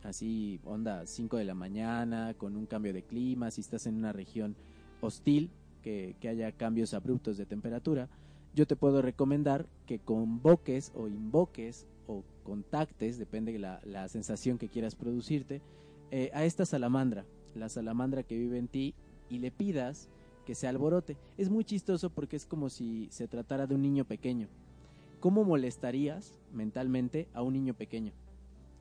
así 0.04 0.60
onda 0.64 1.06
5 1.06 1.36
de 1.36 1.44
la 1.44 1.54
mañana, 1.54 2.34
con 2.34 2.56
un 2.56 2.66
cambio 2.66 2.92
de 2.92 3.02
clima, 3.02 3.50
si 3.50 3.60
estás 3.60 3.86
en 3.86 3.96
una 3.96 4.12
región 4.12 4.56
hostil, 5.00 5.50
que, 5.82 6.16
que 6.20 6.28
haya 6.28 6.52
cambios 6.52 6.94
abruptos 6.94 7.36
de 7.36 7.46
temperatura, 7.46 8.08
yo 8.54 8.66
te 8.66 8.76
puedo 8.76 9.02
recomendar 9.02 9.66
que 9.86 9.98
convoques 9.98 10.92
o 10.94 11.08
invoques 11.08 11.86
o 12.06 12.22
contactes, 12.44 13.18
depende 13.18 13.52
de 13.52 13.58
la, 13.58 13.80
la 13.84 14.08
sensación 14.08 14.58
que 14.58 14.68
quieras 14.68 14.94
producirte, 14.94 15.60
eh, 16.10 16.30
a 16.34 16.44
esta 16.44 16.66
salamandra, 16.66 17.24
la 17.54 17.68
salamandra 17.68 18.22
que 18.22 18.36
vive 18.36 18.58
en 18.58 18.68
ti, 18.68 18.94
y 19.32 19.38
le 19.38 19.50
pidas 19.50 20.10
que 20.44 20.54
se 20.54 20.68
alborote. 20.68 21.16
Es 21.38 21.48
muy 21.48 21.64
chistoso 21.64 22.10
porque 22.10 22.36
es 22.36 22.44
como 22.44 22.68
si 22.68 23.08
se 23.10 23.28
tratara 23.28 23.66
de 23.66 23.74
un 23.74 23.82
niño 23.82 24.04
pequeño. 24.04 24.48
¿Cómo 25.20 25.44
molestarías 25.44 26.38
mentalmente 26.52 27.28
a 27.32 27.42
un 27.42 27.54
niño 27.54 27.72
pequeño? 27.72 28.12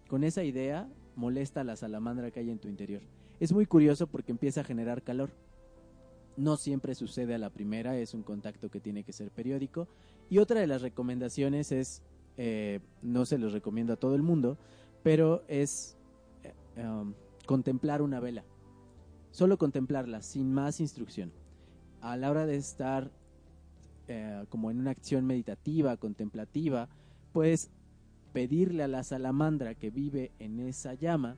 Con 0.10 0.26
esa 0.26 0.44
idea 0.44 0.90
molesta 1.16 1.64
la 1.64 1.76
salamandra 1.76 2.32
que 2.32 2.40
hay 2.40 2.50
en 2.50 2.60
tu 2.60 2.68
interior. 2.68 3.02
Es 3.40 3.52
muy 3.54 3.66
curioso 3.66 4.08
porque 4.08 4.32
empieza 4.32 4.62
a 4.62 4.64
generar 4.64 5.02
calor. 5.02 5.32
No 6.38 6.58
siempre 6.58 6.96
sucede 6.96 7.36
a 7.36 7.38
la 7.38 7.50
primera, 7.50 7.98
es 7.98 8.14
un 8.14 8.24
contacto 8.24 8.70
que 8.70 8.80
tiene 8.80 9.04
que 9.04 9.14
ser 9.14 9.32
periódico. 9.32 9.88
Y 10.30 10.38
otra 10.38 10.60
de 10.60 10.68
las 10.68 10.82
recomendaciones 10.82 11.72
es, 11.72 12.02
eh, 12.38 12.80
no 13.02 13.26
se 13.26 13.38
los 13.38 13.52
recomiendo 13.52 13.94
a 13.94 13.98
todo 13.98 14.16
el 14.16 14.22
mundo, 14.22 14.58
pero 15.04 15.44
es 15.48 15.98
eh, 16.44 16.86
um, 16.86 17.14
contemplar 17.46 18.02
una 18.02 18.20
vela. 18.20 18.44
Solo 19.32 19.58
contemplarla, 19.58 20.22
sin 20.22 20.54
más 20.54 20.80
instrucción. 20.80 21.32
A 22.02 22.18
la 22.18 22.30
hora 22.30 22.46
de 22.46 22.56
estar 22.56 23.12
eh, 24.08 24.46
como 24.50 24.72
en 24.72 24.80
una 24.80 24.92
acción 24.92 25.26
meditativa, 25.26 25.96
contemplativa, 25.98 26.90
puedes 27.32 27.72
pedirle 28.34 28.84
a 28.84 28.88
la 28.88 29.04
salamandra 29.04 29.76
que 29.76 29.90
vive 29.90 30.32
en 30.40 30.60
esa 30.60 30.94
llama 30.94 31.38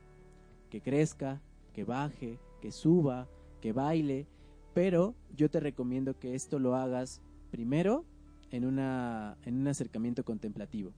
que 0.70 0.82
crezca, 0.82 1.42
que 1.74 1.84
baje, 1.84 2.40
que 2.62 2.72
suba, 2.72 3.28
que 3.62 3.74
baile, 3.74 4.28
pero 4.74 5.16
yo 5.36 5.50
te 5.50 5.60
recomiendo 5.60 6.18
que 6.18 6.36
esto 6.36 6.60
lo 6.60 6.76
hagas 6.76 7.22
primero 7.52 8.06
en, 8.52 8.66
una, 8.66 9.38
en 9.46 9.60
un 9.60 9.68
acercamiento 9.68 10.24
contemplativo. 10.24 10.92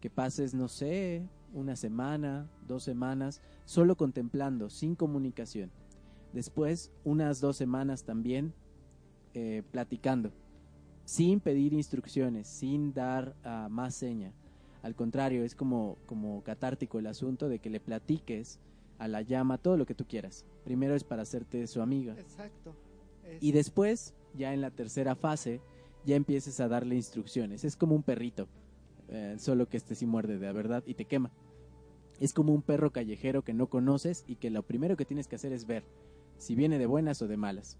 Que 0.00 0.08
pases, 0.08 0.54
no 0.54 0.68
sé, 0.68 1.28
una 1.52 1.76
semana, 1.76 2.48
dos 2.66 2.82
semanas, 2.82 3.42
solo 3.64 3.96
contemplando, 3.96 4.70
sin 4.70 4.94
comunicación. 4.94 5.70
Después, 6.32 6.90
unas 7.04 7.40
dos 7.40 7.56
semanas 7.56 8.04
también 8.04 8.54
eh, 9.34 9.62
platicando, 9.70 10.32
sin 11.04 11.40
pedir 11.40 11.72
instrucciones, 11.72 12.48
sin 12.48 12.92
dar 12.92 13.34
ah, 13.44 13.68
más 13.70 13.94
seña. 13.94 14.32
Al 14.82 14.94
contrario, 14.94 15.44
es 15.44 15.54
como, 15.54 15.98
como 16.06 16.42
catártico 16.42 16.98
el 16.98 17.06
asunto 17.06 17.48
de 17.48 17.58
que 17.58 17.70
le 17.70 17.80
platiques 17.80 18.58
a 18.98 19.08
la 19.08 19.22
llama 19.22 19.58
todo 19.58 19.76
lo 19.76 19.86
que 19.86 19.94
tú 19.94 20.06
quieras. 20.06 20.44
Primero 20.64 20.94
es 20.94 21.04
para 21.04 21.22
hacerte 21.22 21.66
su 21.66 21.82
amiga. 21.82 22.14
Exacto. 22.18 22.74
Es- 23.24 23.42
Y 23.42 23.52
después, 23.52 24.14
ya 24.34 24.52
en 24.54 24.60
la 24.60 24.70
tercera 24.70 25.14
fase, 25.14 25.60
ya 26.04 26.16
empieces 26.16 26.60
a 26.60 26.68
darle 26.68 26.96
instrucciones. 26.96 27.64
Es 27.64 27.76
como 27.76 27.94
un 27.94 28.02
perrito, 28.02 28.48
eh, 29.08 29.36
solo 29.38 29.68
que 29.68 29.76
este 29.76 29.94
sí 29.94 30.06
muerde 30.06 30.38
de 30.38 30.52
verdad 30.52 30.82
y 30.86 30.94
te 30.94 31.04
quema. 31.04 31.30
Es 32.20 32.32
como 32.34 32.52
un 32.54 32.62
perro 32.62 32.90
callejero 32.90 33.42
que 33.42 33.54
no 33.54 33.68
conoces 33.68 34.24
y 34.26 34.36
que 34.36 34.50
lo 34.50 34.62
primero 34.62 34.96
que 34.96 35.04
tienes 35.06 35.26
que 35.28 35.36
hacer 35.36 35.52
es 35.52 35.66
ver 35.66 35.84
si 36.36 36.54
viene 36.54 36.78
de 36.78 36.86
buenas 36.86 37.20
o 37.22 37.28
de 37.28 37.36
malas. 37.36 37.78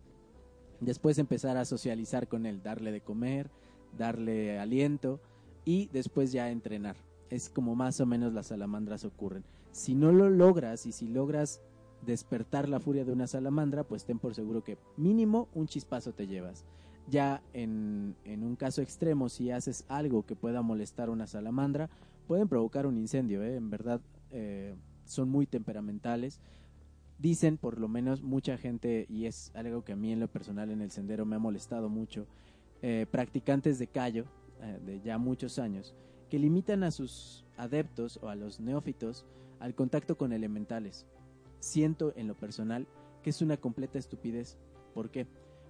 Después 0.81 1.19
empezar 1.19 1.57
a 1.59 1.65
socializar 1.67 2.29
con 2.29 2.47
él, 2.47 2.63
darle 2.63 2.93
de 2.93 3.01
comer, 3.03 3.51
darle 3.99 4.59
aliento 4.59 5.21
y 5.65 5.89
después 5.93 6.33
ya 6.33 6.51
entrenar. 6.51 6.97
Es 7.29 7.49
como 7.49 7.75
más 7.75 8.01
o 8.01 8.07
menos 8.07 8.33
las 8.33 8.49
salamandras 8.49 9.05
ocurren. 9.05 9.45
Si 9.73 9.95
no 9.95 10.13
lo 10.13 10.29
logras 10.31 10.87
y 10.87 10.93
si 10.93 11.09
logras 11.09 11.61
despertar 12.05 12.69
la 12.69 12.81
furia 12.81 13.05
de 13.05 13.13
una 13.13 13.27
salamandra, 13.27 13.85
pues 13.85 14.05
ten 14.05 14.19
por 14.19 14.35
seguro 14.35 14.65
que 14.65 14.79
mínimo 14.97 15.49
un 15.55 15.67
chispazo 15.67 16.13
te 16.13 16.27
llevas. 16.27 16.65
Ya 17.09 17.43
en, 17.53 18.17
en 18.25 18.43
un 18.43 18.57
caso 18.57 18.83
extremo, 18.83 19.29
si 19.29 19.51
haces 19.51 19.85
algo 19.89 20.25
que 20.25 20.37
pueda 20.37 20.63
molestar 20.63 21.09
a 21.09 21.13
una 21.13 21.27
salamandra, 21.27 21.91
pueden 22.27 22.49
provocar 22.49 22.87
un 22.87 22.97
incendio, 22.97 23.43
¿eh? 23.43 23.57
en 23.57 23.71
verdad 23.71 24.01
eh, 24.31 24.75
son 25.05 25.29
muy 25.29 25.47
temperamentales. 25.47 26.41
Dicen, 27.19 27.59
por 27.59 27.79
lo 27.79 27.89
menos, 27.89 28.23
mucha 28.23 28.57
gente, 28.57 29.05
y 29.09 29.27
es 29.27 29.51
algo 29.55 29.85
que 29.85 29.93
a 29.93 29.97
mí 29.97 30.13
en 30.13 30.21
lo 30.21 30.29
personal 30.29 30.71
en 30.71 30.81
el 30.81 30.91
sendero 30.91 31.27
me 31.27 31.37
ha 31.37 31.41
molestado 31.41 31.89
mucho, 31.89 32.27
eh, 32.83 33.07
practicantes 33.11 33.79
de 33.79 33.89
callo 33.89 34.25
de 34.61 35.01
ya 35.01 35.19
muchos 35.19 35.59
años, 35.59 35.95
que 36.29 36.39
limitan 36.39 36.83
a 36.85 36.91
sus 36.91 37.45
adeptos 37.57 38.19
o 38.23 38.29
a 38.29 38.35
los 38.35 38.61
neófitos 38.61 39.27
al 39.59 39.75
contacto 39.75 40.17
con 40.17 40.33
elementales. 40.33 41.07
Siento 41.59 42.13
en 42.17 42.29
lo 42.29 42.35
personal 42.35 42.87
que 43.23 43.31
es 43.31 43.43
una 43.43 43.59
completa 43.59 43.99
estupidez. 43.99 44.59
¿Por 44.95 45.11
qué? 45.11 45.27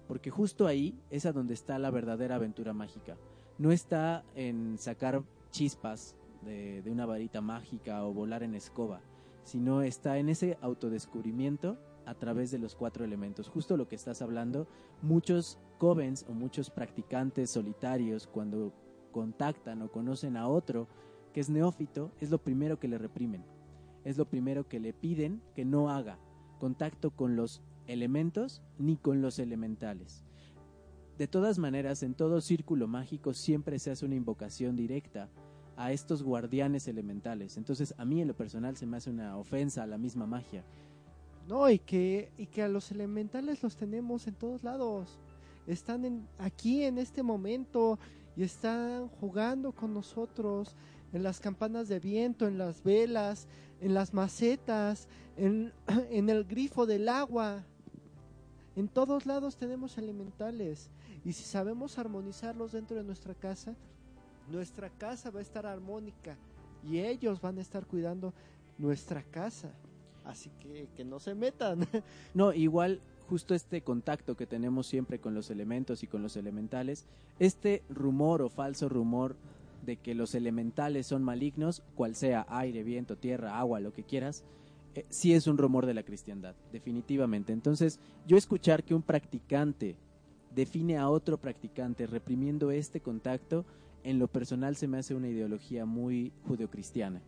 Porque 0.07 0.29
justo 0.29 0.67
ahí 0.67 0.97
es 1.09 1.25
a 1.25 1.31
donde 1.31 1.53
está 1.53 1.77
la 1.79 1.91
verdadera 1.91 2.35
aventura 2.35 2.73
mágica. 2.73 3.17
No 3.57 3.71
está 3.71 4.23
en 4.35 4.77
sacar 4.77 5.23
chispas 5.51 6.15
de, 6.43 6.81
de 6.81 6.91
una 6.91 7.05
varita 7.05 7.41
mágica 7.41 8.05
o 8.05 8.13
volar 8.13 8.43
en 8.43 8.55
escoba, 8.55 9.01
sino 9.43 9.81
está 9.81 10.17
en 10.17 10.29
ese 10.29 10.57
autodescubrimiento 10.61 11.77
a 12.05 12.15
través 12.15 12.51
de 12.51 12.59
los 12.59 12.75
cuatro 12.75 13.05
elementos. 13.05 13.49
Justo 13.49 13.77
lo 13.77 13.87
que 13.87 13.95
estás 13.95 14.21
hablando, 14.21 14.67
muchos 15.01 15.59
covens 15.81 16.23
o 16.29 16.33
muchos 16.33 16.69
practicantes 16.69 17.49
solitarios 17.49 18.27
cuando 18.27 18.71
contactan 19.11 19.81
o 19.81 19.91
conocen 19.91 20.37
a 20.37 20.47
otro 20.47 20.87
que 21.33 21.39
es 21.39 21.49
neófito, 21.49 22.11
es 22.21 22.29
lo 22.29 22.37
primero 22.37 22.77
que 22.77 22.87
le 22.87 22.99
reprimen. 22.99 23.43
Es 24.05 24.15
lo 24.15 24.25
primero 24.25 24.67
que 24.67 24.79
le 24.79 24.93
piden 24.93 25.41
que 25.55 25.65
no 25.65 25.89
haga 25.89 26.19
contacto 26.59 27.09
con 27.09 27.35
los 27.35 27.63
elementos 27.87 28.61
ni 28.77 28.95
con 28.95 29.23
los 29.23 29.39
elementales. 29.39 30.23
De 31.17 31.27
todas 31.27 31.57
maneras, 31.57 32.03
en 32.03 32.13
todo 32.13 32.41
círculo 32.41 32.87
mágico 32.87 33.33
siempre 33.33 33.79
se 33.79 33.89
hace 33.89 34.05
una 34.05 34.13
invocación 34.13 34.75
directa 34.75 35.31
a 35.77 35.91
estos 35.91 36.21
guardianes 36.21 36.87
elementales. 36.87 37.57
Entonces, 37.57 37.95
a 37.97 38.05
mí 38.05 38.21
en 38.21 38.27
lo 38.27 38.35
personal 38.35 38.77
se 38.77 38.85
me 38.85 38.97
hace 38.97 39.09
una 39.09 39.35
ofensa 39.35 39.81
a 39.81 39.87
la 39.87 39.97
misma 39.97 40.27
magia. 40.27 40.63
No, 41.47 41.67
y 41.71 41.79
que, 41.79 42.31
y 42.37 42.45
que 42.45 42.61
a 42.61 42.67
los 42.67 42.91
elementales 42.91 43.63
los 43.63 43.75
tenemos 43.77 44.27
en 44.27 44.35
todos 44.35 44.63
lados. 44.63 45.19
Están 45.67 46.27
aquí 46.37 46.83
en 46.83 46.97
este 46.97 47.23
momento 47.23 47.99
y 48.35 48.43
están 48.43 49.07
jugando 49.07 49.71
con 49.71 49.93
nosotros 49.93 50.75
en 51.13 51.23
las 51.23 51.39
campanas 51.39 51.87
de 51.87 51.99
viento, 51.99 52.47
en 52.47 52.57
las 52.57 52.83
velas, 52.83 53.47
en 53.79 53.93
las 53.93 54.13
macetas, 54.13 55.07
en, 55.37 55.73
en 56.09 56.29
el 56.29 56.45
grifo 56.45 56.85
del 56.85 57.09
agua. 57.09 57.63
En 58.75 58.87
todos 58.87 59.25
lados 59.25 59.57
tenemos 59.57 59.97
elementales. 59.97 60.89
Y 61.23 61.33
si 61.33 61.43
sabemos 61.43 61.97
armonizarlos 61.97 62.71
dentro 62.71 62.97
de 62.97 63.03
nuestra 63.03 63.35
casa, 63.35 63.75
nuestra 64.49 64.89
casa 64.89 65.29
va 65.29 65.39
a 65.39 65.43
estar 65.43 65.65
armónica. 65.65 66.37
Y 66.83 66.99
ellos 66.99 67.41
van 67.41 67.57
a 67.59 67.61
estar 67.61 67.85
cuidando 67.85 68.33
nuestra 68.77 69.21
casa. 69.23 69.71
Así 70.25 70.49
que 70.59 70.87
que 70.95 71.03
no 71.03 71.19
se 71.19 71.35
metan. 71.35 71.87
No, 72.33 72.53
igual 72.53 73.01
justo 73.31 73.55
este 73.55 73.79
contacto 73.79 74.35
que 74.35 74.45
tenemos 74.45 74.87
siempre 74.87 75.19
con 75.19 75.33
los 75.33 75.49
elementos 75.51 76.03
y 76.03 76.07
con 76.07 76.21
los 76.21 76.35
elementales, 76.35 77.05
este 77.39 77.81
rumor 77.87 78.41
o 78.41 78.49
falso 78.49 78.89
rumor 78.89 79.37
de 79.85 79.95
que 79.95 80.15
los 80.15 80.35
elementales 80.35 81.07
son 81.07 81.23
malignos, 81.23 81.81
cual 81.95 82.13
sea 82.13 82.45
aire, 82.49 82.83
viento, 82.83 83.15
tierra, 83.15 83.57
agua, 83.57 83.79
lo 83.79 83.93
que 83.93 84.03
quieras, 84.03 84.43
eh, 84.95 85.05
sí 85.07 85.33
es 85.33 85.47
un 85.47 85.57
rumor 85.57 85.85
de 85.85 85.93
la 85.93 86.03
cristiandad, 86.03 86.55
definitivamente. 86.73 87.53
Entonces, 87.53 88.01
yo 88.27 88.35
escuchar 88.35 88.83
que 88.83 88.95
un 88.95 89.01
practicante 89.01 89.95
define 90.53 90.97
a 90.97 91.07
otro 91.07 91.37
practicante 91.37 92.07
reprimiendo 92.07 92.69
este 92.69 92.99
contacto, 92.99 93.63
en 94.03 94.19
lo 94.19 94.27
personal 94.27 94.75
se 94.75 94.89
me 94.89 94.97
hace 94.97 95.15
una 95.15 95.29
ideología 95.29 95.85
muy 95.85 96.33
judeocristiana, 96.49 97.21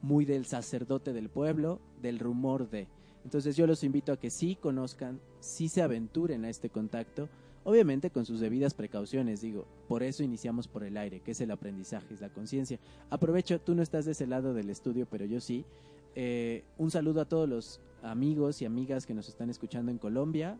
muy 0.00 0.24
del 0.24 0.46
sacerdote 0.46 1.12
del 1.12 1.28
pueblo, 1.28 1.78
del 2.00 2.20
rumor 2.20 2.70
de. 2.70 2.88
Entonces 3.24 3.56
yo 3.56 3.66
los 3.66 3.84
invito 3.84 4.12
a 4.12 4.16
que 4.16 4.30
sí 4.30 4.56
conozcan, 4.56 5.20
sí 5.40 5.68
se 5.68 5.82
aventuren 5.82 6.44
a 6.44 6.50
este 6.50 6.70
contacto, 6.70 7.28
obviamente 7.64 8.10
con 8.10 8.26
sus 8.26 8.40
debidas 8.40 8.74
precauciones, 8.74 9.40
digo, 9.40 9.66
por 9.88 10.02
eso 10.02 10.22
iniciamos 10.22 10.66
por 10.68 10.84
el 10.84 10.96
aire, 10.96 11.20
que 11.20 11.32
es 11.32 11.40
el 11.40 11.50
aprendizaje, 11.50 12.14
es 12.14 12.20
la 12.20 12.30
conciencia. 12.30 12.78
Aprovecho, 13.10 13.60
tú 13.60 13.74
no 13.74 13.82
estás 13.82 14.04
de 14.04 14.12
ese 14.12 14.26
lado 14.26 14.54
del 14.54 14.70
estudio, 14.70 15.06
pero 15.10 15.24
yo 15.24 15.40
sí. 15.40 15.64
Eh, 16.14 16.64
un 16.78 16.90
saludo 16.90 17.20
a 17.20 17.24
todos 17.24 17.48
los 17.48 17.80
amigos 18.02 18.60
y 18.60 18.64
amigas 18.64 19.06
que 19.06 19.14
nos 19.14 19.28
están 19.28 19.48
escuchando 19.50 19.90
en 19.90 19.98
Colombia, 19.98 20.58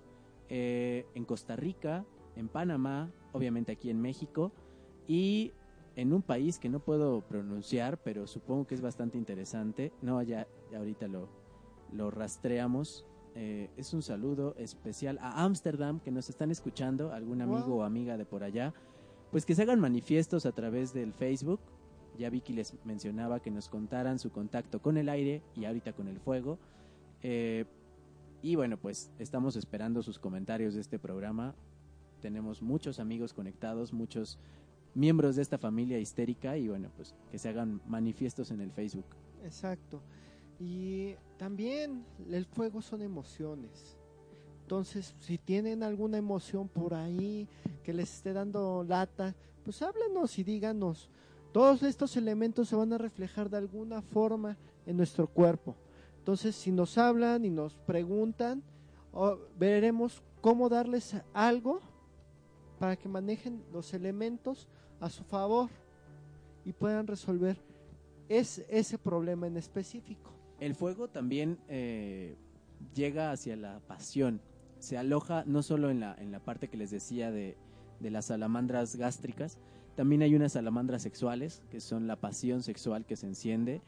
eh, 0.48 1.06
en 1.14 1.24
Costa 1.24 1.56
Rica, 1.56 2.04
en 2.36 2.48
Panamá, 2.48 3.10
obviamente 3.32 3.72
aquí 3.72 3.90
en 3.90 4.00
México 4.00 4.52
y 5.06 5.52
en 5.96 6.12
un 6.12 6.22
país 6.22 6.58
que 6.58 6.68
no 6.68 6.80
puedo 6.80 7.20
pronunciar, 7.22 7.98
pero 8.02 8.26
supongo 8.26 8.66
que 8.66 8.74
es 8.74 8.80
bastante 8.80 9.18
interesante. 9.18 9.92
No, 10.00 10.22
ya, 10.22 10.46
ya 10.70 10.78
ahorita 10.78 11.08
lo, 11.08 11.28
lo 11.92 12.10
rastreamos. 12.10 13.06
Eh, 13.34 13.70
es 13.76 13.94
un 13.94 14.02
saludo 14.02 14.54
especial 14.58 15.18
a 15.20 15.44
Ámsterdam 15.44 16.00
que 16.00 16.10
nos 16.10 16.28
están 16.28 16.50
escuchando, 16.50 17.12
algún 17.12 17.40
amigo 17.40 17.66
Wow. 17.68 17.78
o 17.78 17.82
amiga 17.84 18.16
de 18.16 18.24
por 18.26 18.42
allá. 18.44 18.74
Pues 19.30 19.46
que 19.46 19.54
se 19.54 19.62
hagan 19.62 19.80
manifiestos 19.80 20.44
a 20.44 20.52
través 20.52 20.92
del 20.92 21.12
Facebook. 21.14 21.60
Ya 22.18 22.28
Vicky 22.28 22.52
les 22.52 22.74
mencionaba 22.84 23.40
que 23.40 23.50
nos 23.50 23.68
contaran 23.70 24.18
su 24.18 24.30
contacto 24.30 24.82
con 24.82 24.98
el 24.98 25.08
aire 25.08 25.42
y 25.56 25.64
ahorita 25.64 25.94
con 25.94 26.08
el 26.08 26.20
fuego. 26.20 26.58
Eh, 27.22 27.64
y 28.42 28.56
bueno, 28.56 28.76
pues 28.76 29.10
estamos 29.18 29.56
esperando 29.56 30.02
sus 30.02 30.18
comentarios 30.18 30.74
de 30.74 30.82
este 30.82 30.98
programa. 30.98 31.54
Tenemos 32.20 32.60
muchos 32.60 33.00
amigos 33.00 33.32
conectados, 33.32 33.92
muchos 33.94 34.38
miembros 34.94 35.36
de 35.36 35.42
esta 35.42 35.56
familia 35.56 35.98
histérica 35.98 36.58
y 36.58 36.68
bueno, 36.68 36.90
pues 36.96 37.14
que 37.30 37.38
se 37.38 37.48
hagan 37.48 37.80
manifiestos 37.86 38.50
en 38.50 38.60
el 38.60 38.70
Facebook. 38.72 39.06
Exacto. 39.42 40.02
Y 40.64 41.16
también 41.38 42.04
el 42.30 42.46
fuego 42.46 42.80
son 42.80 43.02
emociones. 43.02 43.98
Entonces, 44.60 45.12
si 45.18 45.36
tienen 45.36 45.82
alguna 45.82 46.18
emoción 46.18 46.68
por 46.68 46.94
ahí 46.94 47.48
que 47.82 47.92
les 47.92 48.14
esté 48.14 48.32
dando 48.32 48.84
lata, 48.84 49.34
pues 49.64 49.82
háblenos 49.82 50.38
y 50.38 50.44
díganos. 50.44 51.10
Todos 51.50 51.82
estos 51.82 52.16
elementos 52.16 52.68
se 52.68 52.76
van 52.76 52.92
a 52.92 52.98
reflejar 52.98 53.50
de 53.50 53.56
alguna 53.56 54.02
forma 54.02 54.56
en 54.86 54.96
nuestro 54.96 55.26
cuerpo. 55.26 55.74
Entonces, 56.18 56.54
si 56.54 56.70
nos 56.70 56.96
hablan 56.96 57.44
y 57.44 57.50
nos 57.50 57.74
preguntan, 57.74 58.62
veremos 59.58 60.22
cómo 60.40 60.68
darles 60.68 61.16
algo 61.34 61.80
para 62.78 62.94
que 62.96 63.08
manejen 63.08 63.64
los 63.72 63.92
elementos 63.94 64.68
a 65.00 65.10
su 65.10 65.24
favor 65.24 65.70
y 66.64 66.72
puedan 66.72 67.08
resolver 67.08 67.58
es 68.28 68.64
ese 68.68 68.96
problema 68.96 69.48
en 69.48 69.56
específico. 69.56 70.41
El 70.62 70.76
fuego 70.76 71.08
también 71.08 71.58
eh, 71.66 72.36
llega 72.94 73.32
hacia 73.32 73.56
la 73.56 73.80
pasión. 73.80 74.40
Se 74.78 74.96
aloja 74.96 75.42
no 75.44 75.60
solo 75.60 75.90
en 75.90 75.98
la, 75.98 76.14
en 76.14 76.30
la 76.30 76.38
parte 76.38 76.68
que 76.68 76.76
les 76.76 76.92
decía 76.92 77.32
de, 77.32 77.56
de 77.98 78.10
las 78.12 78.26
salamandras 78.26 78.94
gástricas, 78.94 79.58
también 79.96 80.22
hay 80.22 80.36
unas 80.36 80.52
salamandras 80.52 81.02
sexuales, 81.02 81.64
que 81.68 81.80
son 81.80 82.06
la 82.06 82.14
pasión 82.14 82.62
sexual 82.62 83.04
que 83.06 83.16
se 83.16 83.26
enciende, 83.26 83.82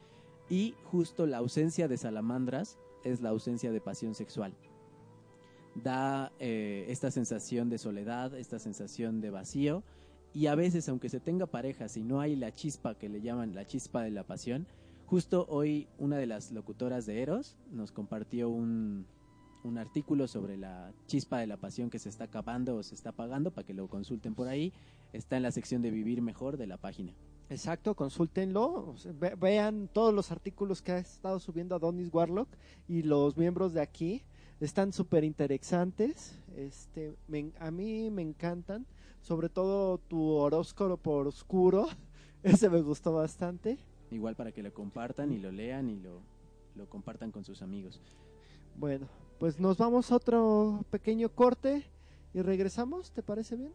y 0.51 0.75
justo 0.83 1.27
la 1.27 1.39
ausencia 1.39 1.87
de 1.87 1.97
salamandras 1.97 2.77
es 3.05 3.21
la 3.21 3.29
ausencia 3.29 3.71
de 3.71 3.81
pasión 3.81 4.17
sexual. 4.17 4.53
Da 5.77 6.33
eh, 6.41 6.87
esta 6.89 7.13
sensación 7.13 7.69
de 7.69 7.79
soledad, 7.79 8.35
esta 8.35 8.59
sensación 8.59 9.21
de 9.21 9.31
vacío, 9.31 9.85
y 10.33 10.49
a 10.49 10.57
veces, 10.57 10.89
aunque 10.89 11.09
se 11.09 11.21
tenga 11.21 11.47
pareja, 11.47 11.87
si 11.87 12.03
no 12.03 12.21
hay 12.21 12.35
la 12.35 12.53
chispa 12.53 12.97
que 12.97 13.09
le 13.09 13.21
llaman 13.21 13.55
la 13.55 13.65
chispa 13.65 14.03
de 14.03 14.11
la 14.11 14.25
pasión, 14.25 14.67
Justo 15.15 15.47
hoy 15.49 15.87
una 15.97 16.17
de 16.17 16.27
las 16.27 16.51
locutoras 16.51 17.07
de 17.07 17.23
Eros 17.23 17.57
nos 17.71 17.93
compartió 17.93 18.49
un, 18.49 19.07
un 19.63 19.79
artículo 19.79 20.27
sobre 20.27 20.57
la 20.57 20.93
chispa 21.07 21.39
de 21.39 21.47
la 21.47 21.57
pasión 21.57 21.89
que 21.89 22.01
se 22.01 22.09
está 22.09 22.25
acabando 22.25 22.75
o 22.75 22.83
se 22.83 22.97
está 22.97 23.11
apagando 23.11 23.53
para 23.53 23.65
que 23.65 23.75
lo 23.75 23.87
consulten 23.87 24.35
por 24.35 24.49
ahí. 24.49 24.73
Está 25.13 25.37
en 25.37 25.45
la 25.45 25.53
sección 25.53 25.83
de 25.83 25.93
Vivir 25.93 26.21
Mejor 26.21 26.57
de 26.57 26.67
la 26.67 26.79
página. 26.79 27.15
Exacto, 27.49 27.95
consúltenlo, 27.95 28.97
vean 29.39 29.89
todos 29.93 30.13
los 30.13 30.33
artículos 30.33 30.83
que 30.83 30.91
ha 30.91 30.99
estado 30.99 31.39
subiendo 31.39 31.77
Adonis 31.77 32.13
Warlock 32.13 32.49
y 32.89 33.05
los 33.05 33.37
miembros 33.37 33.73
de 33.73 33.83
aquí. 33.83 34.25
Están 34.59 34.93
súper 34.93 35.23
interesantes, 35.23 36.41
este, 36.57 37.15
a 37.61 37.71
mí 37.71 38.11
me 38.11 38.23
encantan, 38.23 38.85
sobre 39.21 39.49
todo 39.49 39.99
tu 39.99 40.31
horóscopo 40.31 41.19
oscuro, 41.19 41.87
ese 42.43 42.69
me 42.69 42.83
gustó 42.83 43.13
bastante. 43.13 43.79
Igual 44.11 44.37
para 44.37 44.53
que 44.53 44.63
lo 44.63 44.73
compartan 44.73 45.33
y 45.33 45.39
lo 45.39 45.51
lean 45.51 45.89
y 45.91 45.97
lo, 45.97 46.21
lo 46.77 46.89
compartan 46.89 47.31
con 47.31 47.45
sus 47.45 47.63
amigos. 47.63 48.01
Bueno, 48.77 49.09
pues 49.39 49.61
nos 49.61 49.79
vamos 49.79 50.11
a 50.11 50.17
otro 50.17 50.85
pequeño 50.91 51.29
corte 51.29 51.85
y 52.33 52.43
regresamos, 52.43 53.13
¿te 53.13 53.23
parece 53.23 53.57
bien? 53.57 53.73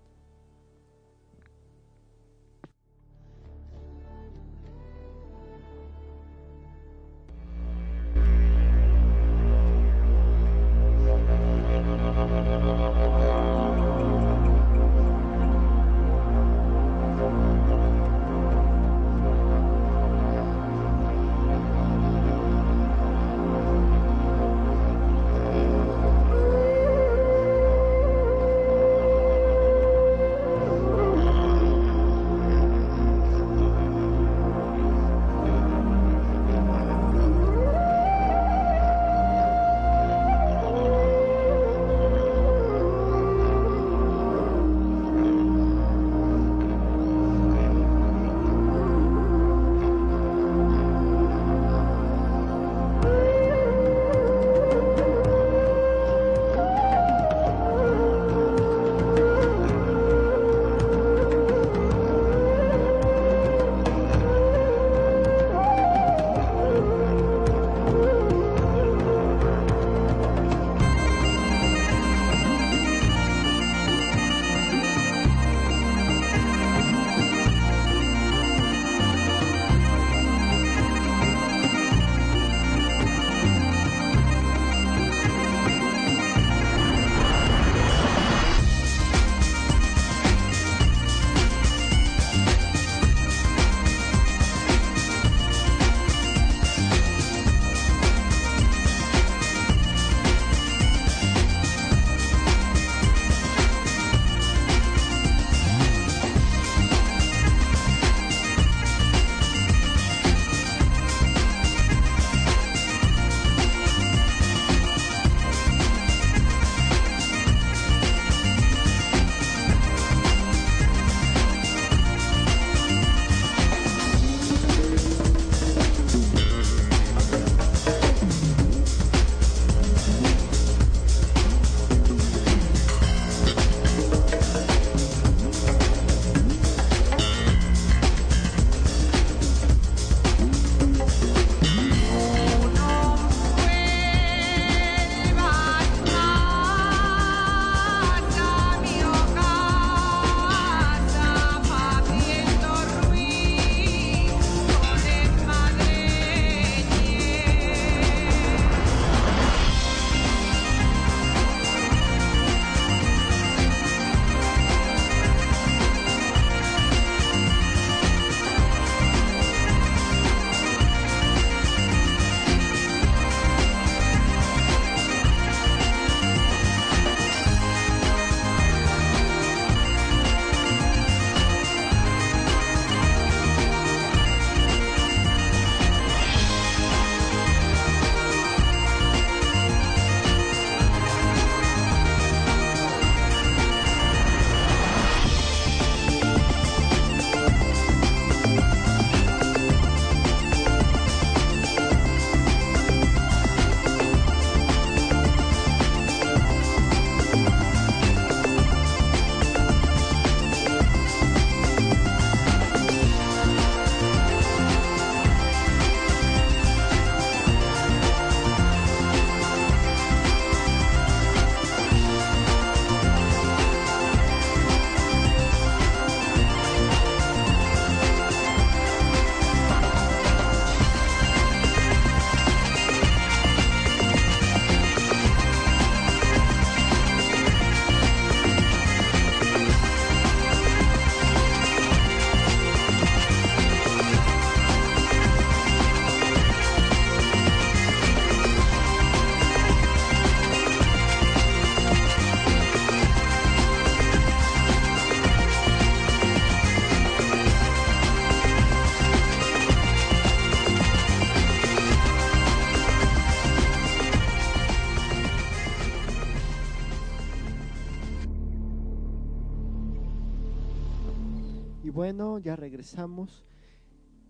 Y 271.89 271.91
bueno, 271.91 272.37
ya 272.37 272.55
regresamos. 272.55 273.43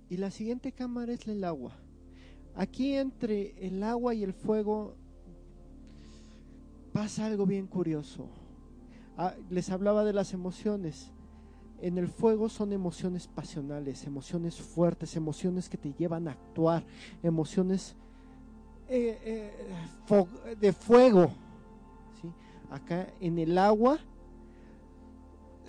Y 0.10 0.16
la 0.16 0.32
siguiente 0.32 0.72
cámara 0.72 1.12
es 1.12 1.28
el 1.28 1.44
agua. 1.44 1.74
Aquí 2.56 2.96
entre 2.96 3.68
el 3.68 3.84
agua 3.84 4.14
y 4.14 4.24
el 4.24 4.32
fuego 4.32 4.96
pasa 6.94 7.26
algo 7.26 7.46
bien 7.46 7.68
curioso. 7.68 8.30
Ah, 9.18 9.36
les 9.50 9.70
hablaba 9.72 10.06
de 10.06 10.14
las 10.14 10.32
emociones. 10.32 11.12
En 11.82 11.98
el 11.98 12.08
fuego 12.08 12.48
son 12.48 12.72
emociones 12.72 13.28
pasionales, 13.28 14.06
emociones 14.06 14.56
fuertes, 14.56 15.18
emociones 15.18 15.68
que 15.68 15.78
te 15.78 15.92
llevan 15.92 16.30
a 16.30 16.32
actuar, 16.32 16.86
emociones 17.22 17.94
eh, 18.88 19.52
eh, 20.10 20.56
de 20.56 20.72
fuego. 20.72 21.30
¿sí? 22.22 22.32
Acá 22.72 23.10
en 23.20 23.38
el 23.38 23.58
agua 23.58 24.00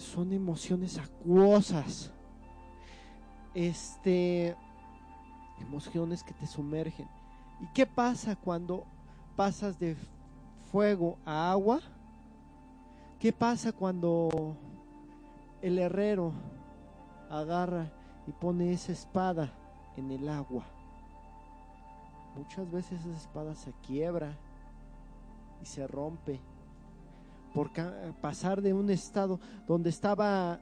son 0.00 0.32
emociones 0.32 0.98
acuosas. 0.98 2.10
Este 3.54 4.56
emociones 5.60 6.22
que 6.22 6.32
te 6.34 6.46
sumergen. 6.46 7.08
¿Y 7.60 7.66
qué 7.74 7.86
pasa 7.86 8.36
cuando 8.36 8.84
pasas 9.36 9.78
de 9.78 9.96
fuego 10.72 11.18
a 11.24 11.50
agua? 11.50 11.80
¿Qué 13.18 13.32
pasa 13.32 13.72
cuando 13.72 14.56
el 15.60 15.78
herrero 15.78 16.32
agarra 17.28 17.92
y 18.26 18.32
pone 18.32 18.72
esa 18.72 18.92
espada 18.92 19.52
en 19.96 20.10
el 20.10 20.28
agua? 20.28 20.64
Muchas 22.36 22.70
veces 22.70 23.00
esa 23.04 23.16
espada 23.16 23.54
se 23.54 23.72
quiebra 23.86 24.38
y 25.62 25.66
se 25.66 25.86
rompe 25.86 26.40
por 27.54 27.70
pasar 28.20 28.62
de 28.62 28.72
un 28.72 28.90
estado 28.90 29.40
donde 29.66 29.90
estaba 29.90 30.60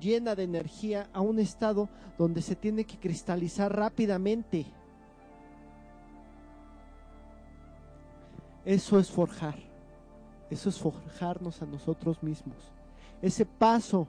llena 0.00 0.34
de 0.34 0.44
energía 0.44 1.08
a 1.12 1.20
un 1.20 1.38
estado 1.38 1.88
donde 2.18 2.42
se 2.42 2.56
tiene 2.56 2.84
que 2.84 2.98
cristalizar 2.98 3.74
rápidamente. 3.74 4.66
Eso 8.64 8.98
es 8.98 9.10
forjar. 9.10 9.56
Eso 10.50 10.68
es 10.68 10.78
forjarnos 10.78 11.62
a 11.62 11.66
nosotros 11.66 12.22
mismos. 12.22 12.56
Ese 13.22 13.46
paso 13.46 14.06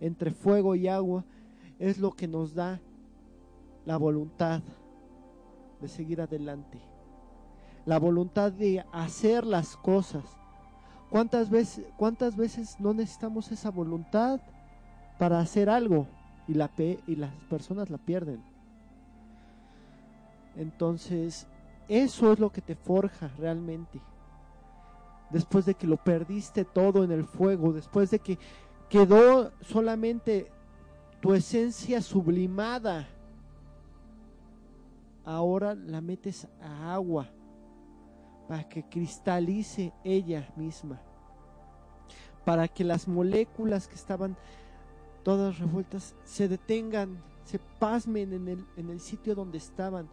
entre 0.00 0.30
fuego 0.30 0.74
y 0.74 0.88
agua 0.88 1.24
es 1.78 1.98
lo 1.98 2.12
que 2.12 2.26
nos 2.26 2.54
da 2.54 2.80
la 3.84 3.96
voluntad 3.96 4.62
de 5.80 5.88
seguir 5.88 6.20
adelante. 6.20 6.80
La 7.84 7.98
voluntad 7.98 8.50
de 8.50 8.84
hacer 8.92 9.44
las 9.44 9.76
cosas. 9.76 10.24
¿Cuántas 11.14 11.48
veces, 11.48 11.86
cuántas 11.94 12.34
veces 12.34 12.80
no 12.80 12.92
necesitamos 12.92 13.52
esa 13.52 13.70
voluntad 13.70 14.40
para 15.16 15.38
hacer 15.38 15.70
algo 15.70 16.08
y, 16.48 16.54
la 16.54 16.66
pe- 16.66 17.04
y 17.06 17.14
las 17.14 17.30
personas 17.48 17.88
la 17.88 17.98
pierden? 17.98 18.42
Entonces, 20.56 21.46
eso 21.86 22.32
es 22.32 22.40
lo 22.40 22.50
que 22.50 22.60
te 22.62 22.74
forja 22.74 23.30
realmente. 23.38 24.00
Después 25.30 25.66
de 25.66 25.76
que 25.76 25.86
lo 25.86 25.98
perdiste 25.98 26.64
todo 26.64 27.04
en 27.04 27.12
el 27.12 27.22
fuego, 27.22 27.72
después 27.72 28.10
de 28.10 28.18
que 28.18 28.36
quedó 28.88 29.52
solamente 29.60 30.50
tu 31.20 31.32
esencia 31.32 32.02
sublimada, 32.02 33.06
ahora 35.24 35.76
la 35.76 36.00
metes 36.00 36.48
a 36.60 36.92
agua 36.92 37.28
para 38.54 38.68
que 38.68 38.84
cristalice 38.84 39.92
ella 40.04 40.48
misma, 40.54 41.02
para 42.44 42.68
que 42.68 42.84
las 42.84 43.08
moléculas 43.08 43.88
que 43.88 43.96
estaban 43.96 44.36
todas 45.24 45.58
revueltas 45.58 46.14
se 46.22 46.46
detengan, 46.46 47.20
se 47.42 47.58
pasmen 47.58 48.32
en 48.32 48.46
el, 48.46 48.64
en 48.76 48.90
el 48.90 49.00
sitio 49.00 49.34
donde 49.34 49.58
estaban 49.58 50.08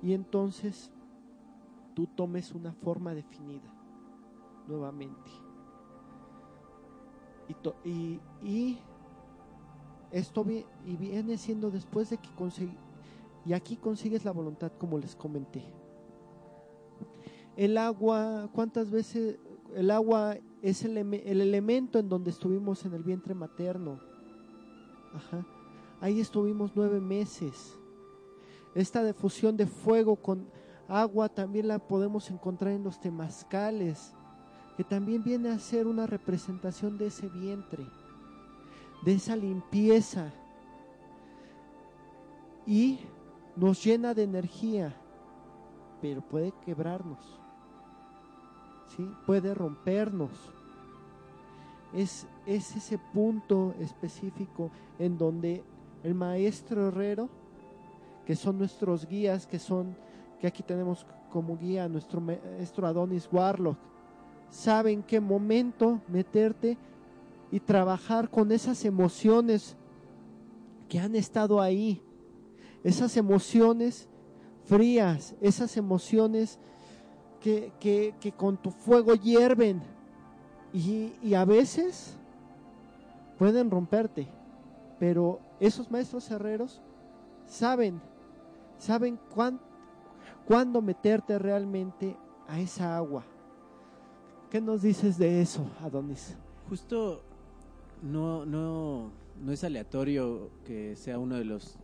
y 0.00 0.12
entonces 0.12 0.92
tú 1.94 2.06
tomes 2.06 2.52
una 2.52 2.72
forma 2.74 3.12
definida 3.12 3.68
nuevamente. 4.68 5.32
Y, 7.48 7.54
to- 7.54 7.74
y, 7.84 8.20
y 8.40 8.78
esto 10.12 10.46
y 10.48 10.96
viene 10.96 11.36
siendo 11.38 11.72
después 11.72 12.08
de 12.10 12.18
que 12.18 12.30
consegui- 12.36 12.78
y 13.44 13.52
aquí 13.52 13.76
consigues 13.78 14.24
la 14.24 14.30
voluntad 14.30 14.70
como 14.78 14.96
les 14.96 15.16
comenté. 15.16 15.64
El 17.56 17.78
agua, 17.78 18.48
¿cuántas 18.52 18.90
veces 18.90 19.38
el 19.74 19.90
agua 19.90 20.36
es 20.62 20.84
el, 20.84 20.96
el 20.96 21.40
elemento 21.40 21.98
en 21.98 22.08
donde 22.08 22.30
estuvimos 22.30 22.84
en 22.84 22.94
el 22.94 23.02
vientre 23.02 23.34
materno? 23.34 24.00
Ajá. 25.14 25.46
Ahí 26.00 26.20
estuvimos 26.20 26.72
nueve 26.74 27.00
meses. 27.00 27.78
Esta 28.74 29.04
difusión 29.04 29.56
de 29.56 29.66
fuego 29.66 30.16
con 30.16 30.46
agua 30.88 31.28
también 31.28 31.68
la 31.68 31.78
podemos 31.78 32.30
encontrar 32.30 32.72
en 32.72 32.84
los 32.84 33.00
temazcales, 33.00 34.12
que 34.76 34.84
también 34.84 35.22
viene 35.22 35.50
a 35.50 35.58
ser 35.58 35.86
una 35.86 36.06
representación 36.06 36.98
de 36.98 37.06
ese 37.06 37.28
vientre, 37.28 37.86
de 39.04 39.14
esa 39.14 39.36
limpieza. 39.36 40.32
Y 42.66 42.98
nos 43.56 43.84
llena 43.84 44.14
de 44.14 44.24
energía, 44.24 44.96
pero 46.00 46.20
puede 46.20 46.52
quebrarnos, 46.64 47.40
puede 49.26 49.54
rompernos. 49.54 50.30
Es, 51.92 52.26
es 52.46 52.74
ese 52.76 52.98
punto 52.98 53.74
específico 53.80 54.70
en 54.98 55.16
donde 55.16 55.62
el 56.02 56.14
maestro 56.14 56.88
herrero, 56.88 57.28
que 58.26 58.36
son 58.36 58.58
nuestros 58.58 59.06
guías, 59.06 59.46
que 59.46 59.58
son, 59.58 59.96
que 60.40 60.46
aquí 60.46 60.62
tenemos 60.62 61.06
como 61.30 61.56
guía 61.56 61.84
a 61.84 61.88
nuestro 61.88 62.20
maestro 62.20 62.86
Adonis 62.86 63.28
Warlock, 63.30 63.76
sabe 64.50 64.92
en 64.92 65.02
qué 65.02 65.20
momento 65.20 66.00
meterte 66.08 66.76
y 67.50 67.60
trabajar 67.60 68.30
con 68.30 68.52
esas 68.52 68.84
emociones 68.84 69.76
que 70.88 70.98
han 70.98 71.14
estado 71.14 71.60
ahí, 71.60 72.02
esas 72.82 73.16
emociones 73.16 74.08
frías, 74.64 75.34
esas 75.40 75.76
emociones 75.76 76.58
que, 77.44 78.14
que, 78.18 78.32
con 78.32 78.56
tu 78.56 78.70
fuego 78.70 79.14
hierven 79.14 79.82
y, 80.72 81.12
y 81.22 81.34
a 81.34 81.44
veces 81.44 82.16
pueden 83.38 83.70
romperte, 83.70 84.26
pero 84.98 85.40
esos 85.60 85.90
maestros 85.90 86.30
herreros 86.30 86.80
saben, 87.46 88.00
saben 88.78 89.18
cuán, 89.34 89.60
cuándo 90.46 90.80
meterte 90.80 91.38
realmente 91.38 92.16
a 92.48 92.60
esa 92.60 92.96
agua. 92.96 93.24
¿Qué 94.50 94.62
nos 94.62 94.80
dices 94.80 95.18
de 95.18 95.42
eso, 95.42 95.66
Adonis? 95.82 96.34
Justo 96.70 97.20
no, 98.02 98.46
no, 98.46 99.10
no 99.44 99.52
es 99.52 99.62
aleatorio 99.64 100.48
que 100.64 100.96
sea 100.96 101.18
uno 101.18 101.36
de 101.36 101.44
los 101.44 101.76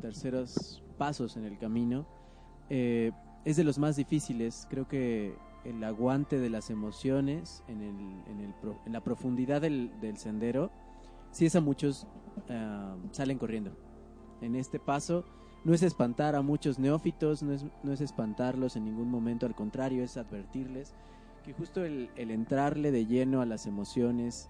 terceros 0.00 0.82
pasos 0.96 1.36
en 1.36 1.44
el 1.44 1.58
camino. 1.58 2.06
Eh, 2.70 3.12
es 3.44 3.56
de 3.56 3.64
los 3.64 3.78
más 3.78 3.96
difíciles. 3.96 4.66
Creo 4.70 4.88
que 4.88 5.34
el 5.64 5.82
aguante 5.84 6.38
de 6.38 6.50
las 6.50 6.70
emociones 6.70 7.62
en, 7.68 7.80
el, 7.82 7.96
en, 8.30 8.40
el 8.40 8.54
en 8.84 8.92
la 8.92 9.00
profundidad 9.02 9.60
del, 9.60 9.92
del 10.00 10.16
sendero, 10.16 10.70
si 11.30 11.46
es 11.46 11.56
a 11.56 11.60
muchos 11.60 12.06
ah, 12.50 12.96
salen 13.12 13.38
corriendo. 13.38 13.72
En 14.40 14.56
este 14.56 14.78
paso 14.78 15.24
no 15.64 15.72
es 15.72 15.82
espantar 15.82 16.34
a 16.34 16.42
muchos 16.42 16.78
neófitos, 16.78 17.42
no 17.42 17.52
es, 17.52 17.64
no 17.82 17.92
es 17.92 18.00
espantarlos 18.00 18.76
en 18.76 18.84
ningún 18.84 19.10
momento, 19.10 19.46
al 19.46 19.54
contrario, 19.54 20.02
es 20.02 20.16
advertirles 20.16 20.94
que 21.42 21.52
justo 21.52 21.84
el, 21.84 22.10
el 22.16 22.30
entrarle 22.30 22.90
de 22.90 23.06
lleno 23.06 23.40
a 23.40 23.46
las 23.46 23.66
emociones 23.66 24.48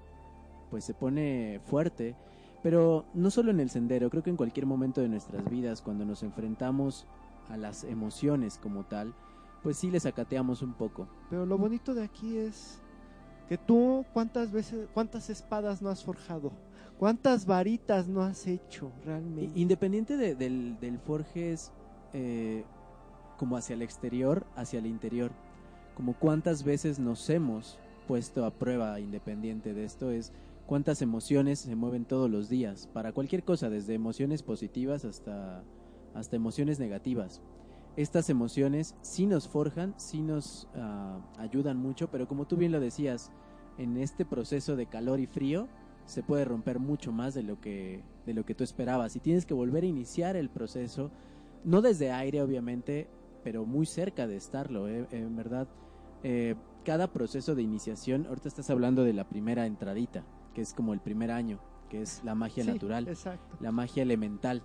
pues 0.70 0.84
se 0.84 0.94
pone 0.94 1.60
fuerte, 1.64 2.16
pero 2.62 3.04
no 3.14 3.30
solo 3.30 3.50
en 3.50 3.60
el 3.60 3.70
sendero, 3.70 4.08
creo 4.08 4.22
que 4.22 4.30
en 4.30 4.36
cualquier 4.36 4.66
momento 4.66 5.00
de 5.00 5.08
nuestras 5.08 5.48
vidas 5.50 5.82
cuando 5.82 6.04
nos 6.04 6.22
enfrentamos 6.22 7.06
a 7.48 7.56
las 7.56 7.84
emociones 7.84 8.58
como 8.58 8.84
tal, 8.84 9.14
pues 9.62 9.76
sí 9.78 9.90
les 9.90 10.06
acateamos 10.06 10.62
un 10.62 10.74
poco. 10.74 11.08
Pero 11.30 11.46
lo 11.46 11.58
bonito 11.58 11.94
de 11.94 12.02
aquí 12.04 12.36
es 12.36 12.80
que 13.48 13.58
tú 13.58 14.04
cuántas 14.12 14.50
veces, 14.50 14.88
cuántas 14.94 15.30
espadas 15.30 15.82
no 15.82 15.88
has 15.90 16.02
forjado, 16.02 16.52
cuántas 16.98 17.44
varitas 17.46 18.08
no 18.08 18.22
has 18.22 18.46
hecho 18.46 18.90
realmente. 19.04 19.58
Independiente 19.58 20.16
de- 20.16 20.34
del, 20.34 20.78
del 20.80 20.98
forje 20.98 21.52
es 21.52 21.72
eh, 22.14 22.64
como 23.38 23.56
hacia 23.56 23.74
el 23.74 23.82
exterior, 23.82 24.46
hacia 24.56 24.78
el 24.78 24.86
interior. 24.86 25.30
Como 25.96 26.14
cuántas 26.14 26.64
veces 26.64 26.98
nos 26.98 27.28
hemos 27.28 27.78
puesto 28.08 28.44
a 28.46 28.50
prueba 28.50 28.98
independiente 28.98 29.74
de 29.74 29.84
esto 29.84 30.10
es 30.10 30.32
cuántas 30.66 31.02
emociones 31.02 31.58
se 31.60 31.76
mueven 31.76 32.04
todos 32.04 32.30
los 32.30 32.48
días, 32.48 32.88
para 32.92 33.12
cualquier 33.12 33.44
cosa, 33.44 33.68
desde 33.68 33.94
emociones 33.94 34.42
positivas 34.42 35.04
hasta, 35.04 35.62
hasta 36.14 36.36
emociones 36.36 36.78
negativas. 36.78 37.42
Estas 37.96 38.30
emociones 38.30 38.94
sí 39.02 39.26
nos 39.26 39.48
forjan, 39.48 39.94
sí 39.98 40.22
nos 40.22 40.68
ah, 40.74 41.20
ayudan 41.38 41.76
mucho, 41.76 42.10
pero 42.10 42.26
como 42.26 42.46
tú 42.46 42.56
bien 42.56 42.72
lo 42.72 42.80
decías, 42.80 43.30
en 43.78 43.96
este 43.96 44.24
proceso 44.24 44.76
de 44.76 44.86
calor 44.86 45.20
y 45.20 45.26
frío, 45.26 45.68
se 46.06 46.22
puede 46.22 46.44
romper 46.44 46.78
mucho 46.78 47.12
más 47.12 47.34
de 47.34 47.42
lo 47.42 47.60
que 47.60 48.02
de 48.26 48.34
lo 48.34 48.44
que 48.44 48.54
tú 48.54 48.64
esperabas 48.64 49.16
y 49.16 49.20
tienes 49.20 49.46
que 49.46 49.54
volver 49.54 49.84
a 49.84 49.86
iniciar 49.86 50.36
el 50.36 50.48
proceso 50.50 51.10
no 51.64 51.80
desde 51.80 52.10
aire 52.10 52.42
obviamente 52.42 53.08
pero 53.44 53.64
muy 53.64 53.86
cerca 53.86 54.26
de 54.26 54.36
estarlo 54.36 54.88
¿eh? 54.88 55.06
en 55.10 55.36
verdad 55.36 55.68
eh, 56.22 56.54
cada 56.84 57.12
proceso 57.12 57.54
de 57.54 57.62
iniciación 57.62 58.26
ahorita 58.26 58.48
estás 58.48 58.70
hablando 58.70 59.04
de 59.04 59.12
la 59.12 59.28
primera 59.28 59.66
entradita 59.66 60.24
que 60.54 60.60
es 60.60 60.74
como 60.74 60.92
el 60.92 61.00
primer 61.00 61.30
año 61.30 61.60
que 61.88 62.02
es 62.02 62.22
la 62.24 62.34
magia 62.34 62.64
Sí, 62.64 62.70
natural 62.70 63.06
Exacto. 63.08 63.56
la 63.60 63.70
magia 63.70 64.02
elemental. 64.02 64.62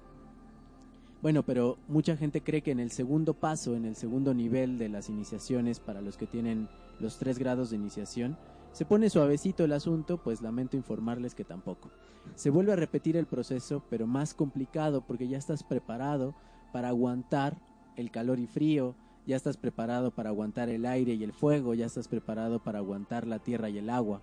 Bueno, 1.22 1.44
pero 1.44 1.78
mucha 1.88 2.16
gente 2.16 2.42
cree 2.42 2.62
que 2.62 2.72
en 2.72 2.80
el 2.80 2.92
segundo 2.92 3.34
paso, 3.34 3.76
en 3.76 3.86
el 3.86 3.96
segundo 3.96 4.34
nivel 4.34 4.78
de 4.78 4.90
las 4.90 5.10
iniciaciones, 5.10 5.80
para 5.80 6.02
los 6.02 6.16
que 6.16 6.28
tienen 6.28 6.70
los 7.00 7.18
tres 7.18 7.40
grados 7.40 7.72
de 7.72 7.76
iniciación, 7.76 8.38
se 8.72 8.86
pone 8.86 9.10
suavecito 9.10 9.64
el 9.64 9.74
asunto, 9.74 10.22
pues 10.22 10.42
lamento 10.42 10.78
informarles 10.78 11.34
que 11.34 11.44
tampoco. 11.44 11.90
Se 12.36 12.52
vuelve 12.52 12.74
a 12.74 12.76
repetir 12.76 13.18
el 13.18 13.26
proceso, 13.26 13.82
pero 13.90 14.06
más 14.06 14.36
complicado, 14.36 15.02
porque 15.02 15.28
ya 15.28 15.40
estás 15.40 15.64
preparado 15.64 16.36
para 16.72 16.90
aguantar 16.90 17.58
el 17.96 18.12
calor 18.12 18.40
y 18.40 18.46
frío, 18.46 18.94
ya 19.26 19.36
estás 19.36 19.58
preparado 19.58 20.12
para 20.12 20.30
aguantar 20.30 20.70
el 20.70 20.86
aire 20.86 21.16
y 21.16 21.24
el 21.24 21.34
fuego, 21.34 21.74
ya 21.74 21.88
estás 21.88 22.08
preparado 22.08 22.60
para 22.60 22.78
aguantar 22.78 23.26
la 23.26 23.40
tierra 23.40 23.70
y 23.70 23.80
el 23.80 23.90
agua. 23.90 24.22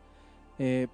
Eh, 0.61 0.86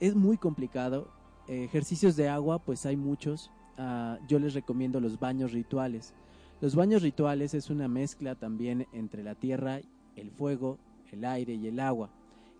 es 0.00 0.16
muy 0.16 0.36
complicado. 0.36 1.08
Ejercicios 1.46 2.16
de 2.16 2.28
agua, 2.28 2.58
pues 2.58 2.84
hay 2.86 2.96
muchos. 2.96 3.52
Ah, 3.78 4.18
yo 4.26 4.38
les 4.38 4.54
recomiendo 4.54 5.00
los 5.00 5.18
baños 5.18 5.52
rituales. 5.52 6.14
Los 6.60 6.74
baños 6.74 7.02
rituales 7.02 7.52
es 7.52 7.68
una 7.68 7.88
mezcla 7.88 8.34
también 8.34 8.86
entre 8.92 9.22
la 9.22 9.34
tierra, 9.34 9.80
el 10.16 10.30
fuego, 10.30 10.78
el 11.12 11.24
aire 11.24 11.54
y 11.54 11.66
el 11.66 11.80
agua. 11.80 12.10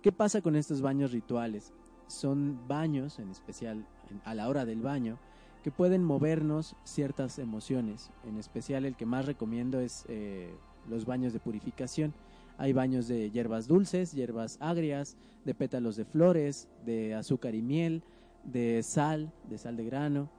¿Qué 0.02 0.12
pasa 0.12 0.42
con 0.42 0.56
estos 0.56 0.82
baños 0.82 1.12
rituales? 1.12 1.72
Son 2.06 2.60
baños, 2.68 3.18
en 3.18 3.30
especial 3.30 3.86
a 4.24 4.34
la 4.34 4.48
hora 4.48 4.66
del 4.66 4.82
baño, 4.82 5.18
que 5.64 5.70
pueden 5.72 6.04
movernos 6.04 6.76
ciertas 6.84 7.38
emociones. 7.38 8.10
En 8.24 8.36
especial 8.36 8.84
el 8.84 8.94
que 8.94 9.06
más 9.06 9.24
recomiendo 9.24 9.80
es 9.80 10.04
eh, 10.08 10.54
los 10.88 11.06
baños 11.06 11.32
de 11.32 11.40
purificación. 11.40 12.12
Hay 12.58 12.72
baños 12.72 13.08
de 13.08 13.30
hierbas 13.30 13.66
dulces, 13.66 14.12
hierbas 14.12 14.58
agrias, 14.60 15.16
de 15.44 15.54
pétalos 15.54 15.96
de 15.96 16.04
flores, 16.04 16.68
de 16.84 17.14
azúcar 17.14 17.54
y 17.54 17.62
miel, 17.62 18.02
de 18.44 18.82
sal, 18.82 19.32
de 19.48 19.58
sal 19.58 19.76
de 19.76 19.84
grano, 19.86 20.30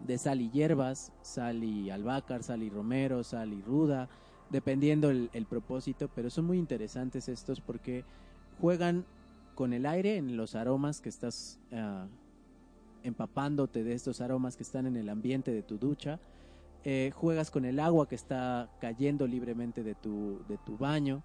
de 0.00 0.18
sal 0.18 0.40
y 0.40 0.50
hierbas, 0.50 1.12
sal 1.22 1.64
y 1.64 1.90
albácar, 1.90 2.42
sal 2.42 2.62
y 2.62 2.70
romero, 2.70 3.24
sal 3.24 3.52
y 3.52 3.62
ruda, 3.62 4.08
dependiendo 4.50 5.10
el, 5.10 5.46
propósito, 5.48 6.08
pero 6.14 6.30
son 6.30 6.46
muy 6.46 6.58
interesantes 6.58 7.28
estos 7.28 7.60
porque 7.60 8.04
juegan 8.60 9.04
con 9.54 9.72
el 9.72 9.86
aire 9.86 10.16
en 10.16 10.36
los 10.36 10.54
aromas 10.54 11.00
que 11.00 11.08
estás 11.08 11.58
ah, 11.72 12.06
empapándote 13.02 13.84
de 13.84 13.92
estos 13.92 14.20
aromas 14.20 14.56
que 14.56 14.62
están 14.62 14.86
en 14.86 14.96
el 14.96 15.08
ambiente 15.08 15.52
de 15.52 15.62
tu 15.62 15.78
ducha, 15.78 16.20
eh, 16.84 17.10
juegas 17.14 17.50
con 17.50 17.64
el 17.64 17.80
agua 17.80 18.08
que 18.08 18.14
está 18.14 18.70
cayendo 18.80 19.26
libremente 19.26 19.82
de 19.82 19.94
tu, 19.94 20.40
de 20.48 20.58
tu 20.58 20.78
baño 20.78 21.22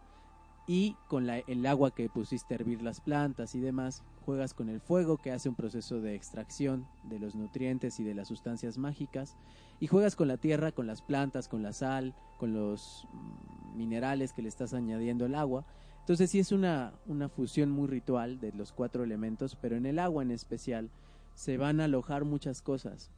y 0.68 0.96
con 1.08 1.30
el 1.30 1.66
agua 1.66 1.92
que 1.92 2.10
pusiste 2.10 2.54
a 2.54 2.58
hervir 2.58 2.82
las 2.82 3.02
plantas 3.02 3.54
y 3.54 3.60
demás, 3.60 4.04
juegas 4.24 4.54
con 4.54 4.70
el 4.70 4.80
fuego 4.80 5.18
que 5.18 5.32
hace 5.32 5.50
un 5.50 5.56
proceso 5.56 6.02
de 6.02 6.16
extracción 6.16 6.88
de 7.04 7.20
los 7.20 7.36
nutrientes 7.36 8.00
y 8.00 8.04
de 8.04 8.16
las 8.16 8.28
sustancias 8.28 8.78
mágicas 8.78 9.36
y 9.80 9.88
juegas 9.88 10.16
con 10.16 10.28
la 10.28 10.38
tierra, 10.38 10.72
con 10.72 10.88
las 10.88 11.02
plantas, 11.02 11.48
con 11.48 11.62
la 11.62 11.74
sal, 11.74 12.16
con 12.40 12.54
los 12.54 13.08
mm, 13.14 13.78
minerales 13.78 14.34
que 14.34 14.42
le 14.42 14.50
estás 14.50 14.74
añadiendo 14.74 15.26
al 15.26 15.36
agua. 15.36 15.66
Entonces 16.00 16.32
sí 16.32 16.40
es 16.40 16.52
una, 16.52 16.94
una 17.06 17.30
fusión 17.30 17.70
muy 17.70 17.88
ritual 17.88 18.40
de 18.40 18.52
los 18.54 18.72
cuatro 18.72 19.04
elementos, 19.04 19.56
pero 19.56 19.76
en 19.76 19.86
el 19.86 20.00
agua 20.00 20.24
en 20.24 20.32
especial 20.32 20.90
se 21.36 21.58
van 21.58 21.80
a 21.80 21.86
alojar 21.86 22.26
muchas 22.26 22.62
cosas. 22.62 23.12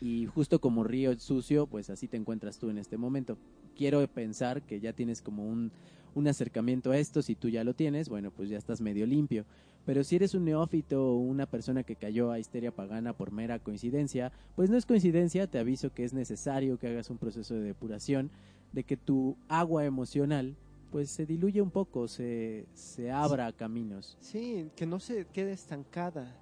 Y 0.00 0.26
justo 0.26 0.60
como 0.60 0.84
río 0.84 1.18
sucio, 1.18 1.66
pues 1.66 1.90
así 1.90 2.08
te 2.08 2.16
encuentras 2.16 2.58
tú 2.58 2.70
en 2.70 2.78
este 2.78 2.96
momento. 2.96 3.36
Quiero 3.76 4.06
pensar 4.08 4.62
que 4.62 4.80
ya 4.80 4.92
tienes 4.92 5.22
como 5.22 5.44
un, 5.44 5.72
un 6.14 6.28
acercamiento 6.28 6.90
a 6.90 6.98
esto, 6.98 7.22
si 7.22 7.34
tú 7.34 7.48
ya 7.48 7.64
lo 7.64 7.74
tienes, 7.74 8.08
bueno, 8.08 8.30
pues 8.30 8.48
ya 8.48 8.58
estás 8.58 8.80
medio 8.80 9.06
limpio. 9.06 9.44
Pero 9.84 10.04
si 10.04 10.16
eres 10.16 10.34
un 10.34 10.44
neófito 10.44 11.12
o 11.12 11.16
una 11.16 11.46
persona 11.46 11.82
que 11.82 11.96
cayó 11.96 12.30
a 12.30 12.38
histeria 12.38 12.70
pagana 12.70 13.14
por 13.14 13.32
mera 13.32 13.58
coincidencia, 13.58 14.32
pues 14.54 14.68
no 14.68 14.76
es 14.76 14.84
coincidencia, 14.84 15.46
te 15.46 15.58
aviso 15.58 15.94
que 15.94 16.04
es 16.04 16.12
necesario 16.12 16.78
que 16.78 16.88
hagas 16.88 17.08
un 17.08 17.16
proceso 17.16 17.54
de 17.54 17.62
depuración, 17.62 18.30
de 18.72 18.84
que 18.84 18.96
tu 18.96 19.36
agua 19.48 19.84
emocional 19.84 20.56
pues 20.90 21.10
se 21.10 21.26
diluye 21.26 21.60
un 21.60 21.70
poco, 21.70 22.08
se, 22.08 22.66
se 22.74 23.10
abra 23.10 23.52
caminos. 23.52 24.16
Sí, 24.20 24.70
que 24.76 24.86
no 24.86 25.00
se 25.00 25.26
quede 25.26 25.52
estancada, 25.52 26.34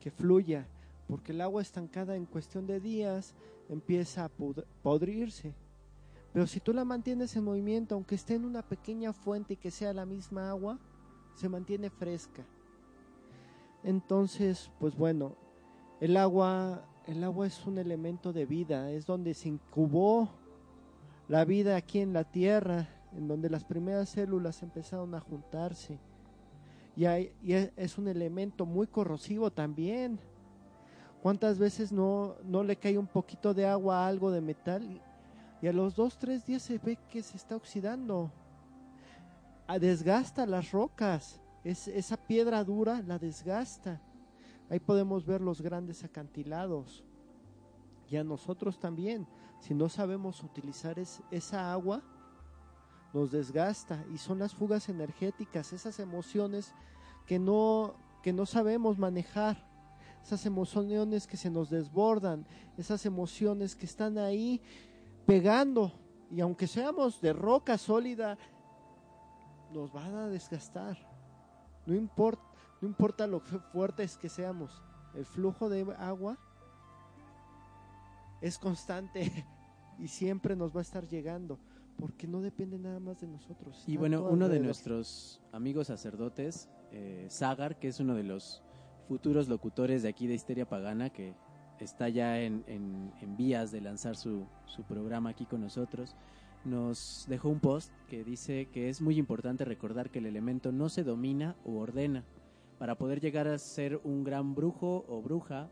que 0.00 0.10
fluya, 0.10 0.66
porque 1.12 1.32
el 1.32 1.42
agua 1.42 1.60
estancada 1.60 2.16
en 2.16 2.24
cuestión 2.24 2.66
de 2.66 2.80
días 2.80 3.34
empieza 3.68 4.24
a 4.24 4.30
podrirse. 4.82 5.54
Pero 6.32 6.46
si 6.46 6.58
tú 6.58 6.72
la 6.72 6.86
mantienes 6.86 7.36
en 7.36 7.44
movimiento, 7.44 7.94
aunque 7.94 8.14
esté 8.14 8.34
en 8.36 8.46
una 8.46 8.62
pequeña 8.62 9.12
fuente 9.12 9.52
y 9.52 9.56
que 9.58 9.70
sea 9.70 9.92
la 9.92 10.06
misma 10.06 10.48
agua, 10.48 10.78
se 11.34 11.50
mantiene 11.50 11.90
fresca. 11.90 12.46
Entonces, 13.84 14.70
pues 14.80 14.96
bueno, 14.96 15.36
el 16.00 16.16
agua, 16.16 16.82
el 17.06 17.22
agua 17.24 17.46
es 17.46 17.66
un 17.66 17.76
elemento 17.76 18.32
de 18.32 18.46
vida, 18.46 18.90
es 18.90 19.04
donde 19.04 19.34
se 19.34 19.50
incubó 19.50 20.30
la 21.28 21.44
vida 21.44 21.76
aquí 21.76 21.98
en 21.98 22.14
la 22.14 22.24
tierra, 22.24 22.88
en 23.14 23.28
donde 23.28 23.50
las 23.50 23.64
primeras 23.64 24.08
células 24.08 24.62
empezaron 24.62 25.14
a 25.14 25.20
juntarse. 25.20 25.98
Y, 26.96 27.04
hay- 27.04 27.34
y 27.42 27.52
es 27.52 27.98
un 27.98 28.08
elemento 28.08 28.64
muy 28.64 28.86
corrosivo 28.86 29.50
también. 29.50 30.18
¿Cuántas 31.22 31.56
veces 31.56 31.92
no, 31.92 32.34
no 32.42 32.64
le 32.64 32.74
cae 32.74 32.98
un 32.98 33.06
poquito 33.06 33.54
de 33.54 33.64
agua 33.64 34.04
a 34.04 34.08
algo 34.08 34.32
de 34.32 34.40
metal 34.40 35.00
y, 35.62 35.68
a 35.68 35.72
los 35.72 35.94
dos, 35.94 36.18
tres 36.18 36.44
días 36.44 36.62
se 36.62 36.78
ve 36.78 36.98
que 37.08 37.22
se 37.22 37.36
está 37.36 37.54
oxidando? 37.54 38.32
Ah, 39.68 39.78
desgasta 39.78 40.44
las 40.46 40.72
rocas. 40.72 41.40
Es, 41.62 41.86
esa 41.86 42.16
piedra 42.16 42.64
dura 42.64 43.00
la 43.06 43.20
desgasta. 43.20 44.00
Ahí 44.68 44.80
podemos 44.80 45.24
ver 45.24 45.40
los 45.40 45.62
grandes 45.62 46.02
acantilados. 46.02 47.04
Y 48.10 48.16
a 48.16 48.24
nosotros 48.24 48.80
también. 48.80 49.28
Si 49.60 49.74
no 49.74 49.88
sabemos 49.88 50.42
utilizar 50.42 50.98
es- 50.98 51.22
esa 51.30 51.72
agua, 51.72 52.02
nos 53.14 53.30
desgasta 53.30 54.04
y 54.12 54.18
son 54.18 54.40
las 54.40 54.54
fugas 54.54 54.88
energéticas, 54.88 55.72
esas 55.72 56.00
emociones 56.00 56.74
que 57.26 57.38
no 57.38 57.94
que 58.22 58.32
no 58.32 58.46
sabemos 58.46 58.98
manejar, 58.98 59.71
esas 60.22 60.46
emociones 60.46 61.26
que 61.26 61.36
se 61.36 61.50
nos 61.50 61.68
desbordan, 61.70 62.46
esas 62.76 63.04
emociones 63.06 63.74
que 63.74 63.86
están 63.86 64.18
ahí 64.18 64.60
pegando 65.26 65.92
y 66.30 66.40
aunque 66.40 66.66
seamos 66.66 67.20
de 67.20 67.32
roca 67.32 67.76
sólida 67.78 68.38
nos 69.72 69.92
van 69.92 70.14
a 70.14 70.28
desgastar. 70.28 70.96
No 71.86 71.94
importa, 71.94 72.42
no 72.80 72.88
importa 72.88 73.26
lo 73.26 73.40
fu- 73.40 73.58
fuertes 73.72 74.16
que 74.16 74.28
seamos, 74.28 74.82
el 75.14 75.24
flujo 75.26 75.68
de 75.68 75.82
agua 75.98 76.38
es 78.40 78.58
constante 78.58 79.30
y 79.98 80.08
siempre 80.08 80.56
nos 80.56 80.74
va 80.74 80.80
a 80.80 80.82
estar 80.82 81.06
llegando 81.06 81.58
porque 81.96 82.26
no 82.26 82.40
depende 82.40 82.78
nada 82.78 82.98
más 82.98 83.20
de 83.20 83.26
nosotros. 83.28 83.84
Y 83.86 83.96
bueno, 83.96 84.22
uno 84.22 84.48
de 84.48 84.58
nuestros 84.60 85.40
amigos 85.52 85.88
sacerdotes, 85.88 86.68
eh, 86.90 87.28
Zagar, 87.30 87.78
que 87.78 87.88
es 87.88 88.00
uno 88.00 88.14
de 88.14 88.24
los 88.24 88.62
futuros 89.08 89.48
locutores 89.48 90.02
de 90.02 90.08
aquí 90.08 90.26
de 90.26 90.34
Histeria 90.34 90.68
Pagana, 90.68 91.10
que 91.10 91.34
está 91.80 92.08
ya 92.08 92.40
en, 92.40 92.64
en- 92.66 93.12
en 93.20 93.36
vías 93.36 93.72
de 93.72 93.80
lanzar 93.80 94.16
su, 94.16 94.46
su 94.66 94.84
programa 94.84 95.30
aquí 95.30 95.46
con 95.46 95.60
nosotros, 95.60 96.14
nos 96.64 97.26
dejó 97.28 97.48
un 97.48 97.58
post 97.60 97.92
que 98.08 98.22
dice 98.22 98.68
que 98.72 98.88
es 98.88 99.00
muy 99.00 99.18
importante 99.18 99.64
recordar 99.64 100.10
que 100.10 100.20
el 100.20 100.26
elemento 100.26 100.70
no 100.70 100.88
se 100.88 101.02
domina 101.02 101.56
o 101.64 101.78
ordena. 101.78 102.24
Para 102.78 102.96
poder 102.96 103.20
llegar 103.20 103.48
a 103.48 103.58
ser 103.58 104.00
un 104.04 104.22
gran 104.24 104.54
brujo 104.54 105.04
o 105.08 105.20
bruja 105.22 105.70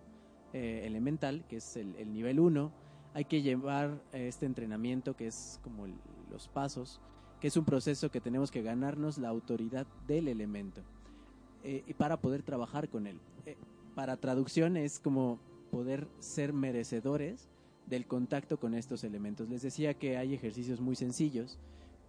eh, 0.52 0.82
elemental, 0.84 1.44
que 1.48 1.56
es 1.56 1.76
el, 1.76 1.94
el 1.96 2.12
nivel 2.12 2.40
1, 2.40 2.72
hay 3.14 3.24
que 3.24 3.42
llevar 3.42 4.02
este 4.12 4.46
entrenamiento 4.46 5.16
que 5.16 5.26
es 5.28 5.60
como 5.62 5.86
el- 5.86 5.94
los 6.28 6.48
pasos, 6.48 7.00
que 7.40 7.46
es 7.48 7.56
un 7.56 7.64
proceso 7.64 8.10
que 8.10 8.20
tenemos 8.20 8.50
que 8.50 8.62
ganarnos 8.62 9.16
la 9.18 9.28
autoridad 9.28 9.86
del 10.06 10.26
elemento 10.28 10.82
eh, 11.64 11.82
y 11.86 11.94
para 11.94 12.20
poder 12.20 12.42
trabajar 12.42 12.88
con 12.88 13.06
él. 13.06 13.18
Eh, 13.46 13.56
para 13.94 14.16
traducción 14.16 14.76
es 14.76 14.98
como 15.00 15.38
poder 15.70 16.08
ser 16.18 16.52
merecedores 16.52 17.48
del 17.86 18.06
contacto 18.06 18.58
con 18.58 18.74
estos 18.74 19.04
elementos. 19.04 19.48
Les 19.48 19.62
decía 19.62 19.94
que 19.94 20.16
hay 20.16 20.34
ejercicios 20.34 20.80
muy 20.80 20.96
sencillos, 20.96 21.58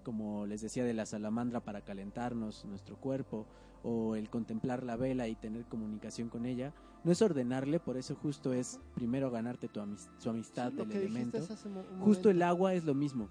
como 0.03 0.45
les 0.45 0.61
decía 0.61 0.83
de 0.83 0.93
la 0.93 1.05
salamandra 1.05 1.59
para 1.59 1.81
calentarnos 1.81 2.65
nuestro 2.65 2.97
cuerpo, 2.97 3.45
o 3.83 4.15
el 4.15 4.29
contemplar 4.29 4.83
la 4.83 4.95
vela 4.95 5.27
y 5.27 5.35
tener 5.35 5.65
comunicación 5.65 6.29
con 6.29 6.45
ella. 6.45 6.71
No 7.03 7.11
es 7.11 7.21
ordenarle, 7.23 7.79
por 7.79 7.97
eso 7.97 8.15
justo 8.15 8.53
es 8.53 8.79
primero 8.93 9.31
ganarte 9.31 9.67
tu 9.67 9.81
su 10.19 10.29
amistad 10.29 10.69
Sí, 10.71 10.77
del 10.77 10.91
elemento. 10.91 11.39
hace 11.39 11.67
mo- 11.67 11.83
un 11.91 11.99
Justo 12.01 12.29
el 12.29 12.43
agua 12.43 12.75
es 12.75 12.83
lo 12.83 12.93
mismo. 12.93 13.27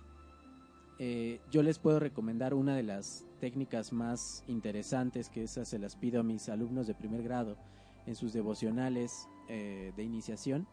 Eh, 1.02 1.40
yo 1.50 1.62
les 1.62 1.78
puedo 1.78 1.98
recomendar 1.98 2.52
una 2.52 2.76
de 2.76 2.82
las 2.82 3.24
técnicas 3.40 3.90
más 3.90 4.44
interesantes 4.46 5.30
que 5.30 5.44
esas 5.44 5.66
se 5.66 5.78
las 5.78 5.96
pido 5.96 6.20
a 6.20 6.22
mis 6.22 6.50
alumnos 6.50 6.86
de 6.86 6.94
primer 6.94 7.22
grado 7.22 7.56
en 8.04 8.14
sus 8.14 8.34
devocionales 8.34 9.26
eh, 9.48 9.94
de 9.96 10.02
iniciación, 10.02 10.68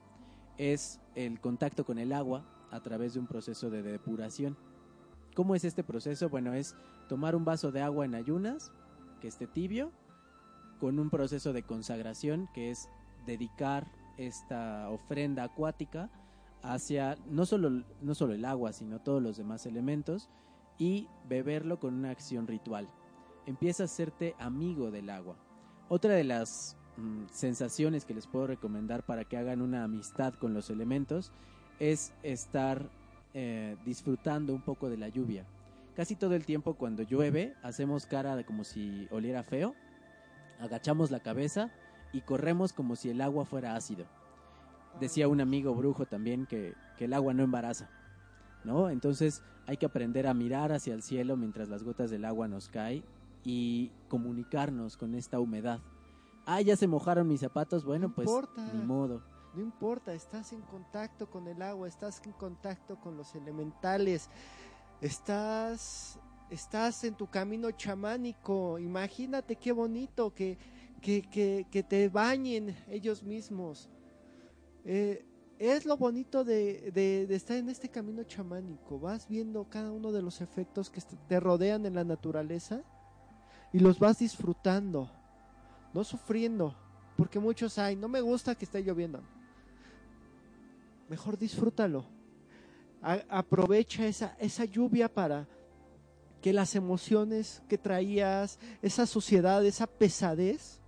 es 0.58 1.00
el 1.16 1.40
contacto 1.40 1.86
con 1.86 1.98
el 1.98 2.12
agua 2.12 2.44
a 2.72 2.82
través 2.82 3.14
de 3.14 3.22
un 3.22 3.28
proceso 3.28 3.70
de 3.70 3.82
depuración. 3.82 4.58
¿Cómo 5.34 5.56
es 5.56 5.64
este 5.64 5.86
proceso? 5.86 6.28
Bueno, 6.28 6.54
es 6.54 6.76
tomar 7.08 7.34
un 7.34 7.46
vaso 7.46 7.72
de 7.72 7.82
agua 7.82 8.04
en 8.04 8.14
ayunas, 8.14 8.74
que 9.22 9.30
esté 9.30 9.48
tibio, 9.48 9.94
con 10.82 11.00
un 11.00 11.10
proceso 11.10 11.54
de 11.54 11.64
consagración, 11.64 12.50
que 12.54 12.70
es 12.70 12.90
dedicar 13.26 13.90
esta 14.18 14.90
ofrenda 14.90 15.46
acuática 15.46 16.10
hacia 16.74 17.18
no 17.30 17.46
solo, 17.46 17.84
no 18.02 18.16
solo 18.16 18.34
el 18.34 18.46
agua, 18.46 18.74
sino 18.74 19.00
todos 19.00 19.22
los 19.22 19.38
demás 19.38 19.66
elementos, 19.66 20.30
y 20.78 21.08
beberlo 21.28 21.80
con 21.80 21.94
una 21.94 22.12
acción 22.12 22.48
ritual. 22.48 22.90
Empieza 23.46 23.84
a 23.84 23.86
hacerte 23.86 24.36
amigo 24.40 24.92
del 24.92 25.10
agua. 25.10 25.38
Otra 25.90 26.14
de 26.14 26.24
las 26.24 26.78
mm, 26.98 27.26
sensaciones 27.32 28.06
que 28.06 28.14
les 28.14 28.28
puedo 28.28 28.48
recomendar 28.48 29.04
para 29.04 29.24
que 29.24 29.38
hagan 29.38 29.62
una 29.62 29.84
amistad 29.84 30.34
con 30.34 30.54
los 30.54 30.70
elementos 30.70 31.32
es 31.80 32.14
estar 32.24 32.90
eh, 33.34 33.78
disfrutando 33.86 34.54
un 34.54 34.62
poco 34.62 34.90
de 34.90 34.98
la 34.98 35.10
lluvia. 35.10 35.46
Casi 35.96 36.16
todo 36.16 36.36
el 36.36 36.46
tiempo 36.46 36.76
cuando 36.76 37.04
llueve 37.04 37.56
hacemos 37.64 38.06
cara 38.06 38.44
como 38.46 38.64
si 38.64 39.08
oliera 39.10 39.44
feo, 39.44 39.74
agachamos 40.60 41.10
la 41.10 41.22
cabeza 41.22 41.72
y 42.14 42.22
corremos 42.22 42.74
como 42.74 42.96
si 42.96 43.10
el 43.10 43.22
agua 43.22 43.46
fuera 43.46 43.76
ácido. 43.76 44.06
Decía 45.00 45.28
un 45.28 45.42
amigo 45.42 45.74
brujo 45.76 46.06
también 46.06 46.46
que, 46.46 46.74
que 46.98 47.06
el 47.06 47.14
agua 47.14 47.34
no 47.34 47.44
embaraza, 47.44 47.90
¿no? 48.64 48.90
Entonces 48.90 49.44
hay 49.68 49.78
que 49.78 49.86
aprender 49.86 50.28
a 50.28 50.34
mirar 50.34 50.72
hacia 50.72 50.94
el 50.94 51.04
cielo 51.04 51.38
mientras 51.38 51.70
las 51.70 51.84
gotas 51.84 52.10
del 52.10 52.26
agua 52.26 52.48
nos 52.48 52.70
caen 52.70 53.04
y 53.44 53.92
comunicarnos 54.10 54.98
con 54.98 55.14
esta 55.16 55.40
humedad. 55.40 55.80
Ah, 56.46 56.62
ya 56.62 56.76
se 56.76 56.88
mojaron 56.88 57.28
mis 57.28 57.42
zapatos, 57.42 57.84
bueno, 57.86 58.08
No 58.08 58.16
pues 58.16 58.28
importa. 58.28 58.72
ni 58.74 58.82
modo. 58.84 59.22
No 59.54 59.62
importa, 59.62 60.14
estás 60.14 60.54
en 60.54 60.62
contacto 60.62 61.30
con 61.30 61.48
el 61.48 61.62
agua, 61.62 61.88
estás 61.88 62.22
en 62.26 62.32
contacto 62.34 62.96
con 63.00 63.18
los 63.18 63.36
elementales, 63.36 64.30
estás, 65.02 66.20
estás 66.50 67.04
en 67.04 67.16
tu 67.16 67.28
camino 67.28 67.72
chamánico. 67.72 68.80
Imagínate 68.80 69.56
qué 69.56 69.72
bonito 69.72 70.34
que, 70.34 70.58
que, 71.02 71.22
que, 71.24 71.66
que 71.72 71.84
te 71.84 72.10
bañen 72.10 72.76
ellos 72.90 73.24
mismos. 73.24 73.90
Eh, 74.90 75.26
es 75.60 75.86
lo 75.86 75.98
bonito 75.98 76.46
de, 76.46 76.92
de- 76.94 77.36
estar 77.36 77.58
en 77.58 77.68
este 77.68 77.90
camino 77.90 78.24
chamánico. 78.24 78.98
Vas 79.00 79.28
viendo 79.28 79.66
cada 79.66 79.92
uno 79.92 80.14
de 80.14 80.22
los 80.22 80.40
efectos 80.40 80.90
que 80.90 81.02
te 81.28 81.40
rodean 81.42 81.86
en 81.86 81.94
la 81.94 82.06
naturaleza 82.06 82.82
y 83.74 83.80
los 83.80 84.00
vas 84.00 84.20
disfrutando, 84.20 85.12
no 85.94 86.06
sufriendo. 86.06 86.74
Porque 87.18 87.38
muchos 87.38 87.78
hay, 87.78 87.98
no 87.98 88.08
me 88.08 88.22
gusta 88.22 88.56
que 88.56 88.64
esté 88.64 88.82
lloviendo. 88.82 89.22
Mejor 91.10 91.38
disfrútalo. 91.38 92.06
Aprovecha 93.28 94.08
esa, 94.08 94.38
esa 94.40 94.64
lluvia 94.64 95.14
para 95.14 95.48
que 96.42 96.54
las 96.54 96.76
emociones 96.76 97.62
que 97.68 97.78
traías, 97.78 98.58
esa 98.82 99.06
suciedad, 99.06 99.66
esa 99.66 99.86
pesadez, 99.88 100.80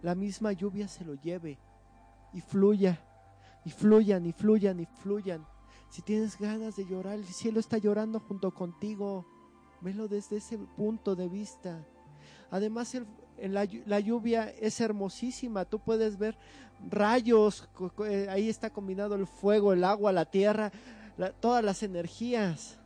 la 0.00 0.14
misma 0.14 0.52
lluvia 0.52 0.88
se 0.88 1.04
lo 1.04 1.14
lleve 1.14 1.58
y 2.32 2.40
fluya, 2.40 3.02
y 3.66 3.70
fluyan, 3.70 4.24
y 4.24 4.32
fluyan, 4.32 4.78
y 4.78 4.86
fluyan. 4.86 5.44
Si 5.90 6.00
tienes 6.00 6.38
ganas 6.38 6.76
de 6.76 6.86
llorar, 6.86 7.14
el 7.14 7.24
cielo 7.24 7.58
está 7.58 7.78
llorando 7.78 8.20
junto 8.20 8.54
contigo. 8.54 9.26
Velo 9.80 10.06
desde 10.06 10.36
ese 10.36 10.56
punto 10.56 11.16
de 11.16 11.28
vista. 11.28 11.84
Además, 12.52 12.96
la, 13.42 13.68
la 13.86 14.00
lluvia 14.00 14.48
es 14.50 14.80
hermosísima. 14.80 15.64
Tú 15.64 15.80
puedes 15.80 16.16
ver 16.16 16.38
rayos. 16.88 17.68
eh, 18.08 18.28
Ahí 18.30 18.48
está 18.48 18.70
combinado 18.70 19.16
el 19.16 19.26
fuego, 19.26 19.72
el 19.72 19.82
agua, 19.82 20.12
la 20.12 20.26
tierra, 20.26 20.70
todas 21.40 21.64
las 21.64 21.82
energías. 21.82 22.78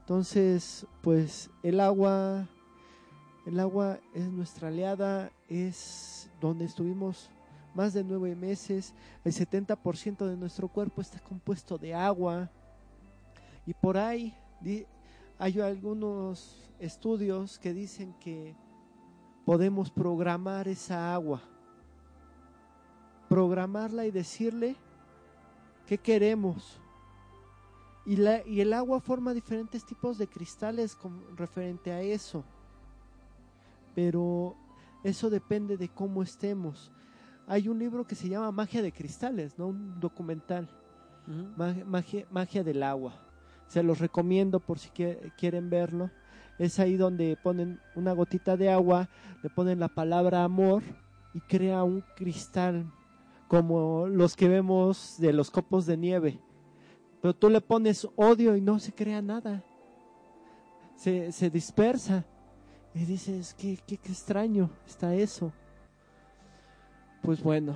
Entonces, 0.00 0.86
pues 1.02 1.50
el 1.62 1.78
agua, 1.78 2.48
el 3.44 3.60
agua 3.60 3.98
es 4.14 4.30
nuestra 4.32 4.68
aliada, 4.68 5.30
es 5.50 6.30
donde 6.40 6.64
estuvimos 6.64 7.28
más 7.74 7.92
de 7.92 8.04
nueve 8.04 8.34
meses. 8.34 8.94
El 9.24 9.32
70% 9.32 10.26
de 10.26 10.36
nuestro 10.36 10.68
cuerpo 10.68 11.00
está 11.00 11.18
compuesto 11.18 11.76
de 11.76 11.94
agua. 11.94 12.50
Y 13.66 13.74
por 13.74 13.96
ahí 13.96 14.34
hay 15.38 15.60
algunos 15.60 16.70
estudios 16.78 17.58
que 17.58 17.74
dicen 17.74 18.14
que 18.20 18.54
podemos 19.44 19.90
programar 19.90 20.68
esa 20.68 21.12
agua. 21.12 21.42
Programarla 23.28 24.06
y 24.06 24.10
decirle 24.10 24.76
qué 25.86 25.98
queremos. 25.98 26.80
Y, 28.06 28.16
la, 28.16 28.46
y 28.46 28.60
el 28.60 28.72
agua 28.72 29.00
forma 29.00 29.32
diferentes 29.32 29.84
tipos 29.84 30.18
de 30.18 30.28
cristales 30.28 30.94
con 30.94 31.36
referente 31.36 31.90
a 31.90 32.02
eso. 32.02 32.44
Pero 33.94 34.56
eso 35.02 35.30
depende 35.30 35.76
de 35.76 35.88
cómo 35.88 36.22
estemos. 36.22 36.92
Hay 37.46 37.68
un 37.68 37.78
libro 37.78 38.06
que 38.06 38.14
se 38.14 38.28
llama 38.28 38.50
Magia 38.50 38.82
de 38.82 38.92
Cristales, 38.92 39.58
¿no? 39.58 39.68
Un 39.68 40.00
documental. 40.00 40.68
Magia, 41.86 42.26
magia 42.30 42.62
del 42.64 42.82
agua. 42.82 43.14
Se 43.66 43.82
los 43.82 43.98
recomiendo 43.98 44.60
por 44.60 44.78
si 44.78 44.90
quie- 44.90 45.32
quieren 45.36 45.70
verlo. 45.70 46.10
Es 46.58 46.78
ahí 46.78 46.96
donde 46.96 47.36
ponen 47.42 47.80
una 47.96 48.12
gotita 48.12 48.56
de 48.56 48.70
agua, 48.70 49.08
le 49.42 49.50
ponen 49.50 49.80
la 49.80 49.88
palabra 49.88 50.44
amor 50.44 50.82
y 51.32 51.40
crea 51.40 51.82
un 51.82 52.02
cristal 52.16 52.86
como 53.48 54.06
los 54.06 54.36
que 54.36 54.48
vemos 54.48 55.16
de 55.18 55.32
los 55.32 55.50
copos 55.50 55.84
de 55.86 55.96
nieve. 55.96 56.40
Pero 57.20 57.34
tú 57.34 57.48
le 57.48 57.60
pones 57.60 58.06
odio 58.16 58.54
y 58.56 58.60
no 58.60 58.78
se 58.78 58.92
crea 58.92 59.20
nada. 59.20 59.64
Se, 60.96 61.32
se 61.32 61.50
dispersa. 61.50 62.24
Y 62.94 63.04
dices, 63.06 63.54
qué, 63.54 63.76
qué, 63.86 63.96
qué 63.96 64.12
extraño 64.12 64.70
está 64.86 65.14
eso. 65.14 65.52
Pues 67.24 67.42
bueno, 67.42 67.74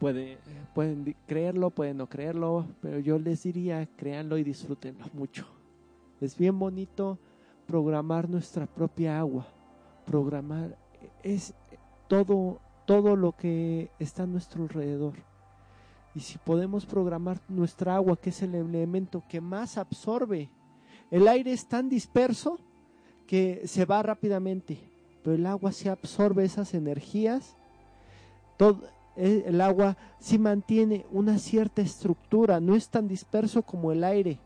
puede, 0.00 0.38
pueden 0.74 1.14
creerlo, 1.26 1.70
pueden 1.70 1.98
no 1.98 2.08
creerlo, 2.08 2.66
pero 2.80 2.98
yo 2.98 3.18
les 3.18 3.42
diría, 3.42 3.86
créanlo 3.96 4.38
y 4.38 4.44
disfrútenlo 4.44 5.04
mucho. 5.12 5.46
Es 6.20 6.36
bien 6.36 6.58
bonito 6.58 7.18
programar 7.66 8.28
nuestra 8.28 8.66
propia 8.66 9.18
agua, 9.18 9.46
programar 10.06 10.76
es 11.22 11.54
todo 12.08 12.60
todo 12.88 13.16
lo 13.16 13.32
que 13.32 13.90
está 13.98 14.22
a 14.22 14.26
nuestro 14.26 14.62
alrededor. 14.62 15.12
Y 16.14 16.20
si 16.20 16.38
podemos 16.38 16.86
programar 16.86 17.38
nuestra 17.46 17.96
agua, 17.96 18.16
que 18.16 18.30
es 18.30 18.40
el 18.40 18.54
elemento 18.54 19.22
que 19.28 19.42
más 19.42 19.76
absorbe, 19.76 20.48
el 21.10 21.28
aire 21.28 21.52
es 21.52 21.68
tan 21.68 21.90
disperso 21.90 22.58
que 23.26 23.60
se 23.66 23.84
va 23.84 24.02
rápidamente, 24.02 24.78
pero 25.22 25.36
el 25.36 25.44
agua 25.44 25.70
sí 25.70 25.90
absorbe 25.90 26.46
esas 26.46 26.72
energías. 26.72 27.58
Todo, 28.58 28.82
eh, 29.16 29.44
el 29.46 29.60
agua 29.62 29.96
sí 30.20 30.38
mantiene 30.38 31.06
una 31.10 31.38
cierta 31.38 31.80
estructura, 31.80 32.60
no 32.60 32.76
es 32.76 32.90
tan 32.90 33.08
disperso 33.08 33.62
como 33.62 33.90
el 33.90 34.04
aire. 34.04 34.38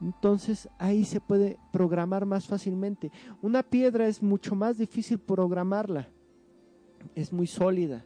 Entonces 0.00 0.68
ahí 0.78 1.04
se 1.04 1.20
puede 1.20 1.58
programar 1.72 2.26
más 2.26 2.46
fácilmente. 2.46 3.10
Una 3.40 3.62
piedra 3.62 4.06
es 4.06 4.22
mucho 4.22 4.54
más 4.54 4.76
difícil 4.76 5.18
programarla, 5.18 6.08
es 7.14 7.32
muy 7.32 7.46
sólida. 7.46 8.04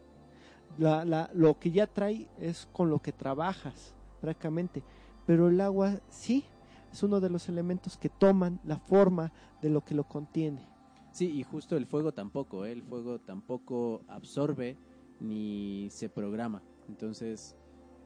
Lo 1.33 1.59
que 1.59 1.71
ya 1.71 1.87
trae 1.87 2.27
es 2.39 2.67
con 2.71 2.89
lo 2.89 2.99
que 2.99 3.11
trabajas, 3.11 3.93
prácticamente. 4.21 4.81
Pero 5.25 5.49
el 5.49 5.59
agua 5.59 5.99
sí 6.09 6.45
es 6.91 7.03
uno 7.03 7.19
de 7.19 7.29
los 7.29 7.49
elementos 7.49 7.97
que 7.97 8.09
toman 8.09 8.59
la 8.63 8.77
forma 8.77 9.31
de 9.61 9.69
lo 9.69 9.81
que 9.83 9.93
lo 9.93 10.05
contiene. 10.05 10.65
Sí, 11.11 11.31
y 11.31 11.43
justo 11.43 11.75
el 11.75 11.85
fuego 11.85 12.11
tampoco, 12.11 12.65
¿eh? 12.65 12.71
el 12.71 12.83
fuego 12.83 13.19
tampoco 13.19 14.03
absorbe 14.07 14.77
ni 15.19 15.87
se 15.89 16.09
programa. 16.09 16.61
Entonces, 16.87 17.55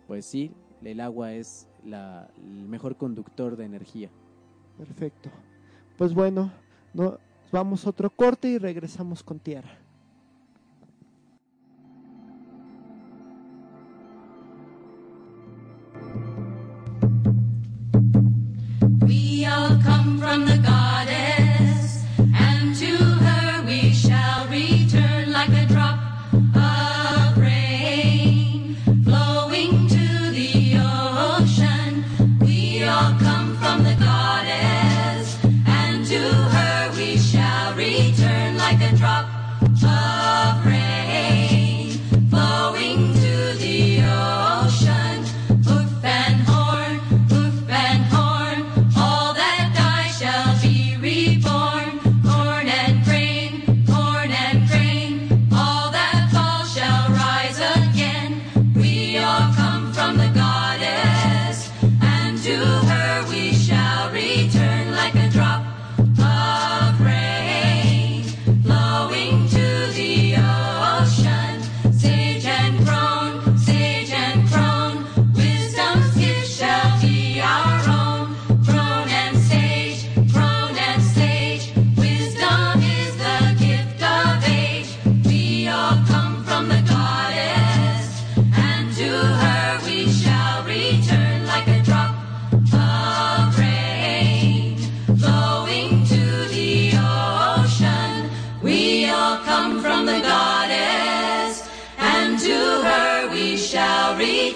pues 0.07 0.25
sí, 0.25 0.51
el 0.83 0.99
agua 0.99 1.33
es 1.33 1.67
la, 1.85 2.29
el 2.37 2.67
mejor 2.67 2.97
conductor 2.97 3.55
de 3.55 3.65
energía. 3.65 4.09
Perfecto. 4.77 5.29
Pues 5.97 6.13
bueno, 6.13 6.51
no, 6.93 7.19
vamos 7.51 7.85
a 7.85 7.89
otro 7.89 8.09
corte 8.09 8.49
y 8.49 8.57
regresamos 8.57 9.23
con 9.23 9.39
tierra. 9.39 9.82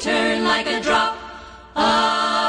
Like 0.06 0.68
a 0.68 0.82
drop 0.82 1.16
of. 1.76 2.48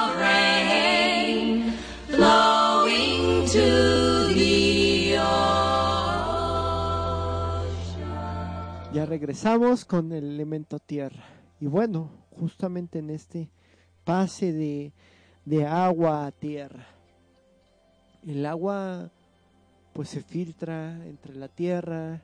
Ya 8.99 9.07
regresamos 9.07 9.84
con 9.84 10.12
el 10.12 10.24
elemento 10.24 10.78
tierra. 10.78 11.24
Y 11.61 11.66
bueno, 11.66 12.11
justamente 12.30 12.99
en 12.99 13.11
este 13.11 13.49
pase 14.05 14.53
de, 14.53 14.92
de 15.44 15.66
agua 15.66 16.26
a 16.26 16.32
tierra. 16.32 16.86
El 18.26 18.44
agua 18.44 19.11
pues 19.92 20.09
se 20.09 20.22
filtra 20.22 21.07
entre 21.07 21.34
la 21.36 21.49
tierra 21.49 22.22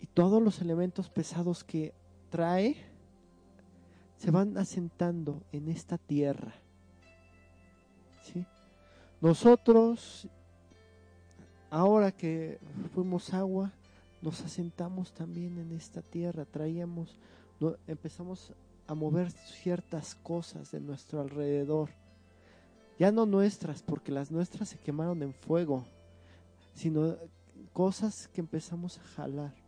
y 0.00 0.06
todos 0.06 0.42
los 0.42 0.60
elementos 0.60 1.08
pesados 1.08 1.64
que 1.64 1.94
trae 2.30 2.87
se 4.18 4.30
van 4.32 4.58
asentando 4.58 5.42
en 5.52 5.68
esta 5.68 5.96
tierra. 5.96 6.52
¿Sí? 8.22 8.44
Nosotros, 9.20 10.28
ahora 11.70 12.12
que 12.12 12.58
fuimos 12.94 13.32
agua, 13.32 13.72
nos 14.20 14.42
asentamos 14.42 15.12
también 15.12 15.58
en 15.58 15.72
esta 15.72 16.02
tierra, 16.02 16.44
traíamos, 16.44 17.18
empezamos 17.86 18.52
a 18.88 18.94
mover 18.94 19.30
ciertas 19.30 20.16
cosas 20.16 20.72
de 20.72 20.80
nuestro 20.80 21.20
alrededor, 21.20 21.90
ya 22.98 23.12
no 23.12 23.24
nuestras, 23.26 23.82
porque 23.82 24.10
las 24.10 24.32
nuestras 24.32 24.70
se 24.70 24.78
quemaron 24.78 25.22
en 25.22 25.32
fuego, 25.32 25.86
sino 26.74 27.16
cosas 27.72 28.26
que 28.28 28.40
empezamos 28.40 28.98
a 28.98 29.02
jalar 29.02 29.67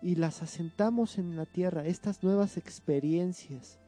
y 0.00 0.14
las 0.14 0.42
asentamos 0.42 1.18
en 1.18 1.36
la 1.36 1.46
tierra, 1.46 1.86
estas 1.86 2.22
nuevas 2.22 2.56
experiencias. 2.56 3.78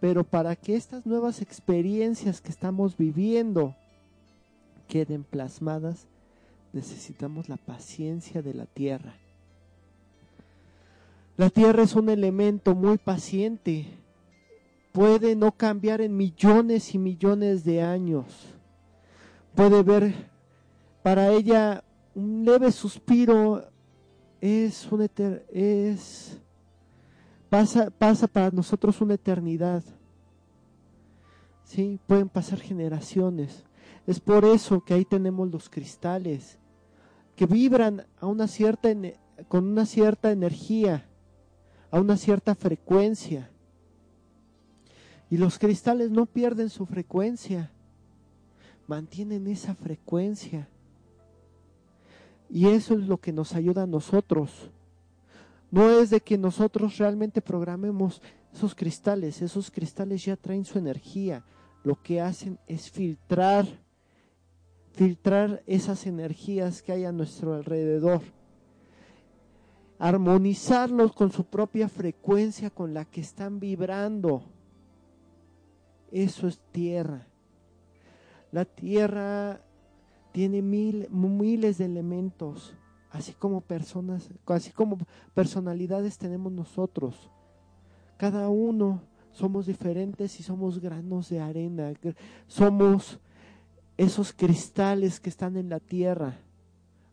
Pero 0.00 0.24
para 0.24 0.56
que 0.56 0.74
estas 0.74 1.06
nuevas 1.06 1.40
experiencias 1.40 2.40
que 2.40 2.50
estamos 2.50 2.96
viviendo 2.96 3.76
queden 4.88 5.22
plasmadas, 5.22 6.08
necesitamos 6.72 7.48
la 7.48 7.56
paciencia 7.56 8.42
de 8.42 8.54
la 8.54 8.66
tierra. 8.66 9.14
La 11.36 11.50
tierra 11.50 11.84
es 11.84 11.94
un 11.94 12.08
elemento 12.08 12.74
muy 12.74 12.98
paciente. 12.98 13.86
Puede 14.92 15.36
no 15.36 15.52
cambiar 15.52 16.00
en 16.00 16.16
millones 16.16 16.94
y 16.94 16.98
millones 16.98 17.64
de 17.64 17.82
años. 17.82 18.26
Puede 19.54 19.82
ver 19.82 20.14
para 21.02 21.30
ella 21.30 21.84
un 22.14 22.44
leve 22.44 22.70
suspiro 22.72 23.71
es 24.42 24.90
un 24.90 25.02
eter- 25.02 25.44
es 25.52 26.36
pasa 27.48 27.90
pasa 27.90 28.26
para 28.26 28.50
nosotros 28.50 29.00
una 29.00 29.14
eternidad. 29.14 29.84
Sí, 31.64 32.00
pueden 32.06 32.28
pasar 32.28 32.58
generaciones. 32.58 33.64
Es 34.04 34.18
por 34.18 34.44
eso 34.44 34.84
que 34.84 34.94
ahí 34.94 35.04
tenemos 35.04 35.48
los 35.50 35.70
cristales 35.70 36.58
que 37.36 37.46
vibran 37.46 38.04
a 38.20 38.26
una 38.26 38.48
cierta 38.48 38.88
con 39.46 39.68
una 39.68 39.86
cierta 39.86 40.32
energía, 40.32 41.06
a 41.92 42.00
una 42.00 42.16
cierta 42.16 42.56
frecuencia. 42.56 43.48
Y 45.30 45.38
los 45.38 45.58
cristales 45.58 46.10
no 46.10 46.26
pierden 46.26 46.68
su 46.68 46.84
frecuencia, 46.84 47.70
mantienen 48.88 49.46
esa 49.46 49.74
frecuencia. 49.74 50.68
Y 52.52 52.68
eso 52.68 52.92
es 52.92 53.08
lo 53.08 53.16
que 53.16 53.32
nos 53.32 53.54
ayuda 53.54 53.84
a 53.84 53.86
nosotros. 53.86 54.70
No 55.70 55.88
es 55.88 56.10
de 56.10 56.20
que 56.20 56.36
nosotros 56.36 56.98
realmente 56.98 57.40
programemos 57.40 58.20
esos 58.52 58.74
cristales, 58.74 59.40
esos 59.40 59.70
cristales 59.70 60.22
ya 60.22 60.36
traen 60.36 60.66
su 60.66 60.78
energía. 60.78 61.46
Lo 61.82 62.02
que 62.02 62.20
hacen 62.20 62.58
es 62.66 62.90
filtrar, 62.90 63.66
filtrar 64.92 65.62
esas 65.66 66.06
energías 66.06 66.82
que 66.82 66.92
hay 66.92 67.06
a 67.06 67.12
nuestro 67.12 67.54
alrededor. 67.54 68.20
Armonizarlos 69.98 71.14
con 71.14 71.32
su 71.32 71.44
propia 71.44 71.88
frecuencia 71.88 72.68
con 72.68 72.92
la 72.92 73.06
que 73.06 73.22
están 73.22 73.60
vibrando. 73.60 74.42
Eso 76.10 76.46
es 76.48 76.60
tierra. 76.70 77.26
La 78.50 78.66
tierra 78.66 79.62
tiene 80.32 80.62
mil, 80.62 81.08
miles 81.10 81.78
de 81.78 81.84
elementos, 81.84 82.74
así 83.10 83.32
como 83.32 83.60
personas, 83.60 84.30
así 84.46 84.70
como 84.70 84.98
personalidades 85.34 86.18
tenemos 86.18 86.50
nosotros. 86.52 87.30
Cada 88.16 88.48
uno 88.48 89.02
somos 89.32 89.66
diferentes 89.66 90.40
y 90.40 90.42
somos 90.42 90.80
granos 90.80 91.28
de 91.28 91.40
arena, 91.40 91.92
somos 92.46 93.20
esos 93.96 94.32
cristales 94.32 95.20
que 95.20 95.30
están 95.30 95.56
en 95.56 95.68
la 95.68 95.80
tierra, 95.80 96.38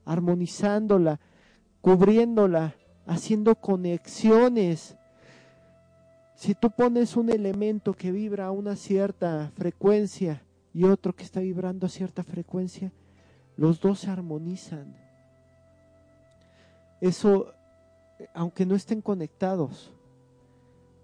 armonizándola, 0.06 1.20
cubriéndola, 1.82 2.76
haciendo 3.06 3.56
conexiones. 3.56 4.96
Si 6.36 6.56
tú 6.56 6.72
pones 6.72 7.18
un 7.18 7.30
elemento 7.30 7.94
que 7.94 8.12
vibra 8.12 8.46
a 8.46 8.52
una 8.52 8.76
cierta 8.78 9.52
frecuencia 9.56 10.42
y 10.74 10.86
otro 10.86 11.14
que 11.14 11.24
está 11.24 11.42
vibrando 11.42 11.86
a 11.86 11.90
cierta 11.90 12.24
frecuencia, 12.24 12.94
los 13.60 13.82
dos 13.82 14.00
se 14.00 14.10
armonizan. 14.10 14.96
Eso, 17.02 17.54
aunque 18.34 18.66
no 18.66 18.74
estén 18.74 19.02
conectados, 19.02 19.92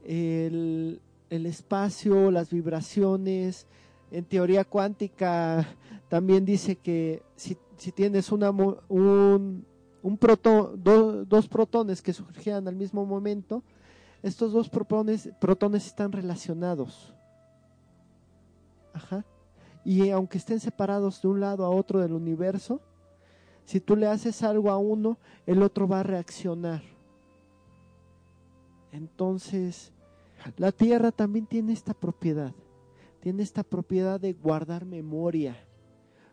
el, 0.06 1.02
el 1.30 1.46
espacio, 1.48 2.32
las 2.32 2.50
vibraciones, 2.50 3.68
en 4.10 4.24
teoría 4.24 4.64
cuántica 4.64 5.68
también 6.08 6.46
dice 6.46 6.78
que 6.78 7.24
si, 7.36 7.58
si 7.76 7.92
tienes 7.92 8.32
un, 8.32 8.44
un 8.88 10.18
dos 11.28 11.48
protones 11.50 12.02
que 12.02 12.14
surgían 12.14 12.70
al 12.70 12.78
mismo 12.78 13.06
momento, 13.06 13.64
estos 14.24 14.54
dos 14.54 14.70
protones, 14.70 15.30
protones 15.42 15.88
están 15.88 16.14
relacionados. 16.14 17.14
Ajá. 18.94 19.26
Y 19.86 20.10
aunque 20.10 20.40
estén 20.40 20.60
separados 20.60 21.22
de 21.22 21.28
un 21.28 21.40
lado 21.40 21.64
a 21.64 21.70
otro 21.70 22.00
del 22.00 22.14
universo, 22.14 22.82
si 23.66 23.80
tú 23.80 23.96
le 23.96 24.08
haces 24.08 24.44
algo 24.44 24.72
a 24.72 24.78
uno, 24.78 25.20
el 25.46 25.62
otro 25.62 25.88
va 25.88 26.00
a 26.00 26.04
reaccionar. 26.04 26.82
Entonces, 28.92 29.94
la 30.58 30.72
Tierra 30.72 31.12
también 31.12 31.46
tiene 31.46 31.74
esta 31.74 31.94
propiedad. 31.94 32.54
Tiene 33.20 33.44
esta 33.44 33.64
propiedad 33.64 34.20
de 34.20 34.34
guardar 34.34 34.86
memoria. 34.86 35.56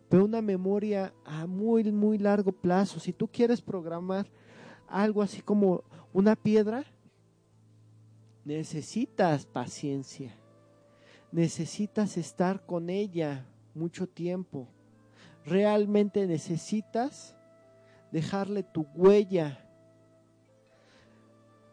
Pero 0.08 0.24
una 0.24 0.42
memoria 0.42 1.12
a 1.24 1.46
muy, 1.46 1.84
muy 1.92 2.18
largo 2.18 2.52
plazo. 2.52 3.00
Si 3.00 3.12
tú 3.12 3.28
quieres 3.28 3.60
programar 3.60 4.26
algo 4.88 5.22
así 5.22 5.42
como 5.42 5.84
una 6.12 6.36
piedra, 6.36 6.84
necesitas 8.44 9.46
paciencia. 9.46 10.36
Necesitas 11.32 12.18
estar 12.18 12.66
con 12.66 12.90
ella 12.90 13.46
mucho 13.74 14.06
tiempo. 14.06 14.68
Realmente 15.46 16.26
necesitas 16.26 17.34
dejarle 18.12 18.62
tu 18.62 18.86
huella 18.94 19.58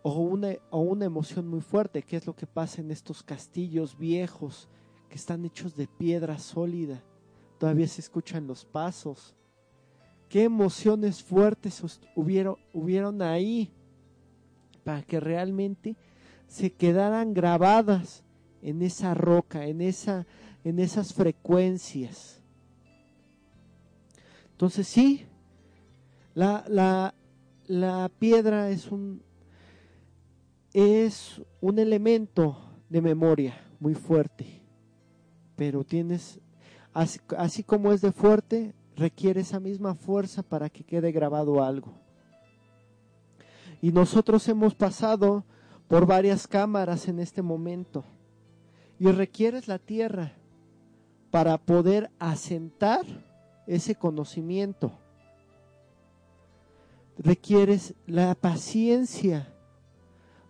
o 0.01 0.14
una, 0.14 0.55
o 0.70 0.80
una 0.80 1.05
emoción 1.05 1.45
muy 1.47 1.60
fuerte, 1.60 2.01
que 2.01 2.16
es 2.16 2.26
lo 2.26 2.36
que 2.36 2.47
pasa 2.47 2.82
en 2.82 2.89
estos 2.89 3.22
castillos 3.22 3.97
viejos 3.97 4.70
que 5.10 5.16
están 5.16 5.43
hechos 5.43 5.76
de 5.76 5.88
piedra 5.88 6.39
sólida. 6.39 7.03
Todavía 7.57 7.88
se 7.88 7.99
escuchan 7.99 8.47
los 8.47 8.64
pasos. 8.64 9.36
¿Qué 10.30 10.43
emociones 10.43 11.22
fuertes 11.22 11.84
hubieron, 12.16 12.55
hubieron 12.72 13.22
ahí 13.22 13.74
para 14.86 15.01
que 15.01 15.20
realmente 15.20 15.97
se 16.47 16.72
quedaran 16.72 17.34
grabadas 17.34 18.24
en 18.62 18.82
esa 18.82 19.14
roca, 19.14 19.66
en, 19.66 19.82
esa, 19.82 20.26
en 20.64 20.80
esas 20.80 21.14
frecuencias? 21.14 22.41
Entonces 24.51 24.88
sí, 24.88 25.26
la, 26.34 26.66
la, 26.68 27.14
la 27.68 28.12
piedra 28.20 28.70
es 28.70 28.91
un, 28.91 29.24
es 30.74 31.41
un 31.62 31.80
elemento 31.80 32.57
de 32.89 33.01
memoria 33.01 33.55
muy 33.80 33.95
fuerte, 33.95 34.62
pero 35.55 35.84
tienes, 35.84 36.39
así, 36.93 37.20
así 37.38 37.64
como 37.64 37.93
es 37.93 38.01
de 38.01 38.12
fuerte, 38.12 38.74
requiere 38.95 39.41
esa 39.41 39.60
misma 39.60 39.95
fuerza 39.95 40.43
para 40.43 40.70
que 40.70 40.84
quede 40.84 41.12
grabado 41.12 41.64
algo. 41.64 41.93
Y 43.82 43.91
nosotros 43.91 44.47
hemos 44.49 44.76
pasado 44.76 45.45
por 45.88 46.05
varias 46.05 46.47
cámaras 46.47 47.07
en 47.07 47.20
este 47.20 47.41
momento 47.41 48.03
y 49.00 49.12
requieres 49.12 49.68
la 49.68 49.80
tierra 49.80 50.34
para 51.32 51.58
poder 51.58 52.12
asentar 52.20 53.06
ese 53.68 53.95
conocimiento. 53.95 54.91
requieres 57.18 57.95
la 58.08 58.34
paciencia 58.34 59.54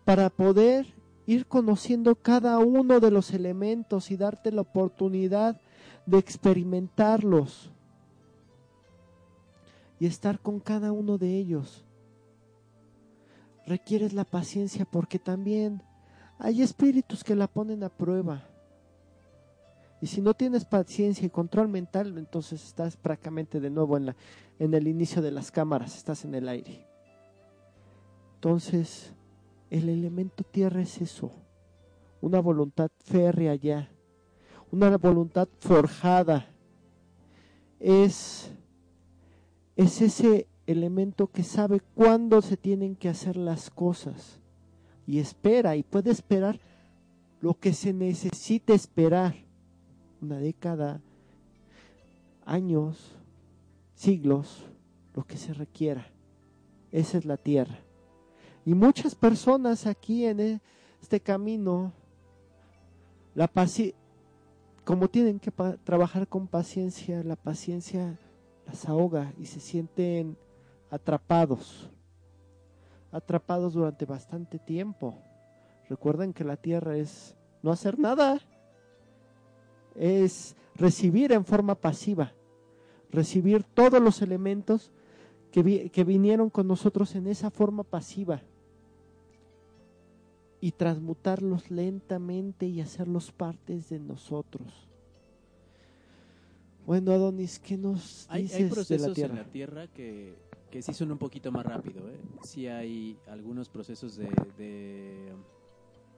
para 0.05 0.29
poder 0.29 0.93
ir 1.25 1.47
conociendo 1.47 2.15
cada 2.15 2.59
uno 2.59 2.99
de 2.99 3.09
los 3.09 3.33
elementos 3.33 4.11
y 4.11 4.17
darte 4.17 4.51
la 4.51 4.61
oportunidad 4.61 5.59
de 6.05 6.19
experimentarlos 6.19 7.71
y 9.99 10.05
estar 10.05 10.39
con 10.39 10.59
cada 10.59 10.91
uno 10.91 11.17
de 11.17 11.37
ellos. 11.37 11.85
Requieres 13.65 14.13
la 14.13 14.25
paciencia 14.25 14.85
porque 14.85 15.17
también 15.17 15.81
hay 16.39 16.61
espíritus 16.61 17.23
que 17.23 17.35
la 17.35 17.47
ponen 17.47 17.83
a 17.83 17.89
prueba. 17.89 18.41
Y 20.01 20.07
si 20.07 20.21
no 20.21 20.33
tienes 20.33 20.63
paciencia 20.63 21.25
y 21.25 21.29
control 21.29 21.67
mental, 21.67 22.17
entonces 22.17 22.65
estás 22.65 22.95
prácticamente 22.95 23.59
de 23.59 23.69
nuevo 23.69 23.97
en, 23.97 24.07
la, 24.07 24.15
en 24.57 24.73
el 24.73 24.87
inicio 24.87 25.21
de 25.21 25.31
las 25.31 25.51
cámaras, 25.51 25.97
estás 25.97 26.23
en 26.23 26.33
el 26.35 26.47
aire. 26.47 26.87
Entonces, 28.35 29.11
el 29.69 29.89
elemento 29.89 30.45
tierra 30.45 30.81
es 30.81 31.01
eso, 31.01 31.29
una 32.21 32.39
voluntad 32.39 32.89
férrea 33.03 33.55
ya, 33.55 33.89
una 34.71 34.97
voluntad 34.97 35.49
forjada. 35.59 36.47
Es, 37.81 38.49
es 39.75 40.01
ese 40.01 40.47
elemento 40.65 41.27
que 41.27 41.43
sabe 41.43 41.81
cuándo 41.95 42.41
se 42.41 42.55
tienen 42.55 42.95
que 42.95 43.09
hacer 43.09 43.35
las 43.35 43.69
cosas 43.69 44.38
y 45.09 45.17
espera 45.17 45.75
y 45.75 45.81
puede 45.81 46.11
esperar 46.11 46.59
lo 47.41 47.55
que 47.55 47.73
se 47.73 47.93
necesite 47.93 48.75
esperar 48.75 49.33
una 50.21 50.37
década, 50.37 51.01
años, 52.45 53.15
siglos, 53.95 54.67
lo 55.15 55.25
que 55.25 55.35
se 55.35 55.55
requiera. 55.55 56.05
Esa 56.91 57.17
es 57.17 57.25
la 57.25 57.37
tierra. 57.37 57.79
Y 58.67 58.75
muchas 58.75 59.15
personas 59.15 59.87
aquí 59.87 60.25
en 60.25 60.61
este 61.01 61.19
camino, 61.19 61.91
la 63.33 63.47
paci 63.47 63.95
como 64.83 65.09
tienen 65.09 65.39
que 65.39 65.51
trabajar 65.83 66.27
con 66.27 66.45
paciencia, 66.45 67.23
la 67.23 67.35
paciencia 67.35 68.19
las 68.67 68.87
ahoga 68.87 69.33
y 69.39 69.45
se 69.45 69.59
sienten 69.59 70.37
atrapados, 70.91 71.89
atrapados 73.11 73.73
durante 73.73 74.05
bastante 74.05 74.59
tiempo. 74.59 75.17
Recuerden 75.89 76.33
que 76.33 76.43
la 76.43 76.57
tierra 76.57 76.97
es 76.97 77.35
no 77.63 77.71
hacer 77.71 77.97
nada, 77.97 78.39
es 79.95 80.55
recibir 80.75 81.31
en 81.31 81.45
forma 81.45 81.75
pasiva, 81.75 82.33
recibir 83.11 83.63
todos 83.63 84.01
los 84.01 84.21
elementos 84.21 84.91
que, 85.51 85.63
vi, 85.63 85.89
que 85.89 86.03
vinieron 86.03 86.49
con 86.49 86.67
nosotros 86.67 87.15
en 87.15 87.27
esa 87.27 87.49
forma 87.49 87.83
pasiva 87.83 88.41
y 90.61 90.71
transmutarlos 90.71 91.71
lentamente 91.71 92.65
y 92.65 92.81
hacerlos 92.81 93.31
partes 93.31 93.89
de 93.89 93.99
nosotros. 93.99 94.89
Bueno, 96.85 97.11
Adonis, 97.11 97.59
¿qué 97.59 97.77
nos 97.77 98.27
dices 98.33 98.55
hay 98.55 98.63
de 98.63 98.69
procesos 98.69 99.07
la 99.09 99.13
tierra? 99.13 99.33
en 99.33 99.37
la 99.39 99.51
Tierra 99.51 99.87
que, 99.87 100.35
que 100.69 100.81
sí 100.81 100.93
son 100.93 101.11
un 101.11 101.17
poquito 101.17 101.51
más 101.51 101.65
rápido. 101.65 102.09
¿eh? 102.09 102.19
Sí 102.43 102.67
hay 102.67 103.17
algunos 103.27 103.69
procesos 103.69 104.15
de, 104.15 104.29
de, 104.57 105.33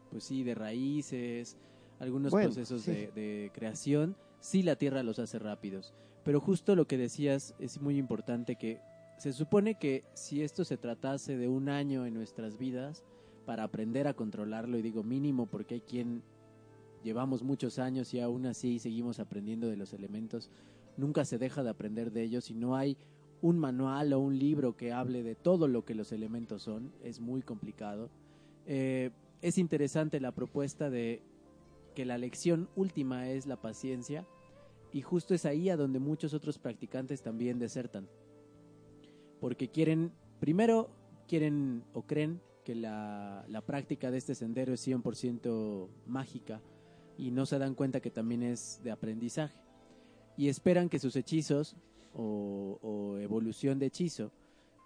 pues 0.10 0.24
sí, 0.24 0.43
de 0.43 0.56
raíces, 0.56 1.58
algunos 1.99 2.32
Bueno, 2.32 2.47
procesos 2.49 2.82
sí. 2.82 2.91
de, 2.91 3.12
de 3.12 3.52
creación. 3.54 4.16
Sí 4.39 4.64
la 4.64 4.76
Tierra 4.76 5.04
los 5.04 5.20
hace 5.20 5.39
rápidos. 5.39 5.93
Pero 6.24 6.39
justo 6.39 6.76
lo 6.76 6.86
que 6.86 6.97
decías 6.97 7.56
es 7.60 7.82
muy 7.82 7.97
importante 7.97 8.56
que 8.56 8.80
se 9.18 9.34
supone 9.34 9.76
que 9.76 10.04
si 10.14 10.41
esto 10.41 10.66
se 10.66 10.78
tratase 10.78 11.38
de 11.38 11.47
un 11.47 11.70
año 11.70 12.06
en 12.06 12.14
nuestras 12.14 12.58
vidas 12.58 13.04
para 13.45 13.64
aprender 13.64 14.08
a 14.08 14.14
controlarlo, 14.14 14.78
y 14.78 14.82
digo 14.82 15.04
mínimo 15.04 15.45
porque 15.45 15.76
hay 15.76 15.82
quien 15.82 16.24
llevamos 17.04 17.41
muchos 17.43 17.80
años 17.80 18.14
y 18.14 18.20
aún 18.20 18.45
así 18.45 18.80
seguimos 18.80 19.20
aprendiendo 19.20 19.68
de 19.68 19.78
los 19.78 19.93
elementos, 19.93 20.49
nunca 20.97 21.26
se 21.26 21.38
deja 21.39 21.64
de 21.64 21.70
aprender 21.70 22.12
de 22.12 22.24
ellos 22.24 22.49
y 22.52 22.54
no 22.54 22.76
hay 22.76 22.97
un 23.42 23.58
manual 23.58 24.14
o 24.14 24.20
un 24.20 24.38
libro 24.38 24.76
que 24.76 24.94
hable 24.94 25.24
de 25.24 25.36
todo 25.36 25.68
lo 25.68 25.84
que 25.84 25.96
los 25.96 26.12
elementos 26.12 26.64
son, 26.64 26.92
es 27.04 27.20
muy 27.20 27.42
complicado. 27.42 28.10
Eh, 28.66 29.12
es 29.42 29.58
interesante 29.58 30.20
la 30.20 30.32
propuesta 30.32 30.89
de 30.89 31.24
que 31.96 32.06
la 32.06 32.18
lección 32.18 32.70
última 32.76 33.30
es 33.30 33.48
la 33.48 33.58
paciencia 33.58 34.26
y 34.94 35.02
justo 35.02 35.34
es 35.34 35.46
ahí 35.46 35.70
a 35.70 35.78
donde 35.78 36.00
muchos 36.00 36.34
otros 36.34 36.60
practicantes 36.60 37.22
también 37.22 37.60
desertan. 37.60 38.08
Porque 39.39 39.70
quieren, 39.70 40.12
primero 40.39 40.89
quieren 41.28 41.84
o 41.94 42.04
creen 42.04 42.42
que 42.64 42.76
la, 42.76 43.44
la 43.48 43.62
práctica 43.62 44.12
de 44.12 44.20
este 44.20 44.36
sendero 44.36 44.74
es 44.74 44.88
100% 44.88 45.88
mágica 46.06 46.62
y 47.18 47.32
no 47.32 47.46
se 47.46 47.58
dan 47.58 47.74
cuenta 47.74 48.02
que 48.02 48.12
también 48.12 48.44
es 48.44 48.82
de 48.84 48.92
aprendizaje. 48.92 49.58
Y 50.38 50.50
esperan 50.50 50.89
que 50.89 51.00
sus 51.00 51.16
hechizos 51.16 51.76
o, 52.14 53.18
evolución 53.20 53.80
de 53.80 53.88
hechizo 53.88 54.32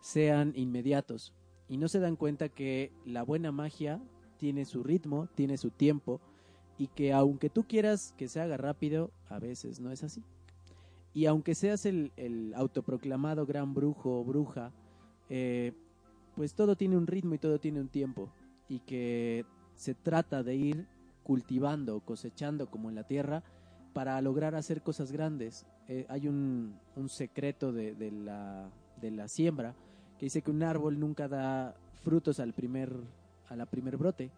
sean 0.02 0.54
inmediatos. 0.56 1.34
Y 1.68 1.78
no 1.78 1.88
se 1.88 2.00
dan 2.00 2.16
cuenta 2.16 2.50
que 2.50 2.92
la 3.06 3.24
buena 3.24 3.52
magia 3.52 4.02
tiene 4.38 4.66
su 4.66 4.84
ritmo, 4.84 5.28
tiene 5.36 5.58
su 5.58 5.72
tiempo 5.72 6.22
y 6.78 6.88
que 6.88 7.14
aunque 7.14 7.50
tú 7.50 7.64
quieras 7.64 8.14
que 8.18 8.28
se 8.28 8.40
haga 8.40 8.58
rápido, 8.58 9.12
a 9.30 9.40
veces 9.40 9.80
no 9.80 9.92
es 9.92 10.04
así. 10.04 10.24
Y 11.14 11.26
aunque 11.26 11.56
seas 11.56 11.86
el, 11.86 12.12
el 12.18 12.54
autoproclamado 12.56 13.46
gran 13.46 13.74
brujo 13.74 14.20
o 14.20 14.24
bruja, 14.24 14.74
eh, 15.30 15.72
pues 16.36 16.54
todo 16.54 16.76
tiene 16.76 16.98
un 16.98 17.08
ritmo 17.08 17.36
y 17.36 17.40
todo 17.40 17.60
tiene 17.60 17.80
un 17.80 17.88
tiempo. 17.88 18.30
Y 18.68 18.80
que 18.80 19.46
se 19.76 19.96
trata 19.96 20.44
de 20.44 20.56
ir 20.56 20.88
cultivando, 21.24 22.02
cosechando 22.02 22.70
como 22.70 22.90
en 22.90 22.96
la 22.96 23.08
tierra 23.08 23.44
para 23.94 24.20
lograr 24.22 24.56
hacer 24.56 24.84
cosas 24.84 25.12
grandes. 25.12 25.66
Eh, 25.88 26.06
hay 26.10 26.28
un, 26.28 26.80
un 26.96 27.10
secreto 27.10 27.72
de, 27.72 27.94
de 27.94 28.12
la, 28.12 28.70
de 29.02 29.12
la 29.12 29.28
siembra 29.28 29.76
que 30.18 30.26
dice 30.26 30.42
que 30.42 30.52
un 30.52 30.64
árbol 30.64 31.00
nunca 31.00 31.28
da 31.28 31.76
frutos 32.04 32.40
al 32.40 32.54
primer, 32.54 32.92
a 33.50 33.56
la 33.56 33.66
primer 33.66 33.98
brote. 33.98 34.32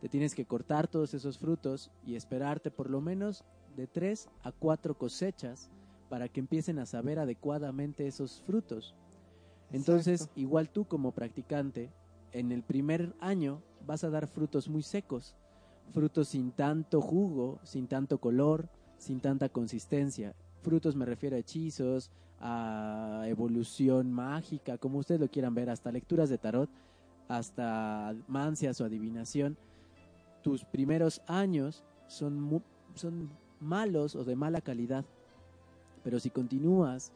Te 0.00 0.08
tienes 0.08 0.34
que 0.34 0.44
cortar 0.44 0.88
todos 0.88 1.14
esos 1.14 1.38
frutos 1.38 1.90
y 2.04 2.16
esperarte 2.16 2.70
por 2.70 2.90
lo 2.90 3.00
menos 3.00 3.44
de 3.76 3.86
tres 3.86 4.28
a 4.42 4.52
cuatro 4.52 4.98
cosechas 4.98 5.70
para 6.08 6.28
que 6.28 6.40
empiecen 6.40 6.78
a 6.78 6.86
saber 6.86 7.18
adecuadamente 7.18 8.06
esos 8.06 8.42
frutos. 8.42 8.94
Entonces, 9.70 10.22
Exacto. 10.22 10.40
igual 10.40 10.68
tú 10.68 10.84
como 10.84 11.12
practicante, 11.12 11.90
en 12.32 12.52
el 12.52 12.62
primer 12.62 13.14
año 13.20 13.62
vas 13.86 14.04
a 14.04 14.10
dar 14.10 14.26
frutos 14.26 14.68
muy 14.68 14.82
secos, 14.82 15.34
frutos 15.92 16.28
sin 16.28 16.52
tanto 16.52 17.00
jugo, 17.00 17.60
sin 17.62 17.86
tanto 17.86 18.18
color, 18.18 18.68
sin 18.98 19.20
tanta 19.20 19.48
consistencia. 19.48 20.34
Frutos 20.62 20.94
me 20.94 21.04
refiero 21.04 21.36
a 21.36 21.40
hechizos, 21.40 22.10
a 22.40 23.24
evolución 23.26 24.12
mágica, 24.12 24.78
como 24.78 24.98
ustedes 24.98 25.20
lo 25.20 25.28
quieran 25.28 25.54
ver, 25.54 25.70
hasta 25.70 25.90
lecturas 25.92 26.28
de 26.28 26.38
tarot, 26.38 26.70
hasta 27.28 28.14
mancias 28.28 28.80
o 28.80 28.84
adivinación. 28.84 29.56
Tus 30.42 30.64
primeros 30.64 31.20
años 31.26 31.84
son, 32.06 32.62
son 32.94 33.30
malos 33.60 34.14
o 34.14 34.24
de 34.24 34.36
mala 34.36 34.60
calidad, 34.60 35.04
pero 36.04 36.20
si 36.20 36.30
continúas 36.30 37.12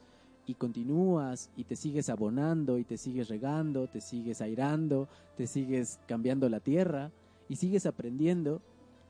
y 0.47 0.55
continúas 0.55 1.51
y 1.57 1.64
te 1.64 1.76
sigues 1.76 2.09
abonando 2.09 2.78
y 2.78 2.84
te 2.84 2.97
sigues 2.97 3.28
regando, 3.28 3.88
te 3.88 4.01
sigues 4.01 4.40
airando, 4.40 5.09
te 5.36 5.47
sigues 5.47 6.01
cambiando 6.07 6.49
la 6.49 6.61
tierra 6.61 7.11
y 7.49 7.57
sigues 7.57 7.86
aprendiendo, 7.86 8.61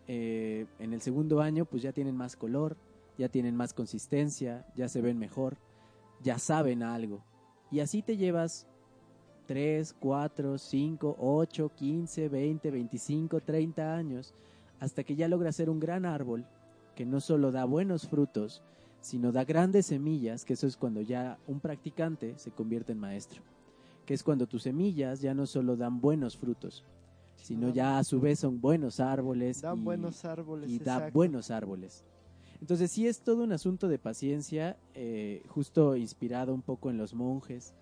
eh, 0.09 0.67
en 0.79 0.93
el 0.93 1.01
segundo 1.01 1.41
año 1.41 1.65
pues 1.65 1.83
ya 1.83 1.93
tienen 1.93 2.17
más 2.17 2.37
color, 2.37 2.77
ya 3.19 3.29
tienen 3.29 3.57
más 3.57 3.73
consistencia, 3.73 4.67
ya 4.77 4.89
se 4.89 5.01
ven 5.01 5.19
mejor, 5.19 5.57
ya 6.23 6.39
saben 6.39 6.83
algo. 6.83 7.23
Y 7.71 7.81
así 7.81 8.03
te 8.03 8.17
llevas 8.17 8.67
3, 9.47 9.95
4, 9.99 10.59
5, 10.59 11.17
8, 11.19 11.73
15, 11.75 12.29
20, 12.29 12.71
25, 12.71 13.41
30 13.41 13.95
años, 13.95 14.35
hasta 14.81 15.05
que 15.05 15.17
ya 15.17 15.29
logras 15.29 15.57
ser 15.57 15.71
un 15.71 15.81
gran 15.81 16.05
árbol 16.05 16.45
que 16.95 17.07
no 17.07 17.21
solo 17.21 17.53
da 17.53 17.65
buenos 17.65 18.09
frutos, 18.09 18.63
sino 19.01 19.31
da 19.31 19.45
grandes 19.45 19.87
semillas, 19.87 20.45
que 20.45 20.55
eso 20.55 20.67
es 20.67 20.77
cuando 20.77 21.01
ya 21.01 21.39
un 21.47 21.61
practicante 21.61 22.35
se 22.39 22.51
convierte 22.51 22.93
en 22.93 22.99
maestro, 22.99 23.43
que 24.05 24.15
es 24.15 24.23
cuando 24.23 24.47
tus 24.47 24.63
semillas 24.63 25.21
ya 25.21 25.35
no 25.35 25.47
solo 25.47 25.77
dan 25.77 26.01
buenos 26.01 26.37
frutos, 26.37 26.85
sino 27.37 27.69
ya 27.69 27.99
a 27.99 28.05
su 28.05 28.21
vez 28.21 28.41
son 28.41 28.61
buenos 28.61 28.99
árboles 28.99 29.63
Dan 29.63 29.79
y, 29.79 29.83
buenos 29.83 30.25
árboles. 30.25 30.71
y 30.71 30.79
da 30.79 31.11
buenos 31.11 31.51
árboles. 31.51 32.03
Entonces 32.61 32.91
sí 32.91 33.07
es 33.07 33.21
todo 33.21 33.45
un 33.45 33.53
asunto 33.53 33.89
de 33.89 33.99
paciencia, 33.99 34.77
eh, 34.95 35.43
justo 35.49 35.97
inspirado 35.97 36.55
un 36.55 36.63
poco 36.63 36.91
en 36.91 36.97
los 36.97 37.15
monjes, 37.15 37.75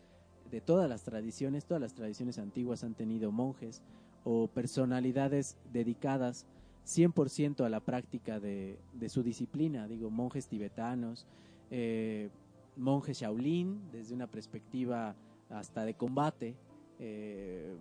de 0.51 0.61
todas 0.61 0.89
las 0.89 1.03
tradiciones, 1.03 1.65
todas 1.65 1.81
las 1.81 1.95
tradiciones 1.95 2.39
antiguas 2.39 2.85
han 2.85 2.95
tenido 2.95 3.33
monjes 3.33 3.83
o 4.25 4.47
personalidades 4.47 5.57
dedicadas 5.73 6.47
100% 6.87 7.65
a 7.65 7.69
la 7.69 7.81
práctica 7.81 8.41
de, 8.41 8.79
su 9.09 9.23
disciplina, 9.23 9.89
digo, 9.89 10.11
monjes 10.11 10.47
tibetanos, 10.47 11.27
eh, 11.71 12.31
monjes 12.77 13.21
Shaolin, 13.21 13.91
desde 13.91 14.15
una 14.15 14.27
perspectiva 14.27 15.15
hasta 15.51 15.85
de 15.85 15.95
combate. 15.95 16.57
Eh, 16.99 17.75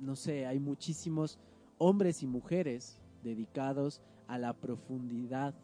no 0.00 0.16
sé, 0.16 0.46
hay 0.46 0.58
muchísimos 0.58 1.38
hombres 1.78 2.22
y 2.22 2.26
mujeres 2.26 3.00
dedicados 3.22 4.00
a 4.26 4.38
la 4.38 4.52
profundidad 4.54 5.54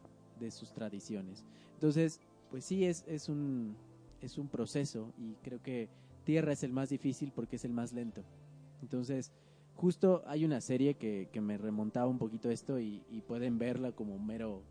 de 0.41 0.51
sus 0.51 0.73
tradiciones. 0.73 1.45
Entonces, 1.75 2.21
pues 2.51 2.65
sí, 2.65 2.85
es, 2.85 3.05
es, 3.07 3.29
un, 3.29 3.77
es 4.21 4.39
un 4.39 4.49
proceso 4.49 5.13
y 5.19 5.35
creo 5.43 5.63
que 5.63 5.89
Tierra 6.25 6.53
es 6.53 6.63
el 6.63 6.73
más 6.73 6.89
difícil 6.89 7.33
porque 7.35 7.57
es 7.57 7.65
el 7.65 7.73
más 7.73 7.93
lento. 7.93 8.23
Entonces, 8.83 9.33
justo 9.75 10.23
hay 10.27 10.45
una 10.45 10.61
serie 10.61 10.95
que, 10.95 11.29
que 11.33 11.41
me 11.41 11.59
remontaba 11.59 12.07
un 12.09 12.19
poquito 12.19 12.51
esto 12.51 12.79
y, 12.81 13.03
y 13.11 13.21
pueden 13.21 13.59
verla 13.59 13.93
como 13.93 14.15
un 14.15 14.27
mero 14.27 14.63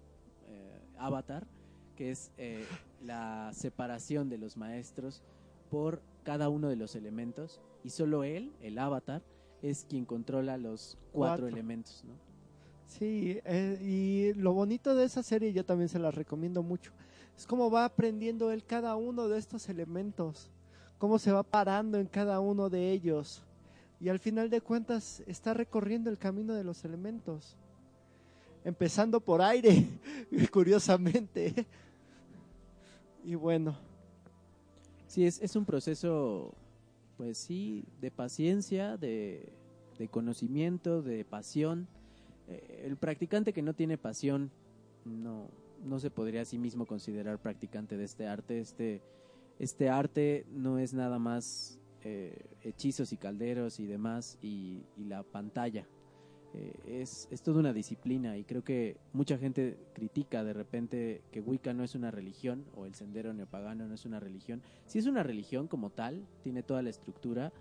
eh, 0.48 0.80
avatar, 0.98 1.48
que 1.96 2.12
es 2.12 2.32
eh, 2.38 2.66
la 3.04 3.52
separación 3.54 4.30
de 4.30 4.38
los 4.38 4.58
maestros 4.58 5.22
por 5.70 6.02
cada 6.24 6.50
uno 6.50 6.68
de 6.70 6.76
los 6.76 6.96
elementos 6.96 7.62
y 7.84 7.90
solo 7.90 8.24
él, 8.24 8.52
el 8.62 8.78
avatar, 8.80 9.24
es 9.62 9.86
quien 9.90 10.06
controla 10.06 10.58
los 10.58 10.98
cuatro, 11.12 11.44
Cuatro. 11.44 11.48
elementos, 11.48 12.04
¿no? 12.04 12.14
Sí, 12.88 13.40
eh, 13.46 13.80
y 13.82 14.34
lo 14.40 14.54
bonito 14.54 14.96
de 14.96 15.06
esa 15.06 15.24
serie, 15.24 15.54
yo 15.54 15.66
también 15.66 15.90
se 15.90 16.00
la 16.00 16.12
recomiendo 16.12 16.64
mucho, 16.64 16.92
es 17.38 17.46
cómo 17.46 17.70
va 17.70 17.86
aprendiendo 17.86 18.52
él 18.52 18.64
cada 18.64 18.96
uno 18.96 19.28
de 19.28 19.38
estos 19.38 19.68
elementos, 19.70 20.50
cómo 20.98 21.20
se 21.20 21.32
va 21.32 21.44
parando 21.44 22.00
en 22.00 22.08
cada 22.08 22.40
uno 22.40 22.70
de 22.70 22.92
ellos. 22.92 23.44
Y 24.00 24.10
al 24.10 24.20
final 24.20 24.50
de 24.50 24.62
cuentas 24.62 25.24
está 25.26 25.54
recorriendo 25.54 26.10
el 26.10 26.18
camino 26.18 26.54
de 26.54 26.64
los 26.64 26.84
elementos. 26.86 27.56
Empezando 28.64 29.20
por 29.20 29.42
aire, 29.42 29.88
curiosamente. 30.52 31.66
Y 33.24 33.36
bueno, 33.36 33.76
Sí, 35.16 35.26
es, 35.26 35.42
es 35.42 35.56
un 35.56 35.64
proceso, 35.64 36.54
pues 37.16 37.38
sí, 37.38 37.86
de 38.02 38.12
paciencia, 38.12 38.98
de, 38.98 39.48
de 39.98 40.10
conocimiento, 40.10 41.02
de 41.02 41.24
pasión. 41.24 41.88
Eh, 42.48 42.84
el 42.86 42.98
practicante 42.98 43.54
que 43.54 43.62
no 43.62 43.74
tiene 43.74 43.98
pasión 43.98 44.52
no, 45.06 45.50
no 45.84 46.00
se 46.00 46.12
podría 46.12 46.42
a 46.42 46.46
sí 46.46 46.58
mismo 46.58 46.86
considerar 46.86 47.40
practicante 47.40 47.98
de 47.98 48.04
este 48.04 48.28
arte. 48.28 48.60
Este, 48.60 49.02
este 49.60 49.90
arte 49.90 50.46
no 50.52 50.80
es 50.80 50.94
nada 50.94 51.20
más 51.20 51.80
eh, 52.08 52.38
hechizos 52.62 53.14
y 53.14 53.18
calderos 53.18 53.80
y 53.80 53.88
demás 53.88 54.38
y, 54.42 54.84
la 54.98 55.24
pantalla. 55.24 55.88
Eh, 56.54 57.02
es, 57.02 57.28
es 57.32 57.42
toda 57.42 57.60
una 57.60 57.74
disciplina 57.74 58.38
y 58.38 58.44
creo 58.44 58.64
que 58.64 58.98
mucha 59.12 59.38
gente 59.38 59.78
critica 59.94 60.44
de 60.44 60.54
repente 60.54 61.22
que 61.32 61.42
Wicca 61.42 61.74
no 61.74 61.84
es 61.84 61.96
una 61.96 62.12
religión 62.12 62.64
o 62.76 62.86
el 62.86 62.94
sendero 62.94 63.34
neopagano 63.34 63.88
no 63.88 63.96
es 63.96 64.06
una 64.06 64.20
religión. 64.20 64.62
Si 64.86 65.00
es 65.00 65.08
una 65.08 65.24
religión 65.24 65.68
como 65.68 65.90
tal, 65.90 66.28
tiene 66.44 66.64
toda 66.64 66.82
la 66.82 66.92
estructura. 66.92 67.52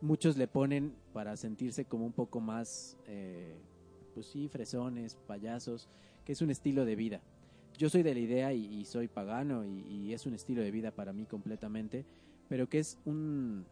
Muchos 0.00 0.36
le 0.36 0.48
ponen 0.48 0.94
para 1.12 1.36
sentirse 1.36 1.84
como 1.84 2.04
un 2.04 2.12
poco 2.12 2.40
más, 2.40 2.98
eh, 3.06 3.56
pues 4.14 4.26
sí, 4.26 4.48
fresones, 4.48 5.16
payasos, 5.26 5.88
que 6.24 6.32
es 6.32 6.40
un 6.40 6.50
estilo 6.50 6.84
de 6.84 6.96
vida. 6.96 7.20
Yo 7.76 7.90
soy 7.90 8.02
de 8.04 8.14
la 8.14 8.20
idea 8.20 8.52
y, 8.52 8.64
y 8.66 8.84
soy 8.84 9.08
pagano 9.08 9.64
y, 9.64 9.80
y 9.80 10.12
es 10.12 10.26
un 10.26 10.34
estilo 10.34 10.62
de 10.62 10.70
vida 10.70 10.92
para 10.92 11.12
mí 11.12 11.26
completamente, 11.26 12.06
pero 12.48 12.68
que 12.68 12.78
es 12.78 12.98
un, 13.04 13.66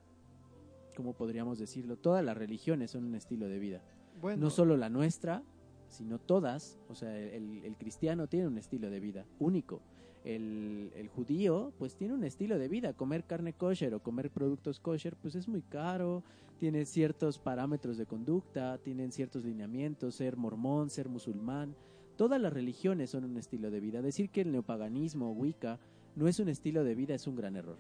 ¿cómo 0.96 1.12
podríamos 1.14 1.58
decirlo? 1.58 1.96
Todas 1.96 2.24
las 2.24 2.36
religiones 2.36 2.90
son 2.90 3.04
un 3.04 3.14
estilo 3.14 3.46
de 3.46 3.58
vida 3.58 3.82
bueno, 4.20 4.42
no 4.42 4.50
solo 4.50 4.76
la 4.76 4.88
nuestra, 4.88 5.42
sino 5.88 6.18
todas. 6.18 6.78
O 6.88 6.94
sea, 6.94 7.16
el, 7.18 7.64
el 7.64 7.76
cristiano 7.76 8.26
tiene 8.26 8.46
un 8.46 8.58
estilo 8.58 8.90
de 8.90 9.00
vida 9.00 9.26
único. 9.38 9.80
El, 10.24 11.08
judío, 11.14 11.72
pues 11.78 11.96
tiene 11.96 12.14
un 12.14 12.24
estilo 12.24 12.58
de 12.58 12.68
vida. 12.68 12.92
Comer 12.92 13.24
carne 13.24 13.52
kosher 13.52 13.94
o 13.94 14.02
comer 14.02 14.30
productos 14.30 14.80
kosher, 14.80 15.16
pues 15.16 15.34
es 15.34 15.48
muy 15.48 15.62
caro. 15.62 16.22
Tiene 16.58 16.84
ciertos 16.84 17.38
parámetros 17.38 17.98
de 17.98 18.06
conducta, 18.06 18.78
tienen 18.78 19.12
ciertos 19.12 19.44
lineamientos, 19.44 20.14
ser 20.14 20.36
mormón, 20.36 20.90
ser 20.90 21.08
musulmán. 21.08 21.74
Todas 22.16 22.40
las 22.40 22.52
religiones 22.52 23.10
son 23.10 23.24
un 23.24 23.36
estilo 23.36 23.70
de 23.70 23.80
vida. 23.80 24.00
Decir 24.00 24.30
que 24.30 24.42
el 24.42 24.52
neopaganismo 24.52 25.30
o 25.30 25.32
Wicca 25.32 25.80
no 26.14 26.28
es 26.28 26.38
un 26.38 26.48
estilo 26.48 26.84
de 26.84 26.94
vida 26.94 27.14
es 27.14 27.26
un 27.26 27.36
gran 27.36 27.56
error. 27.56 27.78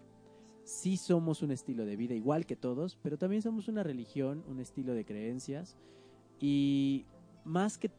Sí 0.64 0.96
somos 0.96 1.42
un 1.42 1.50
estilo 1.50 1.84
de 1.84 1.96
vida 1.96 2.14
igual 2.14 2.46
que 2.46 2.56
todos, 2.56 2.98
pero 3.02 3.18
también 3.18 3.42
somos 3.42 3.68
una 3.68 3.82
religión, 3.82 4.44
un 4.48 4.60
estilo 4.60 4.94
de 4.94 5.04
creencias 5.04 5.76
y 6.40 7.04
más 7.44 7.78
que 7.78 7.90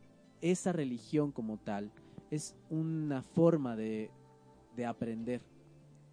esa 0.42 0.74
religión 0.74 1.32
como 1.32 1.58
tal, 1.58 1.92
es 2.30 2.56
una 2.70 3.22
forma 3.22 3.76
de, 3.76 4.12
de 4.76 4.86
aprender, 4.86 5.42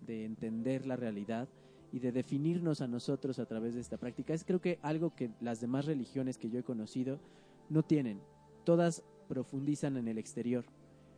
de 0.07 0.25
entender 0.25 0.87
la 0.87 0.97
realidad 0.97 1.49
y 1.93 1.99
de 1.99 2.13
definirnos 2.13 2.81
a 2.81 2.87
nosotros 2.87 3.39
a 3.39 3.47
través 3.47 3.75
de 3.75 3.81
esta 3.81 3.97
práctica. 3.97 4.33
Es 4.33 4.45
creo 4.45 4.61
que 4.61 4.79
algo 4.83 5.15
que 5.15 5.31
las 5.41 5.61
demás 5.61 5.87
religiones 5.87 6.39
que 6.39 6.51
yo 6.51 6.59
he 6.59 6.65
conocido 6.65 7.19
no 7.69 7.83
tienen. 7.83 8.21
Todas 8.65 9.03
profundizan 9.29 9.97
en 9.97 10.09
el 10.09 10.19
exterior, 10.19 10.65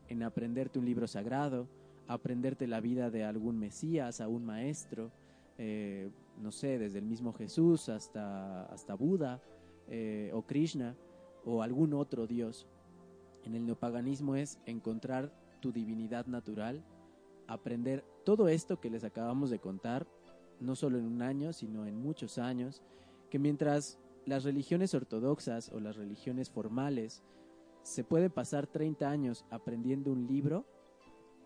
en 0.09 0.22
aprenderte 0.22 0.78
un 0.78 0.84
libro 0.84 1.07
sagrado, 1.07 1.68
aprenderte 2.07 2.66
la 2.66 2.80
vida 2.80 3.11
de 3.11 3.24
algún 3.24 3.59
Mesías, 3.59 4.20
a 4.20 4.28
un 4.28 4.45
maestro, 4.45 5.11
eh, 5.59 6.11
no 6.40 6.53
sé, 6.53 6.78
desde 6.78 6.99
el 6.99 7.05
mismo 7.05 7.32
Jesús 7.32 7.88
hasta, 7.88 8.64
hasta 8.66 8.95
Buda 8.95 9.40
eh, 9.88 10.30
o 10.32 10.43
Krishna 10.43 10.97
o 11.45 11.62
algún 11.62 11.95
otro 11.95 12.26
dios. 12.26 12.66
En 13.45 13.55
el 13.55 13.66
neopaganismo 13.66 14.36
es 14.36 14.59
encontrar 14.66 15.32
tu 15.61 15.72
divinidad 15.72 16.26
natural, 16.26 16.82
aprender 17.53 18.05
todo 18.24 18.48
esto 18.48 18.80
que 18.80 18.90
les 18.90 19.05
acabamos 19.05 19.50
de 19.50 19.59
contar, 19.59 20.07
no 20.61 20.76
solo 20.76 20.98
en 20.98 21.07
un 21.07 21.22
año, 21.22 21.53
sino 21.53 21.86
en 21.86 22.00
muchos 22.00 22.38
años, 22.38 22.82
que 23.30 23.38
mientras 23.38 23.98
las 24.26 24.44
religiones 24.44 24.94
ortodoxas 24.94 25.70
o 25.72 25.80
las 25.80 25.96
religiones 25.96 26.50
formales 26.50 27.22
se 27.82 28.05
puede 28.05 28.30
pasar 28.30 28.66
30 28.66 29.09
años 29.09 29.44
aprendiendo 29.50 30.12
un 30.12 30.26
libro, 30.26 30.64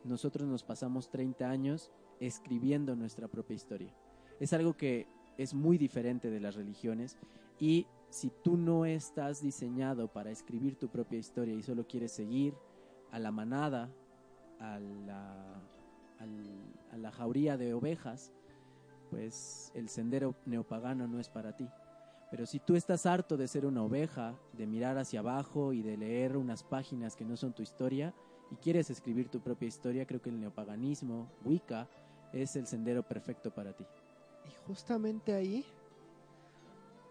nosotros 0.04 0.46
nos 0.48 0.62
pasamos 0.62 1.08
30 1.10 1.48
años 1.48 1.90
escribiendo 2.20 2.94
nuestra 2.94 3.28
propia 3.28 3.54
historia. 3.54 3.94
Es 4.38 4.52
algo 4.52 4.76
que 4.76 5.06
es 5.38 5.54
muy 5.54 5.78
diferente 5.78 6.30
de 6.30 6.40
las 6.40 6.54
religiones 6.54 7.18
y 7.58 7.86
si 8.10 8.30
tú 8.42 8.56
no 8.56 8.84
estás 8.84 9.42
diseñado 9.42 10.08
para 10.08 10.30
escribir 10.30 10.76
tu 10.76 10.88
propia 10.88 11.18
historia 11.18 11.54
y 11.54 11.62
solo 11.62 11.86
quieres 11.86 12.12
seguir 12.12 12.54
a 13.10 13.18
la 13.18 13.32
manada, 13.32 13.90
a 14.60 14.78
la, 14.78 15.62
al- 16.18 16.74
a 16.92 16.96
la 16.96 17.10
jauría 17.12 17.56
de 17.56 17.74
ovejas, 17.74 18.32
pues 19.10 19.70
el 19.74 19.88
sendero 19.88 20.34
neopagano 20.46 21.06
no 21.06 21.20
es 21.20 21.28
para 21.28 21.56
ti. 21.56 21.68
Pero 22.30 22.44
si 22.44 22.58
tú 22.58 22.74
estás 22.74 23.06
harto 23.06 23.36
de 23.36 23.46
ser 23.46 23.66
una 23.66 23.82
oveja, 23.84 24.34
de 24.52 24.66
mirar 24.66 24.98
hacia 24.98 25.20
abajo 25.20 25.72
y 25.72 25.82
de 25.82 25.96
leer 25.96 26.36
unas 26.36 26.64
páginas 26.64 27.14
que 27.14 27.24
no 27.24 27.36
son 27.36 27.52
tu 27.52 27.62
historia, 27.62 28.12
y 28.50 28.56
quieres 28.56 28.90
escribir 28.90 29.28
tu 29.28 29.40
propia 29.40 29.68
historia, 29.68 30.06
creo 30.06 30.20
que 30.20 30.30
el 30.30 30.40
neopaganismo, 30.40 31.28
Wicca, 31.44 31.88
es 32.32 32.56
el 32.56 32.66
sendero 32.66 33.02
perfecto 33.02 33.50
para 33.50 33.72
ti. 33.72 33.84
y 34.44 34.50
justamente 34.66 35.32
ahí, 35.34 35.64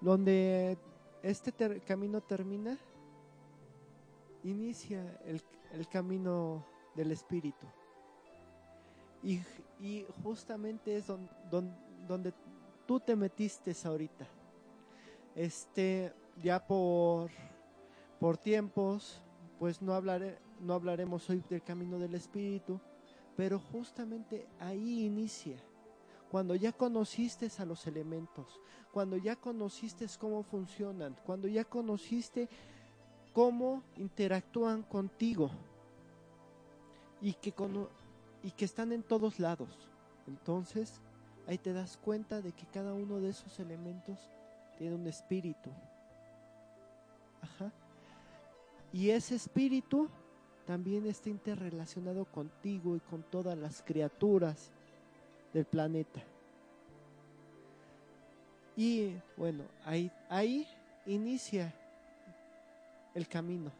donde 0.01 0.77
este 1.23 1.51
ter- 1.51 1.81
camino 1.81 2.21
termina, 2.21 2.77
inicia 4.43 5.17
el, 5.25 5.41
el 5.73 5.87
camino 5.87 6.65
del 6.95 7.11
espíritu. 7.11 7.65
Y, 9.25 10.05
justamente 10.23 10.95
es 10.97 11.07
don- 11.07 11.27
don- 11.49 11.75
donde 12.07 12.31
tú 12.85 12.99
te 12.99 13.15
metiste 13.15 13.75
ahorita. 13.83 14.27
Este, 15.33 16.13
ya 16.43 16.59
por, 16.65 17.31
por 18.19 18.37
tiempos, 18.37 19.21
pues 19.57 19.81
no, 19.81 19.93
hablaré, 19.93 20.37
no 20.59 20.73
hablaremos 20.73 21.27
hoy 21.29 21.43
del 21.49 21.63
camino 21.63 21.97
del 21.97 22.13
espíritu, 22.13 22.79
pero 23.35 23.59
justamente 23.59 24.47
ahí 24.59 25.05
inicia 25.05 25.57
cuando 26.29 26.55
ya 26.55 26.71
conociste 26.71 27.49
a 27.57 27.65
los 27.65 27.87
elementos, 27.87 28.59
cuando 28.91 29.17
ya 29.17 29.35
conociste 29.35 30.05
cómo 30.19 30.43
funcionan, 30.43 31.15
cuando 31.25 31.47
ya 31.47 31.63
conociste 31.63 32.47
cómo 33.33 33.83
interactúan 33.97 34.83
contigo 34.83 35.49
y 37.21 37.33
que, 37.33 37.51
cono- 37.53 37.89
y 38.45 38.51
que 38.51 38.65
están 38.65 38.91
en 38.91 39.01
todos 39.01 39.39
lados. 39.39 39.89
Entonces, 40.27 41.01
ahí 41.47 41.57
te 41.57 41.73
das 41.73 41.97
cuenta 41.97 42.41
de 42.41 42.51
que 42.51 42.67
cada 42.67 42.93
uno 42.93 43.19
de 43.19 43.29
esos 43.29 43.59
elementos 43.59 44.19
tiene 44.77 44.93
un 44.93 45.07
espíritu. 45.07 45.71
Ajá. 47.41 47.71
Y 48.93 49.09
ese 49.09 49.33
espíritu 49.33 50.09
también 50.67 51.07
está 51.07 51.29
interrelacionado 51.29 52.25
contigo 52.25 52.95
y 52.95 52.99
con 52.99 53.23
todas 53.23 53.57
las 53.57 53.81
criaturas 53.81 54.69
del 55.51 55.65
planeta. 55.65 56.21
Y 58.77 59.15
bueno, 59.37 59.63
ahí, 59.85 60.11
ahí 60.29 60.67
inicia 61.07 61.73
el 63.15 63.27
camino. 63.27 63.71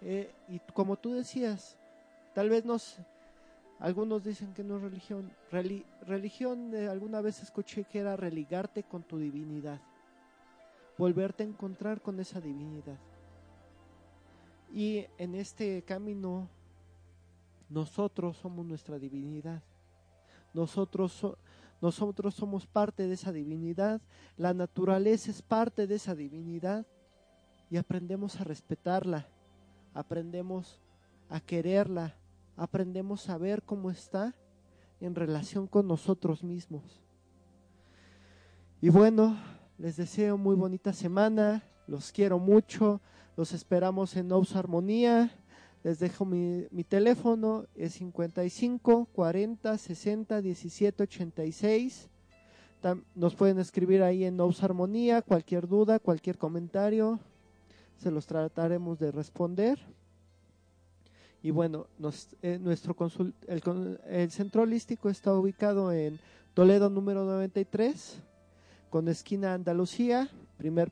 Eh, 0.00 0.32
y 0.48 0.60
como 0.72 0.96
tú 0.96 1.12
decías, 1.12 1.76
tal 2.34 2.48
vez 2.48 2.64
nos 2.64 2.98
Algunos 3.78 4.24
dicen 4.24 4.54
que 4.54 4.64
no 4.64 4.76
es 4.76 4.82
religión. 4.82 5.30
Reli- 5.52 5.84
religión, 6.06 6.74
eh, 6.74 6.88
alguna 6.88 7.20
vez 7.20 7.42
escuché 7.42 7.84
que 7.84 7.98
era 7.98 8.16
religarte 8.16 8.82
con 8.82 9.02
tu 9.02 9.18
divinidad. 9.18 9.80
Volverte 10.96 11.42
a 11.42 11.46
encontrar 11.46 12.00
con 12.00 12.18
esa 12.18 12.40
divinidad. 12.40 12.96
Y 14.72 15.04
en 15.18 15.34
este 15.34 15.82
camino, 15.82 16.48
nosotros 17.68 18.38
somos 18.38 18.64
nuestra 18.64 18.98
divinidad. 18.98 19.62
Nosotros, 20.54 21.12
so- 21.12 21.38
nosotros 21.82 22.34
somos 22.34 22.66
parte 22.66 23.06
de 23.06 23.12
esa 23.12 23.30
divinidad. 23.30 24.00
La 24.38 24.54
naturaleza 24.54 25.30
es 25.30 25.42
parte 25.42 25.86
de 25.86 25.96
esa 25.96 26.14
divinidad. 26.14 26.86
Y 27.70 27.76
aprendemos 27.76 28.40
a 28.40 28.44
respetarla. 28.44 29.26
Aprendemos 29.92 30.80
a 31.28 31.40
quererla. 31.40 32.14
Aprendemos 32.56 33.28
a 33.28 33.38
ver 33.38 33.62
cómo 33.62 33.90
está 33.90 34.34
en 35.00 35.14
relación 35.14 35.66
con 35.66 35.86
nosotros 35.86 36.42
mismos. 36.42 36.82
Y 38.80 38.88
bueno, 38.88 39.36
les 39.78 39.96
deseo 39.96 40.36
muy 40.38 40.54
bonita 40.56 40.92
semana. 40.92 41.62
Los 41.86 42.12
quiero 42.12 42.38
mucho. 42.38 43.00
Los 43.36 43.52
esperamos 43.52 44.16
en 44.16 44.28
Nous 44.28 44.56
Armonía. 44.56 45.30
Les 45.84 45.98
dejo 46.00 46.24
mi, 46.24 46.66
teléfono, 46.88 47.66
es 47.76 47.92
55 47.94 49.06
40 49.12 49.78
60 49.78 50.42
17 50.42 51.02
86. 51.04 52.08
Tam- 52.82 53.04
nos 53.14 53.36
pueden 53.36 53.58
escribir 53.60 54.02
ahí 54.02 54.24
en 54.24 54.36
Nous 54.36 54.64
Armonía, 54.64 55.22
cualquier 55.22 55.68
duda, 55.68 56.00
cualquier 56.00 56.38
comentario, 56.38 57.20
se 57.98 58.10
los 58.10 58.26
trataremos 58.26 58.98
de 58.98 59.12
responder. 59.12 59.78
Y 61.46 61.52
bueno, 61.52 61.86
eh, 62.42 62.58
nuestro 62.60 62.96
consul- 62.96 63.32
el, 63.46 64.30
centro 64.32 64.62
holístico 64.62 65.08
está 65.08 65.32
ubicado 65.32 65.92
en 65.92 66.18
Toledo 66.54 66.90
número 66.90 67.24
93, 67.24 68.20
con 68.90 69.06
esquina 69.06 69.54
Andalucía, 69.54 70.28
primer 70.58 70.90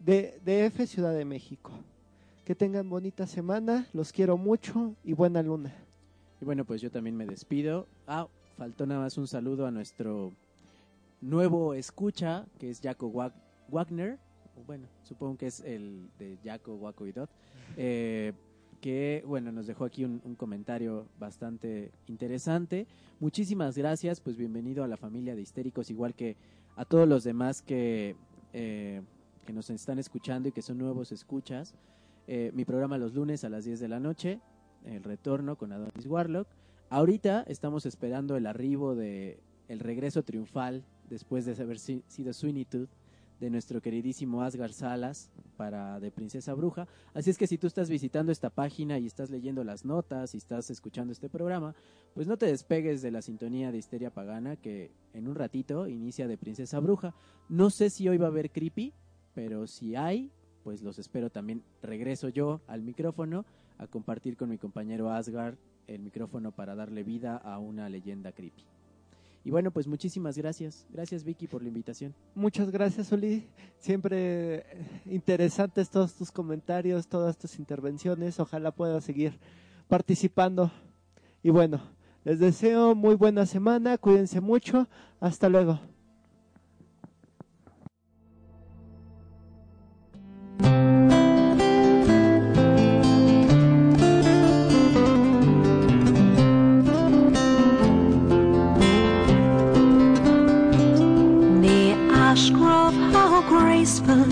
DF, 0.00 0.86
Ciudad 0.86 1.12
de 1.12 1.26
México. 1.26 1.70
Que 2.46 2.54
tengan 2.54 2.88
bonita 2.88 3.26
semana, 3.26 3.86
los 3.92 4.10
quiero 4.10 4.38
mucho 4.38 4.94
y 5.04 5.12
buena 5.12 5.42
luna. 5.42 5.74
Y 6.40 6.46
bueno, 6.46 6.64
pues 6.64 6.80
yo 6.80 6.90
también 6.90 7.14
me 7.14 7.26
despido. 7.26 7.86
Ah, 8.06 8.26
faltó 8.56 8.86
nada 8.86 9.02
más 9.02 9.18
un 9.18 9.28
saludo 9.28 9.66
a 9.66 9.70
nuestro 9.70 10.32
nuevo 11.20 11.74
escucha, 11.74 12.46
que 12.58 12.70
es 12.70 12.80
Jaco 12.80 13.12
Wag- 13.12 13.34
Wagner. 13.68 14.18
Bueno, 14.66 14.86
supongo 15.02 15.36
que 15.36 15.48
es 15.48 15.60
el 15.60 16.08
de 16.18 16.38
Jaco, 16.42 16.74
Waco 16.76 17.06
y 17.06 17.12
Dot. 17.12 17.28
Eh, 17.76 18.32
que, 18.82 19.22
bueno, 19.24 19.52
nos 19.52 19.68
dejó 19.68 19.84
aquí 19.84 20.04
un, 20.04 20.18
comentario 20.36 21.06
bastante 21.18 21.92
interesante. 22.08 22.88
Muchísimas 23.20 23.78
gracias, 23.78 24.20
pues 24.20 24.36
bienvenido 24.36 24.82
a 24.82 24.88
la 24.88 24.96
familia 24.96 25.36
de 25.36 25.40
histéricos, 25.40 25.88
igual 25.88 26.14
que 26.14 26.36
a 26.74 26.84
todos 26.84 27.08
los 27.08 27.22
demás 27.22 27.62
que, 27.62 28.16
eh, 28.52 29.00
que 29.46 29.52
nos 29.52 29.70
están 29.70 30.00
escuchando 30.00 30.48
y 30.48 30.52
que 30.52 30.62
son 30.62 30.78
nuevos 30.78 31.12
escuchas. 31.12 31.74
Eh, 32.26 32.50
mi 32.54 32.64
programa 32.64 32.98
los 32.98 33.14
lunes 33.14 33.44
a 33.44 33.48
las 33.48 33.64
10 33.64 33.78
de 33.78 33.88
la 33.88 34.00
noche, 34.00 34.40
el 34.84 35.04
retorno 35.04 35.54
con 35.56 35.70
Adonis 35.72 36.06
Warlock. 36.06 36.48
Ahorita 36.90 37.44
estamos 37.46 37.86
esperando 37.86 38.36
el 38.36 38.46
arribo 38.46 38.96
de 38.96 39.38
el 39.68 39.78
regreso 39.78 40.24
triunfal 40.24 40.84
después 41.08 41.44
de 41.46 41.52
haber 41.62 41.78
si- 41.78 42.02
sido 42.08 42.32
Sweeney 42.32 42.66
de 43.42 43.50
nuestro 43.50 43.82
queridísimo 43.82 44.42
Asgar 44.42 44.72
Salas 44.72 45.28
para 45.56 45.98
de 45.98 46.12
Princesa 46.12 46.54
Bruja. 46.54 46.86
Así 47.12 47.28
es 47.28 47.36
que 47.36 47.48
si 47.48 47.58
tú 47.58 47.66
estás 47.66 47.90
visitando 47.90 48.30
esta 48.30 48.50
página 48.50 49.00
y 49.00 49.06
estás 49.06 49.30
leyendo 49.30 49.64
las 49.64 49.84
notas 49.84 50.34
y 50.34 50.36
estás 50.36 50.70
escuchando 50.70 51.12
este 51.12 51.28
programa, 51.28 51.74
pues 52.14 52.28
no 52.28 52.36
te 52.36 52.46
despegues 52.46 53.02
de 53.02 53.10
la 53.10 53.20
sintonía 53.20 53.72
de 53.72 53.78
Histeria 53.78 54.10
Pagana 54.10 54.54
que 54.54 54.92
en 55.12 55.26
un 55.26 55.34
ratito 55.34 55.88
inicia 55.88 56.28
de 56.28 56.38
Princesa 56.38 56.78
Bruja. 56.78 57.16
No 57.48 57.70
sé 57.70 57.90
si 57.90 58.08
hoy 58.08 58.16
va 58.16 58.26
a 58.26 58.30
haber 58.30 58.52
creepy, 58.52 58.92
pero 59.34 59.66
si 59.66 59.96
hay, 59.96 60.30
pues 60.62 60.80
los 60.80 61.00
espero 61.00 61.28
también. 61.28 61.64
Regreso 61.82 62.28
yo 62.28 62.60
al 62.68 62.82
micrófono 62.82 63.44
a 63.76 63.88
compartir 63.88 64.36
con 64.36 64.50
mi 64.50 64.58
compañero 64.58 65.10
Asgard 65.10 65.56
el 65.88 66.00
micrófono 66.00 66.52
para 66.52 66.76
darle 66.76 67.02
vida 67.02 67.38
a 67.38 67.58
una 67.58 67.88
leyenda 67.88 68.30
creepy. 68.30 68.62
Y 69.44 69.50
bueno, 69.50 69.70
pues 69.70 69.86
muchísimas 69.86 70.38
gracias. 70.38 70.86
Gracias 70.90 71.24
Vicky 71.24 71.48
por 71.48 71.62
la 71.62 71.68
invitación. 71.68 72.14
Muchas 72.34 72.70
gracias, 72.70 73.10
Uli. 73.10 73.48
Siempre 73.78 74.54
eh, 74.54 74.64
interesantes 75.06 75.90
todos 75.90 76.14
tus 76.14 76.30
comentarios, 76.30 77.08
todas 77.08 77.36
tus 77.36 77.58
intervenciones. 77.58 78.38
Ojalá 78.38 78.70
pueda 78.70 79.00
seguir 79.00 79.38
participando. 79.88 80.70
Y 81.42 81.50
bueno, 81.50 81.82
les 82.24 82.38
deseo 82.38 82.94
muy 82.94 83.16
buena 83.16 83.46
semana. 83.46 83.98
Cuídense 83.98 84.40
mucho. 84.40 84.86
Hasta 85.20 85.48
luego. 85.48 85.91
Graceful, 103.48 104.24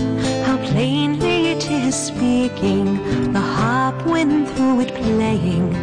how 0.45 0.57
plainly 0.71 1.47
it 1.53 1.69
is 1.69 1.95
speaking. 1.95 2.85
The 3.33 3.39
harp 3.39 4.05
went 4.05 4.49
through 4.49 4.81
it 4.81 4.93
playing 4.93 5.73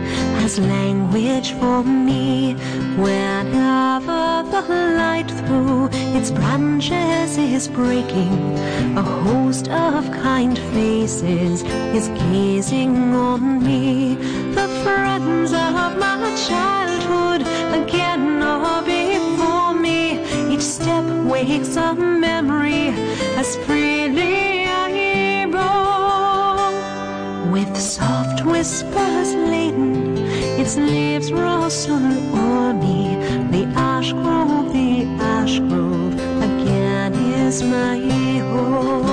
as 0.44 0.58
language 0.58 1.52
for 1.52 1.82
me. 1.82 2.54
Whenever 2.96 4.44
the 4.50 4.62
light 4.96 5.30
through 5.46 5.88
its 6.16 6.30
branches 6.30 7.36
is 7.38 7.68
breaking, 7.68 8.34
a 8.96 9.02
host 9.02 9.68
of 9.68 10.10
kind 10.10 10.58
faces 10.74 11.62
is 11.98 12.08
gazing 12.30 13.14
on 13.14 13.62
me. 13.64 14.14
The 14.54 14.68
friends 14.84 15.52
of 15.52 15.98
my 15.98 16.34
childhood 16.48 17.42
again 17.80 18.42
are 18.42 18.82
wakes 21.28 21.76
a 21.76 21.94
memory 21.94 22.88
as 23.36 23.56
freely 23.66 24.64
I 24.64 25.44
roam. 25.44 26.72
With 27.52 27.76
soft 27.76 28.44
whispers 28.46 29.34
laden, 29.34 30.16
its 30.60 30.76
leaves 30.76 31.30
rustle 31.30 32.06
o'er 32.34 32.72
me. 32.72 33.16
The 33.52 33.64
ash 33.76 34.12
grove, 34.12 34.72
the 34.72 35.04
ash 35.20 35.58
grove, 35.58 36.14
again 36.48 37.12
is 37.14 37.62
my 37.62 37.98
home. 38.40 39.07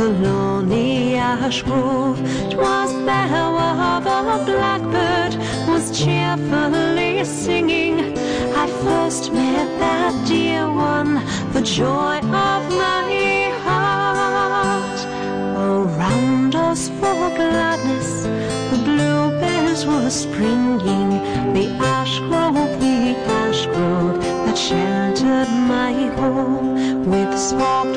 Of 0.00 0.06
a 0.06 0.26
lonely 0.26 1.16
ash 1.16 1.62
grove. 1.62 2.18
'twas 2.50 2.92
there 3.04 3.46
where 3.56 4.00
the 4.06 4.38
blackbird 4.50 5.32
was 5.68 5.84
cheerfully 5.98 7.24
singing 7.24 7.96
I 8.62 8.66
first 8.84 9.32
met 9.32 9.68
that 9.78 10.14
dear 10.26 10.64
one, 10.70 11.12
the 11.52 11.62
joy 11.62 12.16
of 12.18 12.62
my 12.82 13.52
heart. 13.64 15.00
Oh, 15.56 15.84
Around 15.84 16.54
us 16.54 16.88
for 16.98 17.22
gladness, 17.40 18.10
the 18.70 18.78
bluebells 18.88 19.80
were 19.86 20.10
springing. 20.10 21.10
The 21.56 21.66
ash 21.98 22.18
grove, 22.28 22.72
the 22.84 23.00
ash 23.42 23.66
grove 23.74 24.16
that 24.44 24.58
sheltered 24.68 25.52
my 25.74 25.92
home, 26.20 26.68
with 27.10 27.32
soft 27.38 27.96